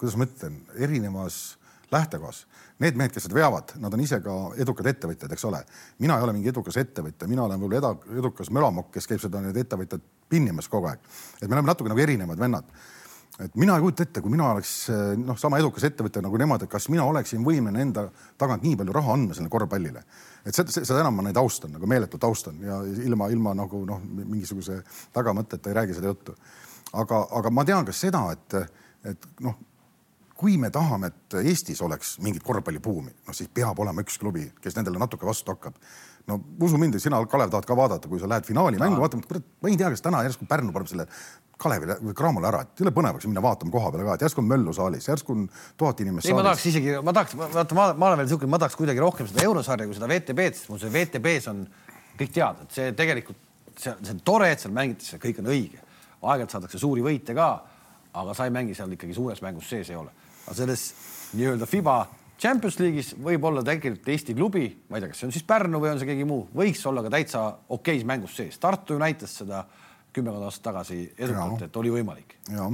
kuidas 0.00 0.16
ma 0.18 0.26
ütlen, 0.26 0.58
erinevas 0.82 1.38
lähtekohas. 1.92 2.44
Need 2.82 2.98
mehed, 2.98 3.12
kes 3.14 3.24
seda 3.28 3.38
veavad, 3.38 3.72
nad 3.80 3.94
on 3.94 4.02
ise 4.02 4.18
ka 4.24 4.34
edukad 4.60 4.88
ettevõtjad, 4.90 5.32
eks 5.32 5.46
ole. 5.48 5.62
mina 6.02 6.18
ei 6.18 6.26
ole 6.26 6.34
mingi 6.36 6.50
edukas 6.52 6.76
ettevõtja, 6.82 7.28
mina 7.30 7.46
olen 7.46 7.62
võib-olla 7.62 8.18
edukas 8.18 8.50
mölamokk, 8.52 8.90
kes 8.96 9.06
käib 9.08 9.22
seda 9.22 9.40
need 9.44 9.56
ettevõtjad 9.62 10.02
pinnimas 10.28 10.68
kogu 10.68 10.90
aeg. 10.90 11.00
et 11.40 11.48
me 11.48 11.54
oleme 11.54 11.70
natuke 11.70 11.88
nagu 11.88 12.02
erinevad 12.02 12.38
vennad. 12.38 12.68
Et 13.45 13.55
mina 13.61 13.76
ei 13.76 13.84
kujuta 13.84 14.07
ette, 14.07 14.22
kui 14.24 14.32
mina 14.32 14.49
oleks 14.55 14.72
noh, 15.20 15.37
sama 15.41 15.59
edukas 15.61 15.84
ettevõtja 15.89 16.22
nagu 16.24 16.39
nemad, 16.41 16.64
et 16.64 16.72
kas 16.72 16.89
mina 16.93 17.05
oleksin 17.05 17.45
võimeline 17.45 17.84
enda 17.84 18.07
tagant 18.41 18.64
nii 18.64 18.78
palju 18.80 18.97
raha 18.97 19.16
andma 19.16 19.37
sellele 19.37 19.53
korvpallile. 19.53 20.03
et 20.45 20.57
seda, 20.57 20.72
seda 20.72 21.03
enam 21.03 21.18
ma 21.20 21.26
neid 21.26 21.37
austan, 21.37 21.74
nagu 21.76 21.87
meeletult 21.91 22.24
austan 22.24 22.61
ja 22.64 22.80
ilma, 23.05 23.28
ilma 23.28 23.55
nagu 23.55 23.84
noh, 23.89 24.01
mingisuguse 24.22 24.80
tagamõtteta 25.12 25.70
ei 25.70 25.78
räägi 25.80 25.99
seda 25.99 26.12
juttu. 26.14 26.37
aga, 26.93 27.26
aga 27.30 27.51
ma 27.51 27.64
tean 27.64 27.84
ka 27.84 27.93
seda, 27.93 28.24
et, 28.32 28.61
et 29.05 29.28
noh, 29.45 29.59
kui 30.37 30.57
me 30.61 30.70
tahame, 30.70 31.12
et 31.12 31.39
Eestis 31.45 31.80
oleks 31.82 32.16
mingit 32.24 32.45
korvpallibuumi, 32.45 33.12
noh 33.28 33.37
siis 33.37 33.53
peab 33.53 33.78
olema 33.80 34.05
üks 34.05 34.18
klubi, 34.20 34.51
kes 34.61 34.76
nendele 34.76 35.01
natuke 35.01 35.28
vastu 35.28 35.53
hakkab 35.53 35.76
no 36.26 36.41
usu 36.61 36.78
mind, 36.78 36.99
sina, 37.03 37.20
Kalev, 37.30 37.51
tahad 37.53 37.66
ka 37.68 37.76
vaadata, 37.78 38.11
kui 38.11 38.20
sa 38.20 38.28
lähed 38.30 38.47
finaali 38.49 38.80
mängu 38.80 38.99
vaatama, 39.03 39.22
kurat, 39.28 39.45
ma 39.62 39.70
ei 39.70 39.78
tea, 39.78 39.91
kas 39.95 40.03
täna 40.03 40.22
järsku 40.26 40.49
Pärnu 40.51 40.74
paneb 40.74 40.91
selle 40.91 41.07
Kalevile 41.57 41.96
või 42.02 42.12
Cramole 42.16 42.50
ära, 42.50 42.61
et 42.66 42.80
jõle 42.82 42.92
põnev 42.92 43.16
oleks 43.16 43.26
minna 43.28 43.40
vaatama 43.44 43.72
koha 43.72 43.90
peale 43.92 44.04
ka, 44.04 44.16
et 44.18 44.24
järsku 44.26 44.42
on 44.42 44.48
möllu 44.50 44.74
saalis, 44.76 45.07
järsku 45.09 45.32
on 45.32 45.46
tuhat 45.80 46.02
inimest 46.04 46.28
ei, 46.28 46.34
ma 46.36 46.44
tahaks 46.44 46.66
isegi, 46.68 46.92
ma 47.00 47.14
tahaks, 47.16 47.36
vaata, 47.40 47.78
ma, 47.78 47.86
ma 47.96 48.11
olen 48.11 48.20
veel 48.20 48.28
niisugune, 48.28 48.50
ma 48.52 48.61
tahaks 48.61 48.76
kuidagi 48.76 49.00
rohkem 49.00 49.30
seda 49.30 49.46
eurosarja 49.46 49.86
kui 49.88 49.96
seda 49.96 50.11
VTB-d, 50.11 50.59
sest 50.59 50.68
mul 50.72 50.82
see 50.82 50.92
VTB-s 50.92 51.48
on 51.54 51.62
kõik 52.20 52.34
teada, 52.36 52.66
et 52.66 52.76
see 52.76 52.92
tegelikult, 52.98 53.40
see, 53.72 53.94
see 54.02 54.12
on 54.12 54.20
tore, 54.28 54.50
et 54.52 54.61
seal 54.61 54.76
mängitakse, 54.76 55.20
kõik 55.22 55.40
on 55.40 55.48
õige. 55.54 55.80
aeg-ajalt 56.20 56.59
saadakse 56.59 56.82
suuri 56.82 57.04
võite 57.07 57.36
ka, 57.36 57.48
aga 58.20 58.36
sa 58.36 58.44
ei 58.44 58.52
mängi 58.52 58.76
seal 58.76 58.92
ikkagi 58.92 59.16
suures 59.16 59.40
mängus 59.44 59.72
sees 59.72 59.88
ei 59.92 59.96
ole. 59.96 60.12
aga 60.44 60.59
selles 60.61 60.86
nii-öelda 61.36 61.68
Fiba 61.68 62.02
Champions 62.36 62.76
League'is 62.76 63.14
võib 63.16 63.44
olla 63.48 63.62
tegelikult 63.64 64.09
Eesti 64.12 64.34
klubi, 64.36 64.66
ma 64.90 64.98
ei 64.98 65.04
tea, 65.04 65.12
kas 65.12 65.22
see 65.22 65.28
on 65.30 65.32
siis 65.32 65.44
Pärnu 65.48 65.80
või 65.80 65.94
on 65.94 66.00
see 66.00 66.09
keegi 66.11 66.26
muu, 66.28 66.44
võiks 66.57 66.82
olla 66.88 67.00
ka 67.07 67.12
täitsa 67.14 67.44
okeis 67.72 68.04
mängus 68.04 68.36
sees. 68.36 68.59
Tartu 68.61 68.96
ju 68.96 69.00
näitas 69.00 69.38
seda 69.40 69.62
kümmekond 70.16 70.48
aastat 70.48 70.70
tagasi 70.70 71.00
edukalt, 71.18 71.66
et 71.68 71.80
oli 71.80 71.92
võimalik. 71.94 72.36
ja, 72.50 72.70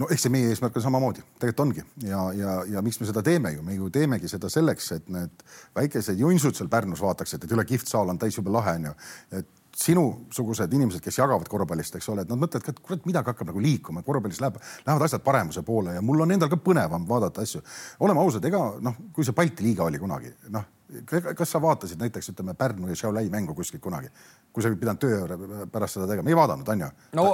no 0.00 0.08
eks 0.10 0.26
see 0.26 0.32
meie 0.32 0.50
eesmärk 0.50 0.76
on 0.80 0.84
samamoodi, 0.86 1.22
tegelikult 1.38 1.66
ongi. 1.66 1.84
Ja, 2.06 2.24
ja, 2.36 2.56
ja 2.76 2.82
miks 2.84 3.00
me 3.00 3.08
seda 3.08 3.22
teeme 3.26 3.52
ju, 3.54 3.64
me 3.66 3.76
ju 3.76 3.90
teemegi 3.92 4.30
seda 4.32 4.50
selleks, 4.52 4.90
et 4.96 5.08
need 5.12 5.46
väikesed 5.76 6.20
junsud 6.20 6.56
seal 6.56 6.70
Pärnus 6.72 7.02
vaataksid, 7.04 7.44
et 7.44 7.56
üle 7.56 7.66
kihvt 7.68 7.90
saal 7.90 8.12
on 8.12 8.20
täis 8.20 8.38
jube 8.38 8.52
lahe 8.54 8.78
onju, 8.80 8.94
et 9.38 9.56
sinusugused 9.80 10.72
inimesed, 10.74 11.02
kes 11.04 11.20
jagavad 11.20 11.48
korvpallist, 11.48 11.94
eks 11.96 12.08
ole, 12.12 12.24
et 12.24 12.30
nad 12.30 12.40
mõtlevad 12.40 12.66
ka, 12.66 12.74
et 12.74 12.80
kurat, 12.84 13.06
midagi 13.08 13.30
hakkab 13.30 13.52
nagu 13.52 13.62
liikuma, 13.62 14.02
korvpallis 14.06 14.40
läheb, 14.42 14.58
lähevad 14.86 15.06
asjad 15.06 15.22
paremuse 15.24 15.62
poole 15.66 15.94
ja 15.94 16.02
mul 16.04 16.24
on 16.24 16.34
endal 16.34 16.50
ka 16.50 16.58
põnevam 16.60 17.06
vaadata 17.08 17.44
asju. 17.46 17.62
oleme 18.00 18.20
ausad, 18.20 18.44
ega 18.44 18.60
noh, 18.82 18.98
kui 19.14 19.24
see 19.24 19.36
Balti 19.36 19.64
liiga 19.64 19.86
oli 19.86 20.00
kunagi, 20.02 20.32
noh, 20.50 20.66
kas 21.08 21.50
sa 21.50 21.62
vaatasid 21.62 22.00
näiteks 22.00 22.32
ütleme 22.32 22.54
Pärnu 22.58 22.90
ja 22.90 22.98
Šiauliai 22.98 23.30
mängu 23.32 23.54
kuskilt 23.54 23.82
kunagi, 23.82 24.10
kui 24.52 24.64
sa 24.64 24.72
pidanud 24.74 25.02
töö 25.02 25.66
pärast 25.72 25.98
seda 25.98 26.08
tegema, 26.10 26.30
ei 26.30 26.38
vaadanud, 26.38 26.68
on 26.68 26.86
ju? 26.86 26.92
no 27.18 27.26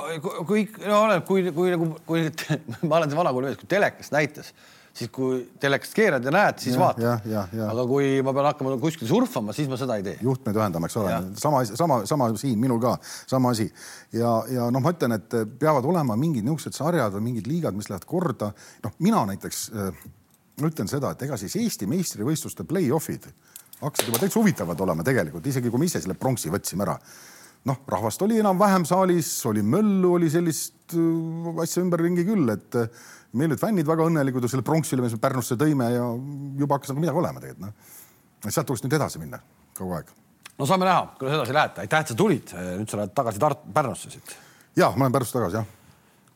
kui, 0.49 0.67
no 0.85 1.03
oleneb, 1.05 1.27
kui, 1.29 1.45
kui 1.57 1.75
nagu, 1.75 1.93
kui 2.09 2.27
ma 2.89 3.01
olen 3.01 3.13
see 3.13 3.21
vana 3.21 3.35
kooli 3.37 3.51
mees, 3.51 3.61
kui 3.61 3.71
telekast 3.71 4.15
näitas 4.17 4.53
siis 4.97 5.11
kui 5.13 5.41
telekast 5.61 5.95
keerad 5.97 6.25
ja 6.25 6.33
näed, 6.33 6.61
siis 6.63 6.77
ja, 6.77 6.81
vaatad. 6.81 7.59
aga 7.67 7.85
kui 7.89 8.23
ma 8.25 8.33
pean 8.37 8.49
hakkama 8.49 8.77
kuskil 8.81 9.09
surfama, 9.11 9.53
siis 9.57 9.69
ma 9.69 9.79
seda 9.81 9.99
ei 10.01 10.05
tee. 10.07 10.17
juhtmeid 10.25 10.57
ühendama, 10.57 10.89
eks 10.89 10.97
ole, 11.01 11.17
sama, 11.41 11.63
sama, 11.69 11.99
sama 12.09 12.31
siin 12.41 12.59
minul 12.61 12.81
ka, 12.83 12.95
sama 13.29 13.53
asi. 13.53 13.69
ja, 14.17 14.33
ja 14.53 14.71
noh, 14.73 14.85
ma 14.85 14.95
ütlen, 14.97 15.17
et 15.19 15.37
peavad 15.61 15.85
olema 15.89 16.17
mingid 16.21 16.47
niisugused 16.47 16.77
sarjad 16.77 17.13
või 17.19 17.27
mingid 17.31 17.51
liigad, 17.51 17.77
mis 17.77 17.91
lähevad 17.93 18.09
korda. 18.09 18.53
noh, 18.87 18.97
mina 19.05 19.25
näiteks 19.33 19.67
äh, 19.75 20.07
ütlen 20.65 20.89
seda, 20.89 21.13
et 21.13 21.23
ega 21.27 21.37
siis 21.37 21.57
Eesti 21.61 21.89
meistrivõistluste 21.91 22.65
play-off'id 22.65 23.29
hakkasid 23.83 24.09
juba 24.09 24.21
täitsa 24.23 24.41
huvitavad 24.41 24.81
olema 24.81 25.05
tegelikult, 25.05 25.47
isegi 25.47 25.71
kui 25.71 25.83
me 25.83 25.89
ise 25.91 26.01
selle 26.01 26.17
pronksi 26.17 26.53
võtsime 26.53 26.87
ära 26.87 26.97
noh, 27.67 27.83
rahvast 27.91 28.23
oli 28.23 28.39
enam-vähem 28.41 28.87
saalis, 28.89 29.31
oli 29.51 29.63
möllu, 29.67 30.15
oli 30.19 30.31
sellist 30.33 30.95
äh, 30.95 31.63
asja 31.63 31.83
ümberringi 31.85 32.25
küll, 32.27 32.49
et 32.55 32.79
meil 33.37 33.51
olid 33.51 33.61
fännid 33.61 33.89
väga 33.89 34.07
õnnelikud 34.07 34.47
selle 34.51 34.65
pronksi 34.67 34.97
üle, 34.97 35.07
mis 35.07 35.17
me 35.17 35.23
Pärnusse 35.23 35.59
tõime 35.61 35.91
ja 35.93 36.05
juba 36.61 36.79
hakkas 36.79 36.93
nagu 36.93 37.03
midagi 37.03 37.23
olema 37.23 37.43
tegelikult 37.43 37.67
noh. 37.67 37.97
sealt 38.49 38.69
tuleks 38.71 38.87
nüüd 38.87 38.99
edasi 38.99 39.23
minna 39.23 39.41
kogu 39.77 39.97
aeg. 39.99 40.13
no 40.57 40.69
saame 40.69 40.89
näha, 40.89 41.03
kuidas 41.19 41.41
edasi 41.41 41.57
lähete, 41.57 41.85
aitäh, 41.85 42.05
et 42.05 42.13
sa 42.13 42.19
tulid, 42.19 42.55
nüüd 42.81 42.93
sa 42.93 43.01
lähed 43.03 43.17
tagasi 43.17 43.43
Tart-, 43.43 43.67
Pärnusse 43.75 44.15
siit. 44.15 44.37
ja 44.79 44.93
ma 44.95 45.09
olen 45.09 45.19
Pärnust 45.19 45.37
tagasi 45.37 45.61
jah. 45.61 45.76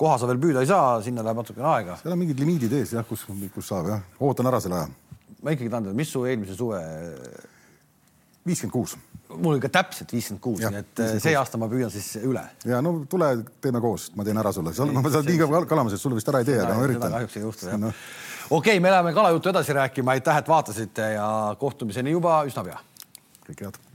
Koha 0.00 0.16
sa 0.20 0.28
veel 0.30 0.40
püüda 0.40 0.64
ei 0.64 0.70
saa, 0.70 0.96
sinna 1.04 1.24
läheb 1.26 1.42
natukene 1.42 1.68
aega. 1.74 1.98
seal 2.00 2.14
on 2.14 2.20
mingid 2.22 2.40
limiidid 2.40 2.74
ees 2.80 2.96
jah, 2.96 3.06
kus, 3.06 3.26
kus 3.54 3.70
saab 3.72 3.92
jah, 3.92 4.02
ootan 4.24 4.48
ära 4.50 4.60
selle 4.64 4.80
aja. 4.80 4.90
ma 5.40 5.54
ikkagi 5.54 5.72
tahan 5.72 5.88
teada, 5.88 5.98
mis 6.00 6.12
su 6.14 6.24
eelmise 6.28 6.56
suve? 6.58 6.80
viiskümmend 8.46 8.72
kuus 8.72 8.96
mul 9.30 9.54
oli 9.54 9.62
ka 9.62 9.70
täpselt 9.72 10.12
viiskümmend 10.14 10.42
kuus, 10.42 10.62
nii 10.64 10.80
et 10.80 11.02
56. 11.02 11.22
see 11.26 11.36
aasta 11.38 11.60
ma 11.60 11.68
püüan 11.70 11.92
siis 11.92 12.08
üle. 12.22 12.42
ja 12.66 12.80
no 12.84 12.96
tule, 13.10 13.28
teeme 13.62 13.82
koos, 13.84 14.08
ma 14.16 14.26
teen 14.26 14.40
ära 14.40 14.54
sulle, 14.56 14.72
ma 14.96 15.04
saan 15.12 15.28
nii 15.28 15.42
kaua 15.42 15.62
kalamas, 15.70 15.94
et 15.96 16.02
sulle 16.02 16.18
vist 16.18 16.32
ära 16.32 16.42
ei 16.42 16.48
tee, 16.48 16.58
aga 16.62 16.78
ma 16.78 16.88
üritan. 16.88 17.14
kahjuks 17.18 17.36
ei 17.38 17.44
juhtu 17.44 17.70
jah 17.70 17.78
no.. 17.80 17.92
okei 18.48 18.56
okay,, 18.58 18.82
me 18.82 18.94
läheme 18.94 19.14
kalajuttu 19.16 19.52
edasi 19.52 19.76
rääkima, 19.76 20.16
aitäh, 20.16 20.42
et 20.42 20.50
vaatasite 20.50 21.12
ja 21.18 21.28
kohtumiseni 21.60 22.16
juba 22.16 22.40
üsna 22.48 22.66
pea. 22.66 22.82
kõike 23.46 23.68
head 23.68 23.89